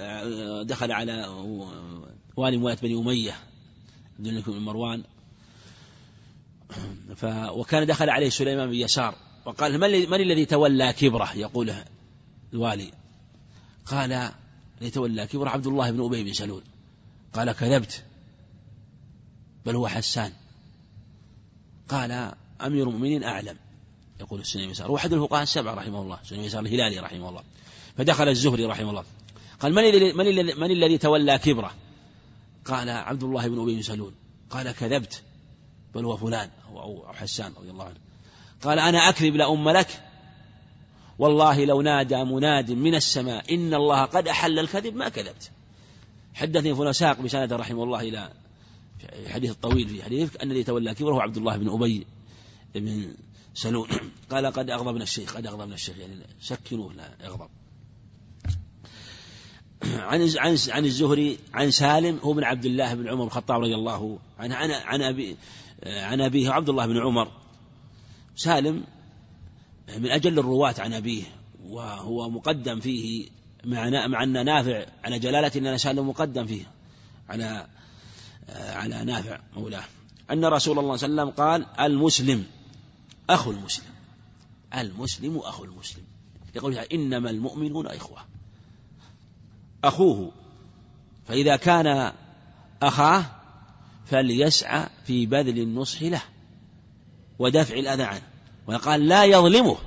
دخل 0.68 0.92
على 0.92 1.28
والي 2.38 2.58
ولاة 2.58 2.78
بني 2.82 2.94
أمية 2.94 3.36
عبد 4.18 4.28
الملك 4.28 4.50
بن 4.50 4.60
مروان. 4.60 5.04
ف 7.16 7.26
وكان 7.26 7.86
دخل 7.86 8.10
عليه 8.10 8.30
سليمان 8.30 8.70
بن 8.70 8.76
يسار. 8.76 9.16
وقال 9.46 9.80
من, 10.10 10.22
الذي 10.22 10.46
تولى 10.46 10.94
كبره؟ 10.94 11.34
يقول 11.36 11.74
الوالي. 12.54 12.92
قال 13.86 14.12
الذي 14.82 14.92
تولى 14.92 15.28
كبره 15.28 15.50
عبد 15.50 15.68
الله 15.68 15.92
بن 15.92 16.06
أبي 16.06 16.24
بن 16.24 16.34
سلول. 16.34 16.64
قال 17.34 17.52
كذبت 17.52 18.04
بل 19.66 19.76
هو 19.76 19.88
حسان. 19.88 20.34
قال 21.90 22.12
أمير 22.62 22.88
المؤمنين 22.88 23.24
أعلم 23.24 23.58
يقول 24.20 24.40
السنة 24.40 24.64
يسار 24.64 24.88
هو 24.88 24.96
أحد 24.96 25.14
الفقهاء 25.14 25.44
السبعة 25.44 25.74
رحمه 25.74 26.02
الله 26.02 26.20
سنة 26.24 26.44
يسار 26.44 26.62
الهلالي 26.62 27.00
رحمه 27.00 27.30
الله. 27.30 27.44
فدخل 27.98 28.28
الزهري 28.28 28.66
رحمه 28.66 28.90
الله. 28.90 29.04
قال 29.60 29.74
من 29.74 29.84
الذي 29.84 30.14
من 30.14 30.28
الذي 30.28 30.54
من 30.54 30.72
الذي 30.72 30.98
تولى 30.98 31.38
كبره؟ 31.38 31.74
قال 32.66 32.90
عبد 32.90 33.24
الله 33.24 33.48
بن 33.48 33.62
أبي 33.62 33.76
بن 33.76 33.82
سلول. 33.82 34.14
قال 34.50 34.72
كذبت 34.72 35.22
بل 35.96 36.06
هو 36.06 36.18
فلان 36.18 36.50
أو 36.76 37.14
حسان 37.14 37.54
رضي 37.58 37.70
الله 37.70 37.86
عنه. 37.86 38.09
قال 38.64 38.80
أنا 38.80 39.10
أكذب 39.10 39.36
لا 39.36 39.52
أم 39.52 39.70
لك. 39.70 40.04
والله 41.20 41.66
لو 41.66 41.82
نادى 41.82 42.24
مناد 42.24 42.72
من 42.72 42.96
السماء 42.96 43.54
إن 43.54 43.74
الله 43.74 44.06
قد 44.06 44.28
أحل 44.28 44.60
الكذب 44.60 44.96
ما 44.96 45.10
كذبت. 45.10 45.52
حدثني 46.34 46.76
فلان 46.76 46.94
ساق 46.94 47.22
بسند 47.22 47.54
رحمه 47.54 47.84
الله 47.84 48.00
إلى 48.00 48.32
حديث 49.28 49.52
الطويل 49.52 49.90
في 49.90 50.04
حديث 50.04 50.38
أن 50.44 50.52
الذي 50.52 50.64
تولى 50.64 50.94
كبره 50.94 51.22
عبد 51.22 51.38
الله 51.38 51.58
بن 51.58 51.70
أبي 51.70 52.08
بن 52.76 53.14
سلون 53.54 53.88
قال 54.32 54.46
قد 54.46 54.70
أغضبنا 54.70 55.04
الشيخ 55.04 55.38
قد 55.38 55.48
أغضبنا 55.48 55.76
الشيخ 55.76 55.98
يعني 55.98 56.16
سكنوه 56.42 56.94
لا 56.94 57.10
يغضب 57.24 57.50
عن 59.84 60.30
عن 60.38 60.58
عن 60.70 60.86
الزهري 60.86 61.38
عن 61.54 61.72
سالم 61.72 62.20
هو 62.24 62.34
بن 62.34 62.44
عبد 62.44 62.66
الله 62.66 62.94
بن 62.94 63.08
عمر 63.08 63.24
الخطاب 63.24 63.62
رضي 63.62 63.76
الله 63.76 64.20
عنه 64.40 64.56
عن 64.56 64.72
عن 64.72 65.02
أبي 65.02 65.38
عن 65.86 66.22
أبيه 66.22 66.52
عبد 66.52 66.70
الله 66.70 66.86
بن 66.86 66.98
عمر. 66.98 67.32
سالم 68.40 68.84
من 69.98 70.12
أجل 70.12 70.40
الرواة 70.40 70.76
عن 70.80 70.94
أبيه 70.94 71.24
وهو 71.64 72.30
مقدم 72.30 72.80
فيه 72.80 73.30
مع 73.66 74.08
مع 74.08 74.24
أن 74.24 74.46
نافع 74.46 74.86
على 75.04 75.20
جلالة 75.20 75.72
إن 75.72 75.78
سالم 75.78 76.10
مقدم 76.10 76.46
فيه 76.46 76.72
على 77.30 77.68
على 78.50 79.04
نافع 79.04 79.40
مولاه. 79.56 79.84
أن 80.32 80.46
رسول 80.46 80.80
الله 80.80 80.96
صلى 80.96 81.08
الله 81.08 81.22
عليه 81.22 81.32
وسلم 81.32 81.46
قال 81.46 81.66
المسلم 81.80 82.46
أخو 83.30 83.52
المسلم 83.52 83.94
المسلم 84.76 85.38
أخو 85.38 85.64
المسلم. 85.64 86.04
يقول 86.56 86.78
إنما 86.78 87.30
المؤمنون 87.30 87.88
إخوة. 87.88 88.20
أخوه 89.84 90.32
فإذا 91.28 91.56
كان 91.56 92.14
أخاه 92.82 93.26
فليسعى 94.06 94.90
في 95.06 95.26
بذل 95.26 95.60
النصح 95.60 96.02
له 96.02 96.22
ودفع 97.40 97.76
الأذى 97.76 98.04
عنه. 98.04 98.29
وقال 98.70 99.08
لا 99.08 99.24
يظلمه. 99.24 99.78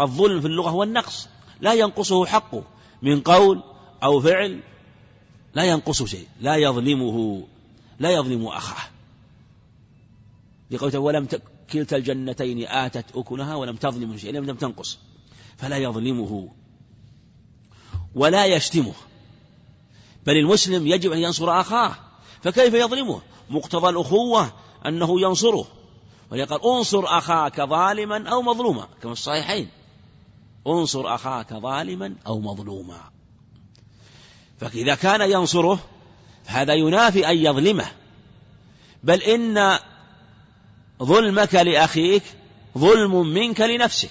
الظلم 0.00 0.40
في 0.40 0.46
اللغة 0.46 0.70
هو 0.70 0.82
النقص. 0.82 1.28
لا 1.60 1.72
ينقصه 1.74 2.26
حقه 2.26 2.64
من 3.02 3.20
قول 3.20 3.62
أو 4.02 4.20
فعل. 4.20 4.60
لا 5.54 5.64
ينقص 5.64 6.02
شيء. 6.02 6.26
لا 6.40 6.56
يظلمه. 6.56 7.46
لا 7.98 8.10
يظلم 8.10 8.46
أخاه. 8.46 8.90
لقوله 10.70 10.98
ولم 10.98 11.28
كلتا 11.72 11.96
الجنتين 11.96 12.68
آتت 12.68 13.16
أكلها 13.16 13.54
ولم 13.54 13.76
تظلم 13.76 14.16
شيء 14.16 14.32
لم 14.32 14.56
تنقص. 14.56 14.98
فلا 15.56 15.76
يظلمه 15.76 16.48
ولا 18.14 18.46
يشتمه. 18.46 18.94
بل 20.26 20.36
المسلم 20.36 20.86
يجب 20.86 21.12
أن 21.12 21.18
ينصر 21.18 21.60
أخاه. 21.60 21.94
فكيف 22.42 22.74
يظلمه؟ 22.74 23.20
مقتضى 23.50 23.88
الأخوة 23.88 24.52
أنه 24.86 25.20
ينصره. 25.20 25.66
وليقال 26.32 26.64
انصر 26.64 27.18
أخاك 27.18 27.60
ظالما 27.60 28.28
أو 28.28 28.42
مظلوما 28.42 28.88
كما 29.02 29.14
في 29.14 29.20
الصحيحين. 29.20 29.68
انصر 30.66 31.14
أخاك 31.14 31.54
ظالما 31.54 32.14
أو 32.26 32.40
مظلوما. 32.40 33.00
فإذا 34.60 34.94
كان 34.94 35.30
ينصره 35.30 35.78
فهذا 36.44 36.74
ينافي 36.74 37.28
أن 37.28 37.36
يظلمه. 37.36 37.86
بل 39.02 39.22
إن 39.22 39.78
ظلمك 41.02 41.54
لأخيك 41.54 42.22
ظلم 42.78 43.26
منك 43.26 43.60
لنفسك. 43.60 44.10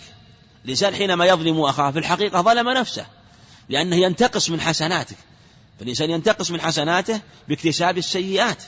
الإنسان 0.65 0.95
حينما 0.95 1.26
يظلم 1.26 1.61
أخاه 1.61 1.91
في 1.91 1.99
الحقيقة 1.99 2.41
ظلم 2.41 2.69
نفسه 2.69 3.05
لأنه 3.69 3.95
ينتقص 3.95 4.49
من 4.49 4.61
حسناتك. 4.61 5.17
فالإنسان 5.80 6.09
ينتقص 6.11 6.51
من 6.51 6.61
حسناته 6.61 7.22
باكتساب 7.47 7.97
السيئات 7.97 8.63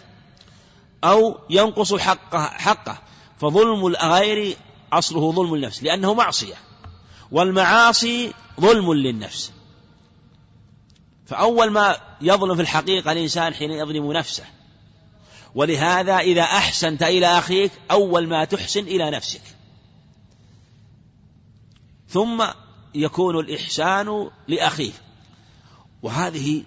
أو 1.04 1.40
ينقص 1.50 1.94
حقه, 1.94 2.44
حقه. 2.44 3.13
فظلم 3.44 3.88
الغير 3.88 4.58
أصله 4.94 5.32
ظلم 5.32 5.54
النفس 5.54 5.84
لأنه 5.84 6.14
معصية. 6.14 6.56
والمعاصي 7.32 8.34
ظلم 8.60 8.94
للنفس. 8.94 9.52
فأول 11.26 11.72
ما 11.72 11.98
يظلم 12.22 12.56
في 12.56 12.62
الحقيقة 12.62 13.12
الإنسان 13.12 13.54
حين 13.54 13.72
يظلم 13.72 14.12
نفسه. 14.12 14.44
ولهذا 15.56 16.18
إذا 16.18 16.42
أحسنت 16.42 17.04
إلى 17.04 17.28
أخيك 17.28 17.72
أول 17.92 18.28
ما 18.28 18.46
تحسن 18.46 18.80
إلى 18.80 19.12
نفسك. 19.12 19.42
ثم 22.10 22.46
يكون 22.96 23.40
الإحسان 23.40 24.30
لأخيه 24.48 24.94
وهذه 26.02 26.64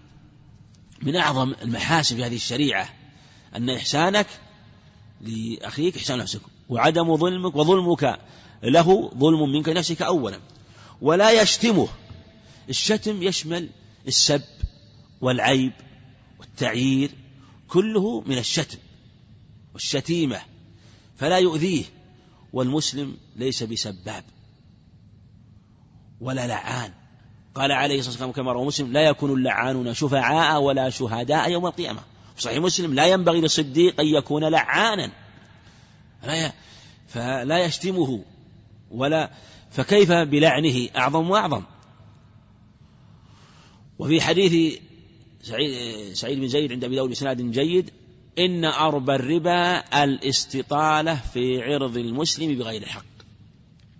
من 1.03 1.17
أعظم 1.17 1.55
المحاسن 1.63 2.17
في 2.17 2.25
هذه 2.25 2.37
الشريعة 2.37 2.89
أن 3.57 3.71
إحسانك 3.71 4.27
لأخيك 5.21 5.97
إحسان 5.97 6.19
نفسك. 6.19 6.41
وعدم 6.69 7.17
ظلمك 7.17 7.57
وظلمك 7.57 8.19
له 8.63 9.11
ظلم 9.19 9.53
منك 9.53 9.69
لنفسك 9.69 10.03
أولا. 10.03 10.41
ولا 11.03 11.43
يشتمه. 11.43 11.89
الشتم 12.69 13.23
يشمل 13.23 13.69
السب 14.09 14.43
والعيب 15.21 15.73
والتعيير 16.41 17.11
كله 17.69 18.21
من 18.27 18.39
الشتم 18.39 18.79
والشتيمة 19.75 20.41
فلا 21.17 21.39
يؤذيه. 21.39 21.85
والمسلم 22.53 23.17
ليس 23.37 23.63
بسباب 23.63 24.25
ولا 26.21 26.47
لعان. 26.47 26.93
قال 27.55 27.73
عليه 27.73 27.99
الصلاة 27.99 28.13
والسلام 28.13 28.33
كما 28.33 28.53
روى 28.53 28.67
مسلم 28.67 28.93
لا 28.93 29.03
يكون 29.03 29.33
اللعانون 29.33 29.95
شفعاء 29.95 30.63
ولا 30.63 30.91
شهداء 30.91 31.51
يوم 31.51 31.67
القيامة. 31.67 32.01
صحيح 32.39 32.59
مسلم 32.59 32.95
لا 32.95 33.07
ينبغي 33.07 33.41
للصديق 33.41 34.01
أن 34.01 34.07
يكون 34.07 34.45
لعانا. 34.45 35.13
فلا 37.09 37.65
يشتمه 37.65 38.25
ولا 38.91 39.31
فكيف 39.71 40.13
بلعنه؟ 40.13 40.89
أعظم 40.97 41.31
وأعظم. 41.31 41.63
وفي 43.99 44.21
حديث 44.21 44.79
سعيد, 45.43 46.13
سعيد 46.13 46.39
بن 46.39 46.49
زيد 46.49 46.73
عند 46.73 46.85
أبي 46.85 46.97
داود 46.97 47.09
بإسناد 47.09 47.51
جيد 47.51 47.91
إن 48.39 48.65
أربى 48.65 49.15
الربا 49.15 49.79
الاستطالة 50.05 51.15
في 51.15 51.63
عرض 51.63 51.97
المسلم 51.97 52.59
بغير 52.59 52.87
حق 52.87 53.05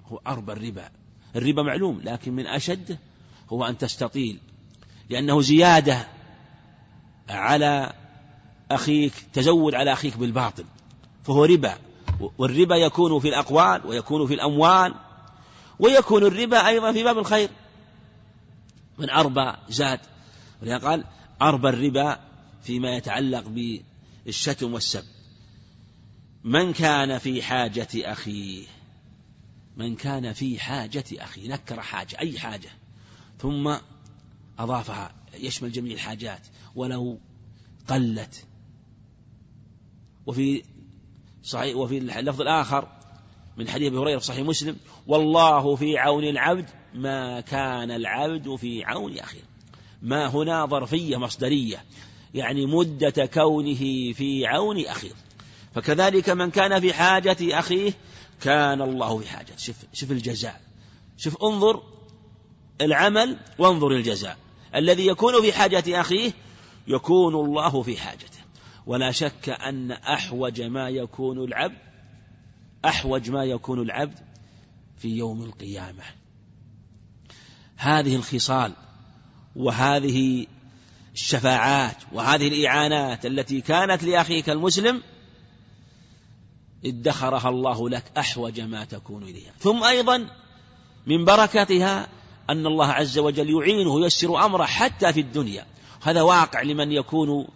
هو 0.07 0.21
أربى 0.27 0.53
الربا. 0.53 0.91
الربا 1.37 1.63
معلوم 1.63 2.01
لكن 2.05 2.33
من 2.33 2.47
أشد 2.47 2.99
هو 3.49 3.65
أن 3.65 3.79
تستطيل. 3.79 4.39
لأنه 5.11 5.41
زيادة 5.41 6.09
على 7.29 7.93
أخيك 8.71 9.13
تزود 9.33 9.75
على 9.75 9.93
أخيك 9.93 10.17
بالباطل. 10.17 10.65
فهو 11.25 11.45
ربا. 11.45 11.79
والربا 12.39 12.77
يكون 12.77 13.21
في 13.21 13.29
الأقوال 13.29 13.87
ويكون 13.87 14.27
في 14.27 14.35
الأموال 14.35 14.95
ويكون 15.79 16.23
الربا 16.23 16.67
أيضا 16.67 16.93
في 16.93 17.03
باب 17.05 17.19
الخير. 17.19 17.51
من 18.99 19.11
أربى 19.11 19.53
زاد 19.69 20.01
ولهذا 20.63 20.89
قال 20.89 21.05
أربى 21.43 21.69
الربا 21.69 22.21
فيما 22.63 22.97
يتعلق 22.97 23.45
بالشتم 24.25 24.75
والسب. 24.75 25.05
من 26.45 26.73
كان 26.73 27.19
في 27.19 27.43
حاجة 27.43 27.89
أخيه. 27.95 28.67
من 29.77 29.97
كان 29.97 30.33
في 30.33 30.59
حاجة 30.59 31.05
أخي 31.13 31.49
نكر 31.49 31.81
حاجة 31.81 32.19
أي 32.19 32.39
حاجة. 32.39 32.69
ثم 33.39 33.77
أضافها 34.59 35.15
يشمل 35.35 35.73
جميع 35.73 35.95
الحاجات. 35.95 36.47
ولو 36.75 37.21
قلت. 37.89 38.45
وفي 40.27 40.63
صحيح 41.47 41.77
وفي 41.77 41.99
اللفظ 41.99 42.41
الآخر 42.41 42.89
من 43.57 43.69
حديث 43.69 43.89
أبي 43.89 43.99
هريرة 43.99 44.19
في 44.19 44.25
صحيح 44.25 44.47
مسلم 44.47 44.77
والله 45.07 45.77
في 45.77 45.99
عون 45.99 46.25
العبد 46.25 46.71
ما 46.95 47.41
كان 47.41 47.91
العبد 47.91 48.57
في 48.57 48.85
عون 48.85 49.19
أخيه. 49.19 49.43
ما 50.03 50.27
هنا 50.27 50.67
ظرفية 50.67 51.17
مصدرية 51.17 51.85
يعني 52.35 52.67
مدة 52.67 53.27
كونه 53.27 54.13
في 54.13 54.47
عون 54.47 54.87
أخيه. 54.87 55.11
فكذلك 55.75 56.31
من 56.31 56.51
كان 56.51 56.81
في 56.81 56.93
حاجة 56.93 57.59
أخيه 57.59 57.93
كان 58.43 58.83
الله 58.83 59.19
في 59.19 59.29
حاجة. 59.29 59.57
شوف 59.57 59.77
شوف 59.93 60.11
الجزاء. 60.11 60.61
شوف 61.17 61.43
انظر 61.43 61.83
العمل 62.81 63.39
وانظر 63.59 63.91
الجزاء. 63.91 64.37
الذي 64.75 65.07
يكون 65.07 65.41
في 65.41 65.53
حاجة 65.53 66.01
أخيه 66.01 66.33
يكون 66.89 67.35
الله 67.35 67.83
في 67.83 67.97
حاجته. 67.97 68.36
ولا 68.87 69.13
شك 69.13 69.49
أن 69.49 69.93
أحوج 69.93 70.63
ما 70.63 70.89
يكون 70.89 71.45
العبد 71.45 71.79
أحوج 72.85 73.31
ما 73.31 73.45
يكون 73.45 73.83
العبد 73.83 74.19
في 74.99 75.09
يوم 75.09 75.43
القيامة. 75.43 76.03
هذه 77.77 78.17
الخصال 78.17 78.73
وهذه 79.57 80.47
الشفاعات 81.15 81.97
وهذه 82.13 82.49
الإعانات 82.49 83.27
التي 83.27 83.61
كانت 83.61 84.05
لأخيك 84.05 84.51
المسلم 84.51 85.03
ادخرها 86.85 87.49
الله 87.49 87.89
لك 87.89 88.05
أحوج 88.19 88.61
ما 88.61 88.85
تكون 88.85 89.23
إليها. 89.23 89.53
ثم 89.59 89.85
أيضا 89.85 90.29
من 91.07 91.25
بركتها 91.25 92.09
أن 92.51 92.67
الله 92.67 92.87
عز 92.87 93.19
وجل 93.19 93.51
يعينه 93.51 93.91
وييسر 93.91 94.45
أمره 94.45 94.65
حتى 94.65 95.13
في 95.13 95.21
الدنيا. 95.21 95.67
هذا 96.03 96.23
واقع 96.23 96.63
لمن 96.63 96.93
يكون 96.93 97.49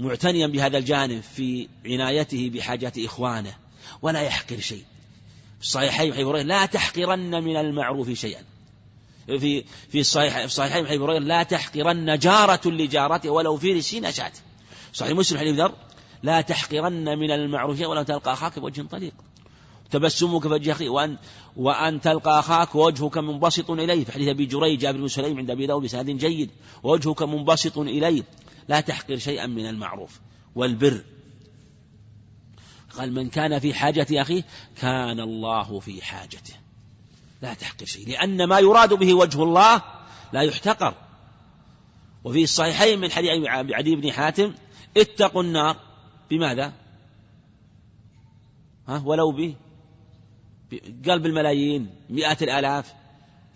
معتنيا 0.00 0.46
بهذا 0.46 0.78
الجانب 0.78 1.20
في 1.20 1.68
عنايته 1.86 2.50
بحاجات 2.54 2.98
إخوانه 2.98 3.54
ولا 4.02 4.20
يحقر 4.20 4.60
شيء. 4.60 4.84
في 5.58 5.66
الصحيحين 5.66 6.14
حديث 6.14 6.26
لا 6.26 6.66
تحقرن 6.66 7.44
من 7.44 7.56
المعروف 7.56 8.10
شيئا. 8.10 8.42
في 9.26 9.64
في 9.92 10.00
الصحيح 10.00 10.38
في 10.38 10.44
الصحيحين 10.44 10.86
حديث 10.86 11.00
لا 11.00 11.42
تحقرن 11.42 12.18
جارة 12.18 12.68
لجارته 12.68 13.30
ولو 13.30 13.56
في 13.56 13.72
رسين 13.72 14.12
شاة 14.12 14.32
صحيح 14.92 15.16
مسلم 15.16 15.38
حديث 15.38 15.54
ذر 15.54 15.72
لا 16.22 16.40
تحقرن 16.40 17.18
من 17.18 17.30
المعروف 17.30 17.80
ولو 17.80 18.02
تلقى 18.02 18.32
أخاك 18.32 18.58
بوجه 18.58 18.82
طليق. 18.82 19.12
تبسمك 19.90 20.42
في 20.42 20.48
وجه 20.48 20.72
أخيه 20.72 20.88
وأن, 20.88 21.16
وأن 21.56 22.00
تلقى 22.00 22.38
أخاك 22.38 22.74
ووجهك 22.74 23.18
منبسط 23.18 23.70
إليه. 23.70 24.04
في 24.04 24.12
حديث 24.12 24.28
أبي 24.28 24.46
جريج 24.46 24.78
جابر 24.78 24.98
بن 24.98 25.08
سليم 25.08 25.38
عند 25.38 25.50
أبي 25.50 25.66
داود 25.66 25.82
بسند 25.82 26.10
جيد. 26.10 26.50
ووجهك 26.82 27.22
منبسط 27.22 27.78
إليه. 27.78 28.22
لا 28.70 28.80
تحقر 28.80 29.16
شيئا 29.16 29.46
من 29.46 29.66
المعروف 29.66 30.20
والبر. 30.54 31.04
قال 32.98 33.12
من 33.12 33.28
كان 33.28 33.58
في 33.58 33.74
حاجة 33.74 34.22
أخيه 34.22 34.44
كان 34.76 35.20
الله 35.20 35.80
في 35.80 36.02
حاجته. 36.02 36.54
لا 37.42 37.54
تحقر 37.54 37.84
شيء 37.84 38.08
لأن 38.08 38.44
ما 38.44 38.58
يراد 38.58 38.94
به 38.94 39.14
وجه 39.14 39.42
الله 39.42 39.82
لا 40.32 40.40
يحتقر. 40.40 40.94
وفي 42.24 42.42
الصحيحين 42.42 42.98
من 43.00 43.10
حديث 43.10 43.30
عدي 43.46 43.96
بن 43.96 44.12
حاتم 44.12 44.54
اتقوا 44.96 45.42
النار 45.42 45.76
بماذا؟ 46.30 46.72
ها 48.88 49.02
ولو 49.04 49.32
ب 49.32 49.54
قال 51.06 51.20
بالملايين 51.20 51.94
مئات 52.10 52.42
الآلاف. 52.42 52.94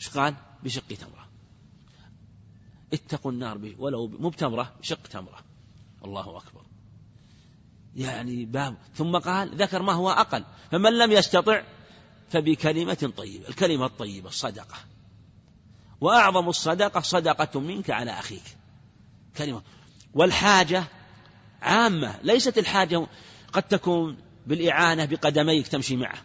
إيش 0.00 0.08
قال؟ 0.08 0.34
بشق 0.62 0.88
تمرة. 0.88 1.23
اتقوا 2.94 3.32
النار 3.32 3.74
ولو 3.78 4.06
مو 4.06 4.28
بتمرة 4.28 4.72
بشق 4.80 5.02
تمرة. 5.02 5.38
الله 6.04 6.36
أكبر. 6.36 6.62
يعني 7.96 8.44
باب. 8.44 8.76
ثم 8.94 9.16
قال 9.18 9.56
ذكر 9.56 9.82
ما 9.82 9.92
هو 9.92 10.10
أقل. 10.10 10.44
فمن 10.70 10.98
لم 10.98 11.12
يستطع 11.12 11.62
فبكلمة 12.28 13.12
طيبة. 13.16 13.48
الكلمة 13.48 13.86
الطيبة 13.86 14.28
الصدقة. 14.28 14.76
وأعظم 16.00 16.48
الصدقة 16.48 17.00
صدقة 17.00 17.60
منك 17.60 17.90
على 17.90 18.10
أخيك. 18.10 18.56
كلمة. 19.36 19.62
والحاجة 20.14 20.84
عامة. 21.62 22.14
ليست 22.22 22.58
الحاجة 22.58 23.06
قد 23.52 23.62
تكون 23.62 24.16
بالإعانة 24.46 25.04
بقدميك 25.04 25.68
تمشي 25.68 25.96
معه. 25.96 26.18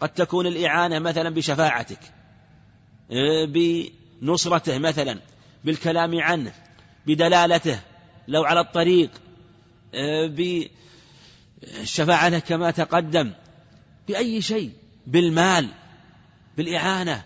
قد 0.00 0.08
تكون 0.08 0.46
الإعانة 0.46 0.98
مثلا 0.98 1.30
بشفاعتك 1.30 2.00
إيه، 3.10 3.46
بنصرته 4.22 4.78
مثلا. 4.78 5.20
بالكلام 5.64 6.20
عنه 6.20 6.52
بدلالته 7.06 7.80
لو 8.28 8.44
على 8.44 8.60
الطريق 8.60 9.10
إيه، 9.94 10.60
بالشفاعة 11.62 12.38
كما 12.38 12.70
تقدم 12.70 13.32
بأي 14.08 14.42
شيء 14.42 14.72
بالمال 15.06 15.68
بالإعانة. 16.56 17.24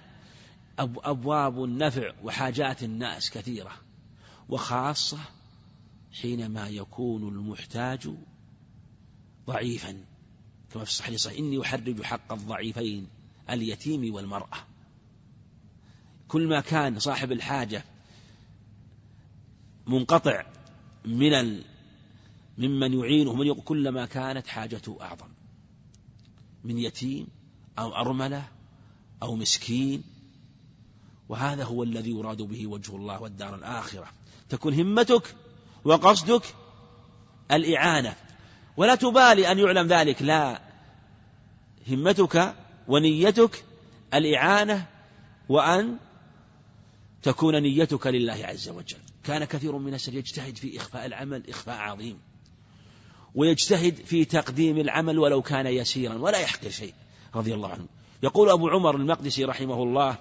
أبواب 0.78 1.64
النفع 1.64 2.12
وحاجات 2.22 2.82
الناس 2.82 3.30
كثيرة 3.30 3.72
وخاصة 4.48 5.18
حينما 6.22 6.68
يكون 6.68 7.28
المحتاج 7.28 8.10
ضعيفا. 9.46 9.90
كما 10.72 10.84
في 10.84 10.90
الصحيح 10.90 11.16
صحيح 11.16 11.38
إني 11.38 11.62
أحرج 11.62 12.02
حق 12.02 12.32
الضعيفين 12.32 13.08
اليتيم 13.50 14.14
والمرأة. 14.14 14.58
كل 16.28 16.46
ما 16.46 16.60
كان 16.60 16.98
صاحب 16.98 17.32
الحاجة 17.32 17.84
منقطع 19.88 20.44
من 21.04 21.34
ال... 21.34 21.64
ممن 22.58 23.00
يعينه 23.00 23.34
من 23.34 23.46
يقول 23.46 23.62
كلما 23.64 24.06
كانت 24.06 24.46
حاجته 24.46 24.98
أعظم. 25.00 25.28
من 26.64 26.78
يتيم 26.78 27.26
أو 27.78 27.96
أرملة 27.96 28.48
أو 29.22 29.36
مسكين. 29.36 30.02
وهذا 31.28 31.64
هو 31.64 31.82
الذي 31.82 32.10
يراد 32.10 32.42
به 32.42 32.66
وجه 32.66 32.96
الله 32.96 33.22
والدار 33.22 33.54
الآخرة. 33.54 34.06
تكون 34.48 34.74
همتك 34.74 35.34
وقصدك 35.84 36.42
الإعانة. 37.50 38.14
ولا 38.76 38.94
تبالي 38.94 39.52
أن 39.52 39.58
يعلم 39.58 39.86
ذلك. 39.86 40.22
لا. 40.22 40.60
همتك 41.88 42.54
ونيتك 42.88 43.64
الإعانة. 44.14 44.86
وأن 45.48 45.96
تكون 47.22 47.62
نيتك 47.62 48.06
لله 48.06 48.46
عز 48.46 48.68
وجل. 48.68 49.07
كان 49.28 49.44
كثير 49.44 49.78
من 49.78 49.86
الناس 49.86 50.08
يجتهد 50.08 50.56
في 50.56 50.76
إخفاء 50.76 51.06
العمل 51.06 51.50
إخفاء 51.50 51.76
عظيم. 51.76 52.18
ويجتهد 53.34 53.94
في 53.94 54.24
تقديم 54.24 54.78
العمل 54.78 55.18
ولو 55.18 55.42
كان 55.42 55.66
يسيرا 55.66 56.14
ولا 56.14 56.38
يحقر 56.38 56.70
شيء 56.70 56.94
رضي 57.34 57.54
الله 57.54 57.68
عنه. 57.68 57.86
يقول 58.22 58.50
أبو 58.50 58.68
عمر 58.68 58.96
المقدسي 58.96 59.44
رحمه 59.44 59.82
الله 59.82 60.18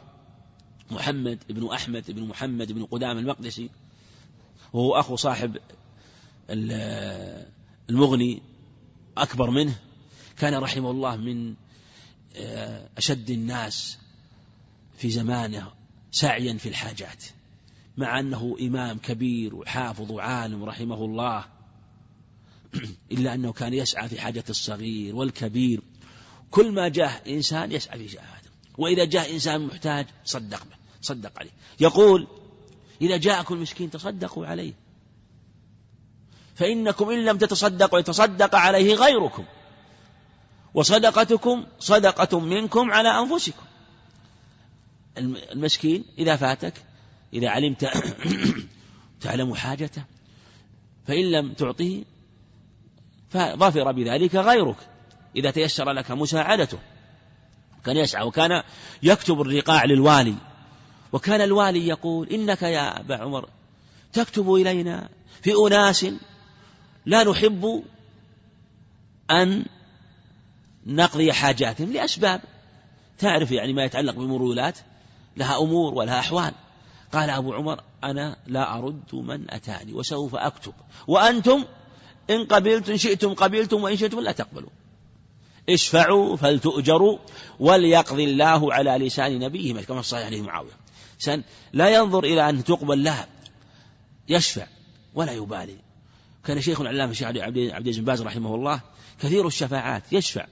محمد 0.91 1.39
بن 1.49 1.67
أحمد 1.67 2.11
بن 2.11 2.23
محمد 2.23 2.71
بن 2.71 2.85
قدام 2.85 3.17
المقدسي 3.17 3.69
وهو 4.73 4.99
أخو 4.99 5.15
صاحب 5.15 5.57
المغني 7.89 8.41
أكبر 9.17 9.49
منه 9.49 9.75
كان 10.37 10.53
رحمه 10.53 10.91
الله 10.91 11.15
من 11.15 11.53
آه، 12.35 12.89
أشد 12.97 13.29
الناس 13.29 13.97
في 14.97 15.09
زمانه 15.09 15.71
سعيا 16.11 16.53
في 16.53 16.69
الحاجات. 16.69 17.23
مع 17.97 18.19
أنه 18.19 18.57
إمام 18.61 18.97
كبير 18.97 19.55
وحافظ 19.55 20.11
وعالم 20.11 20.63
رحمه 20.63 21.05
الله. 21.05 21.45
إلا 23.11 23.33
أنه 23.33 23.53
كان 23.53 23.73
يسعى 23.73 24.09
في 24.09 24.21
حاجة 24.21 24.43
الصغير 24.49 25.15
والكبير. 25.15 25.81
كل 26.51 26.71
ما 26.71 26.87
جاء 26.87 27.33
إنسان 27.33 27.71
يسعى 27.71 27.99
في 27.99 28.05
جهاده 28.05 28.51
وإذا 28.77 29.05
جاء 29.05 29.33
إنسان 29.33 29.61
محتاج 29.61 30.05
صدق 30.25 30.63
به 30.63 30.75
صدق 31.01 31.39
عليه. 31.39 31.51
يقول 31.79 32.27
إذا 33.01 33.17
جاءكم 33.17 33.61
مسكين 33.61 33.89
تصدقوا 33.89 34.47
عليه. 34.47 34.73
فإنكم 36.55 37.09
إن 37.09 37.25
لم 37.25 37.37
تتصدقوا 37.37 37.99
يتصدق 37.99 38.55
عليه 38.55 38.93
غيركم. 38.93 39.45
وصدقتكم 40.73 41.65
صدقة 41.79 42.39
منكم 42.39 42.91
على 42.91 43.09
أنفسكم. 43.09 43.65
المسكين 45.51 46.05
إذا 46.17 46.35
فاتك 46.35 46.73
إذا 47.33 47.49
علمت 47.49 47.89
تعلم 49.21 49.53
حاجته 49.53 50.03
فإن 51.07 51.31
لم 51.31 51.53
تعطيه 51.53 52.03
فظفر 53.29 53.91
بذلك 53.91 54.35
غيرك. 54.35 54.75
إذا 55.35 55.51
تيسر 55.51 55.91
لك 55.91 56.11
مساعدته 56.11 56.77
كان 57.85 57.97
يسعى 57.97 58.25
وكان 58.25 58.63
يكتب 59.03 59.41
الرقاع 59.41 59.85
للوالي. 59.85 60.35
وكان 61.13 61.41
الوالي 61.41 61.87
يقول 61.87 62.29
إنك 62.29 62.61
يا 62.61 62.99
أبا 62.99 63.17
عمر 63.17 63.49
تكتب 64.13 64.53
إلينا 64.53 65.09
في 65.41 65.53
أناس 65.67 66.05
لا 67.05 67.23
نحب 67.23 67.83
أن 69.31 69.65
نقضي 70.85 71.33
حاجاتهم 71.33 71.93
لأسباب. 71.93 72.41
تعرف 73.17 73.51
يعني 73.51 73.73
ما 73.73 73.83
يتعلق 73.83 74.15
بمرولات 74.15 74.77
لها 75.37 75.57
أمور 75.57 75.93
ولها 75.93 76.19
أحوال. 76.19 76.53
قال 77.13 77.29
أبو 77.29 77.53
عمر 77.53 77.83
أنا 78.03 78.37
لا 78.47 78.77
أرد 78.77 79.15
من 79.15 79.51
أتاني 79.51 79.93
وسوف 79.93 80.35
أكتب. 80.35 80.73
وأنتم 81.07 81.63
إن 82.29 82.45
قبلتم 82.45 82.97
شئتم 82.97 83.33
قبلتم 83.33 83.83
وإن 83.83 83.97
شئتم 83.97 84.19
لا 84.19 84.31
تقبلوا. 84.31 84.69
اشفعوا 85.69 86.35
فلتؤجروا 86.35 87.17
وليقضي 87.59 88.23
الله 88.23 88.73
على 88.73 88.91
لسان 88.91 89.39
نبيه 89.39 89.81
كما 89.81 90.01
صحيح 90.01 90.25
عليه 90.25 90.41
معاوية. 90.41 90.71
لا 91.73 91.89
ينظر 91.89 92.23
إلى 92.23 92.49
أن 92.49 92.63
تقبل 92.63 93.03
لها. 93.03 93.27
يشفع 94.29 94.67
ولا 95.15 95.31
يبالي. 95.31 95.77
كان 96.45 96.61
شيخ 96.61 96.81
العلامة 96.81 97.11
الشيخ 97.11 97.27
عبد 97.27 97.57
العزيز 97.57 97.97
بن 97.97 98.05
باز 98.05 98.21
رحمه 98.21 98.55
الله 98.55 98.81
كثير 99.21 99.47
الشفاعات 99.47 100.03
يشفع 100.13 100.45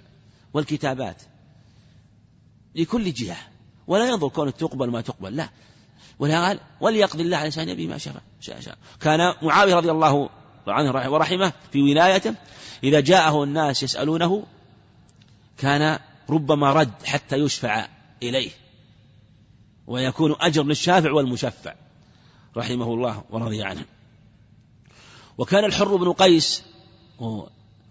والكتابات 0.53 1.21
لكل 2.75 3.13
جهة. 3.13 3.37
ولا 3.87 4.09
ينظر 4.09 4.27
كون 4.27 4.53
تقبل 4.53 4.89
ما 4.89 5.01
تقبل 5.01 5.35
لا. 5.35 5.49
قال 6.19 6.59
وليقضي 6.81 7.23
الله 7.23 7.37
على 7.37 7.49
لسان 7.49 7.67
نبيه 7.67 7.87
ما 7.87 7.97
شاء 7.97 8.13
شاء 8.39 8.77
كان 8.99 9.33
معاوية 9.41 9.75
رضي 9.75 9.91
الله 9.91 10.29
عنه 10.67 11.11
ورحمه 11.11 11.53
في 11.71 11.81
ولايته 11.81 12.35
إذا 12.83 12.99
جاءه 12.99 13.43
الناس 13.43 13.83
يسألونه 13.83 14.43
كان 15.57 15.99
ربما 16.29 16.73
رد 16.73 17.03
حتى 17.05 17.35
يشفع 17.35 17.87
إليه 18.23 18.51
ويكون 19.87 20.35
أجر 20.39 20.63
للشافع 20.63 21.11
والمشفع 21.11 21.73
رحمه 22.57 22.93
الله 22.93 23.23
ورضي 23.29 23.63
عنه. 23.63 23.85
وكان 25.37 25.65
الحر 25.65 25.95
بن 25.95 26.13
قيس 26.13 26.63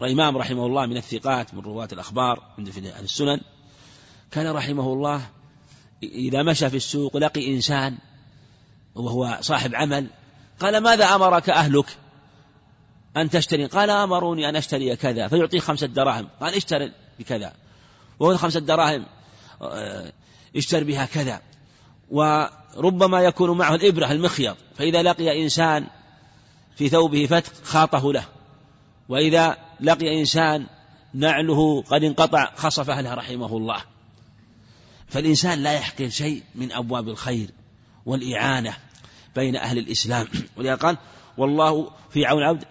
الإمام 0.02 0.36
رحمه 0.36 0.66
الله 0.66 0.86
من 0.86 0.96
الثقات 0.96 1.54
من 1.54 1.60
رواة 1.60 1.88
الأخبار 1.92 2.42
من 2.58 2.64
في 2.64 3.00
السنن 3.00 3.40
كان 4.30 4.46
رحمه 4.46 4.92
الله 4.92 5.26
إذا 6.02 6.42
مشى 6.42 6.70
في 6.70 6.76
السوق 6.76 7.16
لقي 7.16 7.54
إنسان 7.54 7.98
وهو 8.94 9.38
صاحب 9.40 9.74
عمل. 9.74 10.06
قال 10.60 10.78
ماذا 10.78 11.04
أمرك 11.04 11.50
أهلك؟ 11.50 11.86
أن 13.16 13.30
تشتري. 13.30 13.66
قال 13.66 13.90
أمروني 13.90 14.48
أن 14.48 14.56
أشتري 14.56 14.96
كذا. 14.96 15.28
فيعطيه 15.28 15.60
خمسة 15.60 15.86
دراهم. 15.86 16.28
قال 16.40 16.54
اشتري 16.54 16.92
بكذا. 17.18 17.52
وهو 18.20 18.36
خمسة 18.36 18.60
دراهم 18.60 19.06
آه، 19.62 20.12
اشتر 20.56 20.84
بها 20.84 21.04
كذا. 21.06 21.40
وربما 22.10 23.20
يكون 23.20 23.58
معه 23.58 23.74
الإبرة 23.74 24.12
المخيط. 24.12 24.56
فإذا 24.76 25.02
لقي 25.02 25.42
إنسان 25.42 25.86
في 26.76 26.88
ثوبه 26.88 27.26
فتق 27.26 27.52
خاطه 27.64 28.12
له. 28.12 28.24
وإذا 29.08 29.56
لقي 29.80 30.20
إنسان 30.20 30.66
نعله 31.14 31.82
قد 31.82 32.04
انقطع 32.04 32.52
خصف 32.56 32.90
أهلها 32.90 33.14
رحمه 33.14 33.56
الله. 33.56 33.82
فالإنسان 35.08 35.58
لا 35.58 35.72
يحقر 35.72 36.08
شيء 36.08 36.42
من 36.54 36.72
أبواب 36.72 37.08
الخير. 37.08 37.50
والإعانة 38.06 38.76
بين 39.36 39.56
أهل 39.56 39.78
الإسلام. 39.78 40.26
ولذا 40.56 40.74
قال 40.74 40.98
والله 41.36 41.90
في 42.10 42.26
عون 42.26 42.38
العبد 42.38 42.64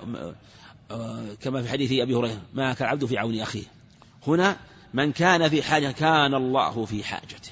كما 1.41 1.61
في 1.61 1.69
حديث 1.69 1.91
أبي 1.91 2.15
هريرة 2.15 2.41
ما 2.53 2.73
كان 2.73 2.87
العبد 2.87 3.05
في 3.05 3.17
عون 3.17 3.39
أخيه. 3.39 3.65
هنا 4.27 4.57
من 4.93 5.11
كان 5.11 5.49
في 5.49 5.63
حاجة 5.63 5.91
كان 5.91 6.33
الله 6.33 6.85
في 6.85 7.03
حاجته. 7.03 7.51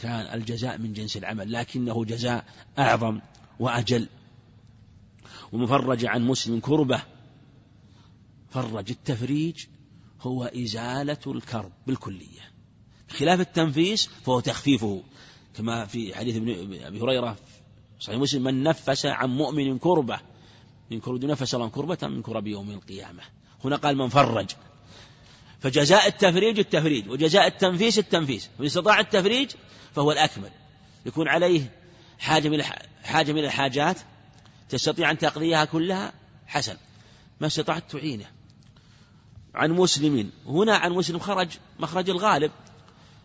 كان 0.00 0.34
الجزاء 0.40 0.78
من 0.78 0.92
جنس 0.92 1.16
العمل 1.16 1.52
لكنه 1.52 2.04
جزاء 2.04 2.44
أعظم 2.78 3.20
وأجل. 3.58 4.08
ومفرج 5.52 6.06
عن 6.06 6.22
مسلم 6.22 6.60
كربة. 6.60 7.02
فرج 8.50 8.90
التفريج 8.90 9.66
هو 10.20 10.44
إزالة 10.44 11.18
الكرب 11.26 11.72
بالكلية. 11.86 12.40
خلاف 13.10 13.40
التنفيس 13.40 14.06
فهو 14.06 14.40
تخفيفه. 14.40 15.02
كما 15.58 15.86
في 15.86 16.14
حديث 16.14 16.36
ابن 16.36 16.82
أبي 16.82 17.00
هريرة 17.00 17.36
صحيح 18.00 18.18
مسلم 18.18 18.42
من 18.42 18.62
نفس 18.62 19.06
عن 19.06 19.30
مؤمن 19.30 19.78
كربة 19.78 20.20
من 20.90 21.00
كرب 21.00 21.24
نفس 21.24 21.54
الله 21.54 21.68
كربة 21.68 21.98
من 22.02 22.22
كرب 22.22 22.46
يوم 22.46 22.70
القيامة. 22.70 23.22
هنا 23.64 23.76
قال 23.76 23.96
من 23.96 24.08
فرج. 24.08 24.50
فجزاء 25.60 26.06
التفريج 26.06 26.58
التفريج 26.58 27.08
وجزاء 27.08 27.46
التنفيس 27.46 27.98
التنفيس 27.98 28.50
فإن 28.58 28.66
استطاع 28.66 29.00
التفريج 29.00 29.50
فهو 29.94 30.12
الأكمل. 30.12 30.50
يكون 31.06 31.28
عليه 31.28 31.72
حاجة 32.18 32.48
من 32.48 32.62
حاجة 33.02 33.32
من 33.32 33.44
الحاجات 33.44 33.96
تستطيع 34.68 35.10
أن 35.10 35.18
تقضيها 35.18 35.64
كلها 35.64 36.12
حسن. 36.46 36.76
ما 37.40 37.46
استطعت 37.46 37.90
تعينه. 37.90 38.26
عن 39.54 39.70
مسلم 39.70 40.30
هنا 40.46 40.76
عن 40.76 40.92
مسلم 40.92 41.18
خرج 41.18 41.48
مخرج 41.78 42.10
الغالب. 42.10 42.50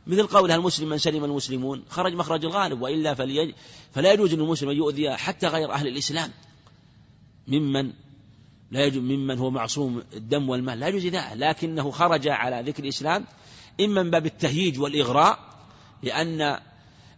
مثل 0.07 0.27
قولها 0.27 0.55
المسلم 0.55 0.89
من 0.89 0.97
سلم 0.97 1.23
المسلمون. 1.23 1.83
خرج 1.89 2.13
مخرج 2.13 2.45
الغالب 2.45 2.81
وإلا 2.81 3.13
فلي 3.13 3.55
فلا 3.93 4.13
يجوز 4.13 4.33
للمسلم 4.33 4.69
أن 4.69 4.77
يؤذي 4.77 5.11
حتى 5.17 5.47
غير 5.47 5.71
أهل 5.71 5.87
الإسلام. 5.87 6.31
ممن؟ 7.47 7.91
لا 8.71 8.85
يجوز. 8.85 9.03
ممن 9.03 9.37
هو 9.37 9.49
معصوم 9.49 10.03
الدم 10.13 10.49
والمال. 10.49 10.79
لا 10.79 10.87
يجوز 10.87 11.05
ذلك. 11.05 11.31
لكنه 11.35 11.91
خرج 11.91 12.27
على 12.27 12.63
ذكر 12.69 12.83
الإسلام 12.83 13.25
إما 13.81 14.03
من 14.03 14.11
باب 14.11 14.25
التهييج 14.25 14.79
والإغراء 14.79 15.39
لأن 16.03 16.59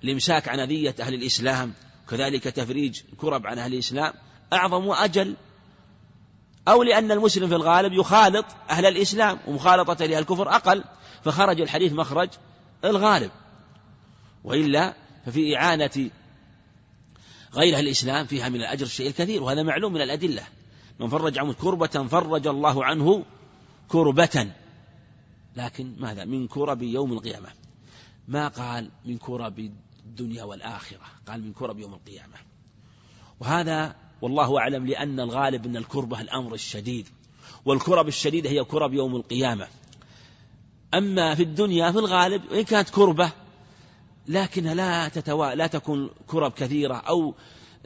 الإمساك 0.03 0.47
عن 0.47 0.59
أذية 0.59 0.95
أهل 0.99 1.13
الإسلام 1.13 1.73
كذلك 2.09 2.43
تفريج 2.43 3.01
كرب 3.17 3.47
عن 3.47 3.59
أهل 3.59 3.73
الإسلام 3.73 4.13
أعظم 4.53 4.86
وأجل. 4.86 5.36
أو 6.67 6.83
لأن 6.83 7.11
المسلم 7.11 7.47
في 7.47 7.55
الغالب 7.55 7.93
يخالط 7.93 8.45
أهل 8.69 8.86
الإسلام 8.86 9.39
ومخالطة 9.47 10.05
لأهل 10.05 10.19
الكفر 10.19 10.49
أقل. 10.49 10.83
فخرج 11.23 11.61
الحديث 11.61 11.93
مخرج 11.93 12.29
الغالب. 12.84 13.32
وإلا 14.43 14.95
ففي 15.26 15.57
إعانة 15.57 16.09
غير 17.53 17.78
أهل 17.78 17.86
الإسلام 17.86 18.26
فيها 18.26 18.49
من 18.49 18.55
الأجر 18.55 18.86
الشيء 18.86 19.07
الكثير 19.07 19.43
وهذا 19.43 19.63
معلوم 19.63 19.93
من 19.93 20.01
الأدلة. 20.01 20.43
من 20.99 21.09
فرج 21.09 21.38
عنه 21.38 21.53
كربة 21.53 21.88
فرج 21.88 22.47
الله 22.47 22.86
عنه 22.86 23.26
كربة. 23.88 24.51
لكن 25.55 25.95
ماذا؟ 25.99 26.26
من 26.26 26.47
كرب 26.47 26.82
يوم 26.82 27.13
القيامة. 27.13 27.49
ما 28.28 28.47
قال 28.47 28.89
من 29.05 29.17
كرب 29.17 29.71
الدنيا 30.05 30.43
والآخرة؟ 30.43 31.05
قال 31.28 31.43
من 31.43 31.53
كرب 31.53 31.80
يوم 31.80 31.93
القيامة. 31.93 32.36
وهذا 33.39 33.95
والله 34.21 34.59
أعلم 34.59 34.88
لأن 34.88 35.19
الغالب 35.19 35.65
أن 35.65 35.78
الكربة 35.78 36.21
الأمر 36.21 36.53
الشديد. 36.53 37.07
والكرب 37.65 38.07
الشديدة 38.07 38.49
هي 38.49 38.63
كرب 38.63 38.93
يوم 38.93 39.15
القيامة. 39.15 39.67
أما 40.93 41.36
في 41.36 41.43
الدنيا 41.43 41.91
في 41.91 41.99
الغالب 41.99 42.41
وإن 42.51 42.63
كانت 42.63 42.89
كربة 42.89 43.31
لكنها 44.27 44.73
لا 44.73 45.07
تتوا... 45.07 45.55
لا 45.55 45.67
تكون 45.67 46.09
كرب 46.27 46.51
كثيرة 46.51 46.95
أو 46.95 47.36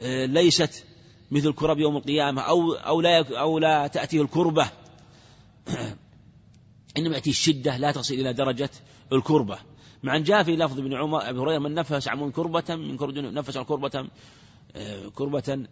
آه، 0.00 0.26
ليست 0.26 0.84
مثل 1.30 1.52
كرب 1.52 1.78
يوم 1.78 1.96
القيامة 1.96 2.42
أو 2.42 2.72
أو 2.72 3.00
لا 3.00 3.38
أو 3.40 3.58
لا 3.58 3.86
تأتيه 3.86 4.22
الكربة. 4.22 4.70
إنما 6.98 7.14
يأتي 7.14 7.30
الشدة 7.30 7.76
لا 7.76 7.92
تصل 7.92 8.14
إلى 8.14 8.32
درجة 8.32 8.70
الكربة. 9.12 9.58
مع 10.02 10.16
أن 10.16 10.22
جاء 10.22 10.42
في 10.42 10.56
لفظ 10.56 10.78
ابن 10.78 10.94
عمر 10.94 11.28
أبي 11.28 11.38
هريرة 11.38 11.58
من 11.58 11.74
نفس 11.74 12.08
عن 12.08 12.30
كربة 12.30 12.76
من 12.76 12.96
كرب 12.96 13.14
نفس 13.18 13.56
عن 13.56 13.64
كربة 13.64 14.08
آه، 14.76 15.08
كربة 15.08 15.66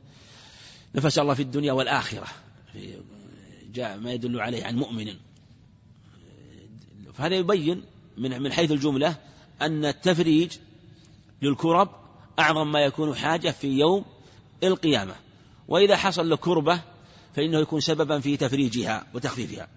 نفس 0.95 1.18
الله 1.18 1.35
في 1.35 1.43
الدنيا 1.43 1.72
والآخرة. 1.72 2.26
جاء 3.72 3.99
ما 3.99 4.12
يدل 4.12 4.41
عليه 4.41 4.64
عن 4.64 4.76
مؤمن. 4.76 5.14
فهذا 7.19 7.37
يبين 7.37 7.83
من 8.19 8.43
من 8.43 8.53
حيث 8.53 8.71
الجملة 8.73 9.16
أن 9.62 9.85
التفريج 9.85 10.53
للكرب 11.43 11.89
أعظم 12.39 12.73
ما 12.73 12.81
يكون 12.81 13.14
حاجة 13.16 13.51
في 13.51 13.69
يوم 13.69 14.05
القيامة. 14.62 15.14
وإذا 15.69 15.97
حصل 15.97 16.29
له 16.29 16.37
كربة 16.37 16.81
فإنه 17.37 17.59
يكون 17.59 17.81
سببا 17.81 18.21
في 18.21 18.37
تفريجها 18.37 19.07
وتخفيفها. 19.14 19.69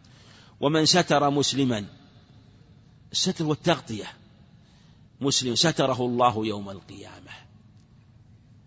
ومن 0.59 0.85
ستر 0.85 1.29
مسلما 1.29 1.85
الستر 3.11 3.45
والتغطية. 3.45 4.13
مسلم 5.21 5.55
ستره 5.55 6.05
الله 6.05 6.45
يوم 6.45 6.69
القيامة. 6.69 7.31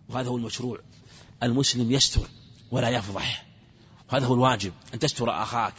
وهذا 0.08 0.28
هو 0.28 0.36
المشروع. 0.36 0.78
المسلم 1.42 1.92
يستر 1.92 2.28
ولا 2.70 2.88
يفضح. 2.88 3.46
وهذا 4.12 4.26
هو 4.26 4.34
الواجب 4.34 4.72
أن 4.94 4.98
تستر 4.98 5.42
أخاك 5.42 5.74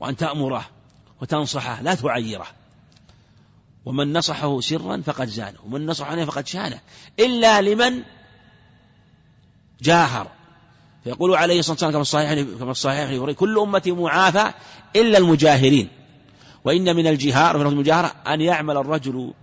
وأن 0.00 0.16
تأمره. 0.16 0.79
وتنصحه 1.20 1.82
لا 1.82 1.94
تعيره. 1.94 2.46
ومن 3.84 4.12
نصحه 4.12 4.60
سرا 4.60 5.02
فقد 5.06 5.28
زانه 5.28 5.58
ومن 5.64 5.86
نصح 5.86 6.10
عليه 6.10 6.24
فقد 6.24 6.46
شانه. 6.46 6.80
إلا 7.18 7.60
لمن 7.60 8.02
جاهر. 9.82 10.30
فيقول 11.04 11.34
عليه 11.34 11.58
الصلاة 11.58 11.72
والسلام 11.72 11.92
كما 11.92 12.02
الصحيح 12.02 12.58
كما 12.58 12.70
الصحيح 12.70 13.30
كل 13.30 13.58
أمتي 13.58 13.92
معافى 13.92 14.52
إلا 14.96 15.18
المجاهرين. 15.18 15.88
وإن 16.64 16.96
من 16.96 17.06
الجهار 17.06 17.58
من 17.58 17.66
المجاهرة 17.66 18.06
أن 18.06 18.40
يعمل 18.40 18.76
الرجل 18.76 19.34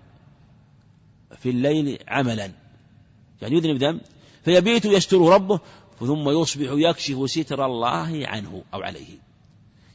في 1.40 1.50
الليل 1.50 2.00
عملا. 2.08 2.52
يعني 3.42 3.56
يذنب 3.56 3.84
ذنب 3.84 4.02
فيبيت 4.46 4.86
يستر 4.86 5.18
ربه 5.18 5.60
ثم 6.00 6.30
يصبح 6.30 6.68
يكشف 6.72 7.30
ستر 7.30 7.66
الله 7.66 8.28
عنه 8.28 8.64
أو 8.74 8.82
عليه. 8.82 9.18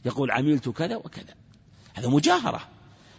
يقول 0.05 0.31
عملت 0.31 0.69
كذا 0.69 0.95
وكذا. 0.95 1.33
هذا 1.93 2.07
مجاهرة. 2.09 2.59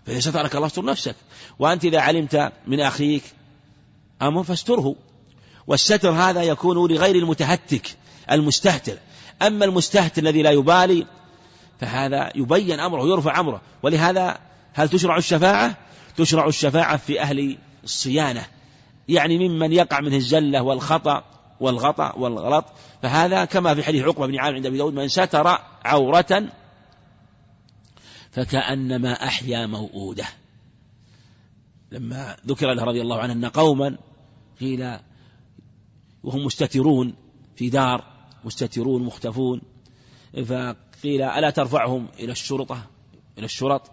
فإذا 0.07 0.21
سترك 0.21 0.55
الله 0.55 0.67
استر 0.67 0.85
نفسك. 0.85 1.15
وأنت 1.59 1.85
إذا 1.85 2.01
علمت 2.01 2.53
من 2.67 2.81
أخيك 2.81 3.23
أمر 4.23 4.43
فاستره. 4.43 4.95
والستر 5.67 6.11
هذا 6.11 6.43
يكون 6.43 6.93
لغير 6.93 7.17
المتهتك 7.17 7.97
المستهتر. 8.31 8.99
أما 9.43 9.65
المستهتر 9.65 10.23
الذي 10.23 10.43
لا 10.43 10.51
يبالي 10.51 11.07
فهذا 11.81 12.33
يبين 12.35 12.81
أمره 12.81 13.03
ويرفع 13.03 13.41
أمره. 13.41 13.61
ولهذا 13.83 14.39
هل 14.73 14.89
تشرع 14.89 15.17
الشفاعة؟ 15.17 15.77
تشرع 16.17 16.47
الشفاعة 16.47 16.97
في 16.97 17.21
أهل 17.21 17.59
الصيانة. 17.85 18.47
يعني 19.09 19.49
ممن 19.49 19.73
يقع 19.73 20.01
منه 20.01 20.17
الزلة 20.17 20.63
والخطأ 20.63 21.25
والغطأ 21.61 22.13
والغلط. 22.17 22.65
فهذا 23.03 23.45
كما 23.45 23.75
في 23.75 23.83
حديث 23.83 24.05
عقبة 24.05 24.27
بن 24.27 24.39
عامر 24.39 24.55
عند 24.55 24.67
أبي 24.67 24.79
داود 24.79 24.95
من 24.95 25.09
ستر 25.09 25.59
عورة 25.85 26.45
فكأنما 28.35 29.13
أحيا 29.13 29.67
موؤودة. 29.67 30.25
لما 31.93 32.37
ذكر 32.47 32.75
له 32.75 32.85
رضي 32.85 33.01
الله 33.01 33.19
عنه 33.19 33.33
أن 33.33 33.45
قوما 33.45 33.99
قيل 34.61 34.99
وهم 36.25 36.45
مستترون 36.45 37.15
في 37.57 37.71
دار 37.71 38.05
مستترون 38.45 39.03
مختفون. 39.03 39.61
فقيل 40.35 41.23
ألا 41.23 41.51
ترفعهم 41.51 42.09
إلى 42.19 42.33
الشرطة 42.33 42.87
إلى 43.39 43.45
الشرط؟ 43.45 43.91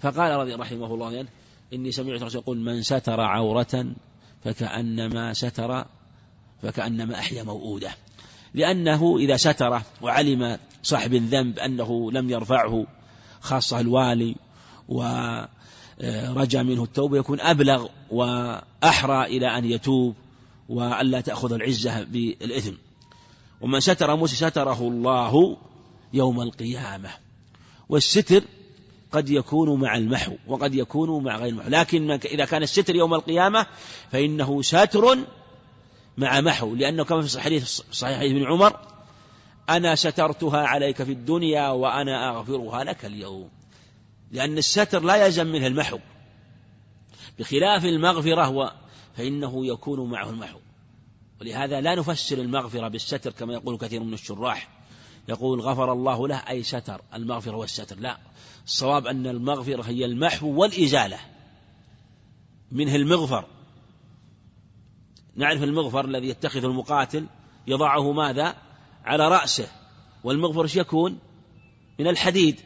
فقال 0.00 0.32
رضي 0.32 0.54
رحمه 0.54 0.94
الله 0.94 1.26
إني 1.72 1.92
سمعت 1.92 2.22
رسول 2.22 2.42
يقول 2.42 2.58
من 2.58 2.82
ستر 2.82 3.20
عورة 3.20 3.94
فكأنما 4.44 5.32
ستر 5.32 5.86
فكأنما 6.62 7.18
أحيا 7.18 7.42
موؤودة. 7.42 7.94
لأنه 8.54 9.16
إذا 9.18 9.36
ستر 9.36 9.82
وعلم 10.02 10.58
صاحب 10.82 11.14
الذنب 11.14 11.58
أنه 11.58 12.12
لم 12.12 12.30
يرفعه 12.30 12.86
خاصة 13.40 13.80
الوالي 13.80 14.36
ورجى 14.88 16.62
منه 16.62 16.82
التوبة 16.84 17.18
يكون 17.18 17.40
أبلغ 17.40 17.86
وأحرى 18.10 19.24
إلى 19.24 19.58
أن 19.58 19.64
يتوب 19.64 20.14
وألا 20.68 21.20
تأخذ 21.20 21.52
العزة 21.52 22.02
بالإثم. 22.02 22.74
ومن 23.60 23.80
ستر 23.80 24.16
موسى 24.16 24.36
ستره 24.36 24.80
الله 24.80 25.56
يوم 26.12 26.40
القيامة. 26.40 27.10
والستر 27.88 28.44
قد 29.12 29.30
يكون 29.30 29.80
مع 29.80 29.96
المحو 29.96 30.32
وقد 30.46 30.74
يكون 30.74 31.24
مع 31.24 31.36
غير 31.36 31.48
المحو. 31.48 31.68
لكن 31.68 32.10
إذا 32.10 32.44
كان 32.44 32.62
الستر 32.62 32.96
يوم 32.96 33.14
القيامة 33.14 33.66
فإنه 34.10 34.62
ساتر 34.62 35.18
مع 36.16 36.40
محو 36.40 36.74
لأنه 36.74 37.04
كما 37.04 37.22
في 37.22 37.34
الحديث 37.34 37.80
صحيح 37.92 38.18
حديث 38.18 38.32
ابن 38.32 38.46
عمر 38.46 38.92
أنا 39.68 39.94
سترتها 39.94 40.66
عليك 40.66 41.02
في 41.02 41.12
الدنيا 41.12 41.68
وأنا 41.68 42.30
أغفرها 42.30 42.84
لك 42.84 43.04
اليوم. 43.04 43.48
لأن 44.30 44.58
الستر 44.58 45.02
لا 45.02 45.26
يلزم 45.26 45.46
منه 45.46 45.66
المحو. 45.66 45.98
بخلاف 47.38 47.84
المغفرة 47.84 48.74
فإنه 49.16 49.66
يكون 49.66 50.10
معه 50.10 50.30
المحو. 50.30 50.58
ولهذا 51.40 51.80
لا 51.80 51.94
نفسر 51.94 52.38
المغفرة 52.38 52.88
بالستر 52.88 53.30
كما 53.30 53.52
يقول 53.52 53.78
كثير 53.78 54.02
من 54.02 54.14
الشراح. 54.14 54.68
يقول 55.28 55.60
غفر 55.60 55.92
الله 55.92 56.28
له 56.28 56.36
أي 56.36 56.62
ستر 56.62 57.00
المغفرة 57.14 57.56
والستر. 57.56 57.98
لا 57.98 58.18
الصواب 58.64 59.06
أن 59.06 59.26
المغفرة 59.26 59.82
هي 59.82 60.04
المحو 60.04 60.46
والإزالة. 60.60 61.18
منه 62.72 62.94
المغفر. 62.94 63.46
نعرف 65.36 65.62
المغفر 65.62 66.04
الذي 66.04 66.28
يتخذ 66.28 66.64
المقاتل 66.64 67.26
يضعه 67.66 68.12
ماذا؟ 68.12 68.54
على 69.04 69.28
رأسه. 69.28 69.68
والمغفر 70.24 70.78
يكون؟ 70.80 71.18
من 71.98 72.08
الحديد. 72.08 72.60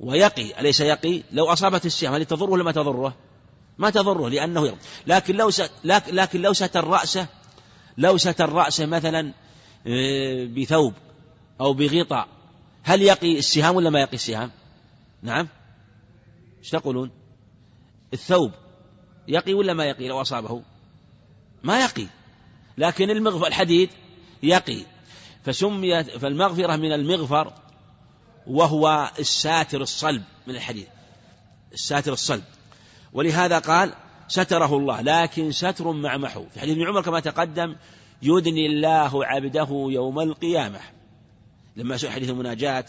ويقي. 0.00 0.60
أليس 0.60 0.80
يقي؟ 0.80 1.22
لو 1.32 1.52
أصابت 1.52 1.86
السهام 1.86 2.14
هل 2.14 2.24
تضره 2.24 2.50
ولا 2.50 2.64
ما 2.64 2.72
تضره؟ 2.72 3.14
ما 3.78 3.90
تضره 3.90 4.28
لأنه 4.28 4.66
يضر 4.66 4.78
لكن 5.06 5.36
لو 5.36 5.50
لكن 5.84 6.42
لو 6.42 6.52
ستر 6.52 6.84
رأسه 6.84 7.26
لو 7.98 8.16
ستر 8.16 8.52
رأسه 8.52 8.86
مثلا 8.86 9.32
آه، 9.86 10.44
بثوب 10.44 10.94
أو 11.60 11.72
بغطاء 11.72 12.28
هل 12.82 13.02
يقي 13.02 13.38
السهام 13.38 13.76
ولا 13.76 13.90
ما 13.90 14.00
يقي 14.00 14.14
السهام؟ 14.14 14.50
نعم. 15.22 15.48
إيش 16.58 16.70
تقولون؟ 16.70 17.10
الثوب. 18.12 18.52
يقي 19.30 19.54
ولا 19.54 19.74
ما 19.74 19.84
يقي 19.84 20.08
لو 20.08 20.20
أصابه؟ 20.20 20.62
ما 21.62 21.80
يقي. 21.80 22.06
لكن 22.78 23.10
المغفر 23.10 23.46
الحديد 23.46 23.90
يقي. 24.42 24.82
فسميت 25.44 26.10
فالمغفرة 26.10 26.76
من 26.76 26.92
المغفر 26.92 27.52
وهو 28.46 29.10
الساتر 29.18 29.82
الصلب 29.82 30.22
من 30.46 30.54
الحديد. 30.54 30.86
الساتر 31.72 32.12
الصلب. 32.12 32.42
ولهذا 33.12 33.58
قال 33.58 33.92
ستره 34.28 34.76
الله 34.76 35.00
لكن 35.00 35.52
ستر 35.52 35.92
مع 35.92 36.16
محو 36.16 36.44
في 36.54 36.60
حديث 36.60 36.76
ابن 36.76 36.86
عمر 36.88 37.02
كما 37.02 37.20
تقدم 37.20 37.76
يدني 38.22 38.66
الله 38.66 39.26
عبده 39.26 39.68
يوم 39.70 40.20
القيامة. 40.20 40.80
لما 41.76 41.96
سئل 41.96 42.10
حديث 42.10 42.30
المناجاة 42.30 42.84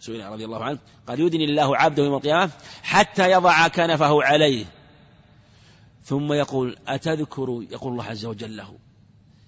سئل 0.00 0.24
رضي 0.24 0.44
الله 0.44 0.64
عنه 0.64 0.78
قال 1.08 1.20
يدني 1.20 1.44
الله 1.44 1.76
عبده 1.76 2.04
يوم 2.04 2.14
القيامة 2.14 2.50
حتى 2.82 3.30
يضع 3.30 3.68
كنفه 3.68 4.22
عليه. 4.24 4.79
ثم 6.04 6.32
يقول 6.32 6.76
أتذكر 6.88 7.66
يقول 7.70 7.92
الله 7.92 8.04
عز 8.04 8.24
وجل 8.24 8.56
له. 8.56 8.78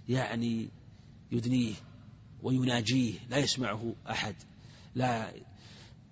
يعني 0.08 0.68
يدنيه 1.32 1.74
ويناجيه 2.42 3.14
لا 3.30 3.36
يسمعه 3.36 3.94
أحد 4.10 4.34
لا 4.94 5.32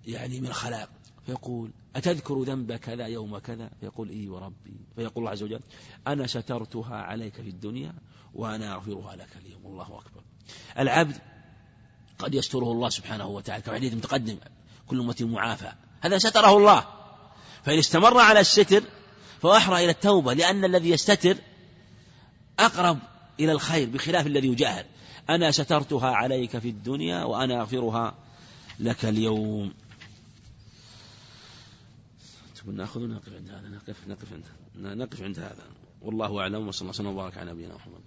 يعني 0.05 0.39
من 0.39 0.47
الخلاق 0.47 0.89
فيقول 1.25 1.71
أتذكر 1.95 2.43
ذنب 2.43 2.73
كذا 2.73 3.05
يوم 3.05 3.37
كذا؟ 3.37 3.69
فيقول 3.79 4.09
إي 4.09 4.29
وربي. 4.29 4.75
فيقول 4.95 5.17
الله 5.17 5.31
عز 5.31 5.43
وجل 5.43 5.59
أنا 6.07 6.27
سترتها 6.27 6.95
عليك 6.95 7.33
في 7.33 7.49
الدنيا 7.49 7.93
وأنا 8.33 8.73
أغفرها 8.73 9.15
لك 9.15 9.37
اليوم. 9.45 9.65
الله 9.65 9.99
أكبر. 9.99 10.23
العبد 10.79 11.15
قد 12.19 12.33
يستره 12.33 12.71
الله 12.71 12.89
سبحانه 12.89 13.27
وتعالى 13.27 13.61
كما 13.63 13.75
حديث 13.75 13.93
متقدم 13.93 14.37
كل 14.87 14.99
أمة 14.99 15.15
معافى. 15.21 15.71
هذا 16.01 16.17
ستره 16.17 16.57
الله. 16.57 16.85
فإن 17.63 17.77
استمر 17.77 18.17
على 18.17 18.39
الستر 18.39 18.83
فهو 19.41 19.55
أحرى 19.55 19.83
إلى 19.83 19.91
التوبة 19.91 20.33
لأن 20.33 20.65
الذي 20.65 20.89
يستتر 20.89 21.37
أقرب 22.59 22.99
إلى 23.39 23.51
الخير 23.51 23.89
بخلاف 23.89 24.27
الذي 24.27 24.47
يجاهر. 24.47 24.85
أنا 25.29 25.51
سترتها 25.51 26.09
عليك 26.09 26.57
في 26.57 26.69
الدنيا 26.69 27.23
وأنا 27.23 27.61
أغفرها 27.61 28.15
لك 28.79 29.05
اليوم. 29.05 29.73
نأخذ 32.65 33.01
ونقف 33.01 33.33
عند 33.33 33.49
هذا 33.49 33.69
نقف 33.69 34.07
نقف 34.07 34.33
عند 34.33 34.45
نقف 34.75 35.21
عند 35.21 35.39
هذا. 35.39 35.65
والله 36.01 36.39
أعلم 36.39 36.67
وصلى 36.67 36.81
الله 36.81 36.89
وسلم 36.89 37.07
وبارك 37.07 37.37
على 37.37 37.51
نبينا 37.51 37.75
محمد. 37.75 38.01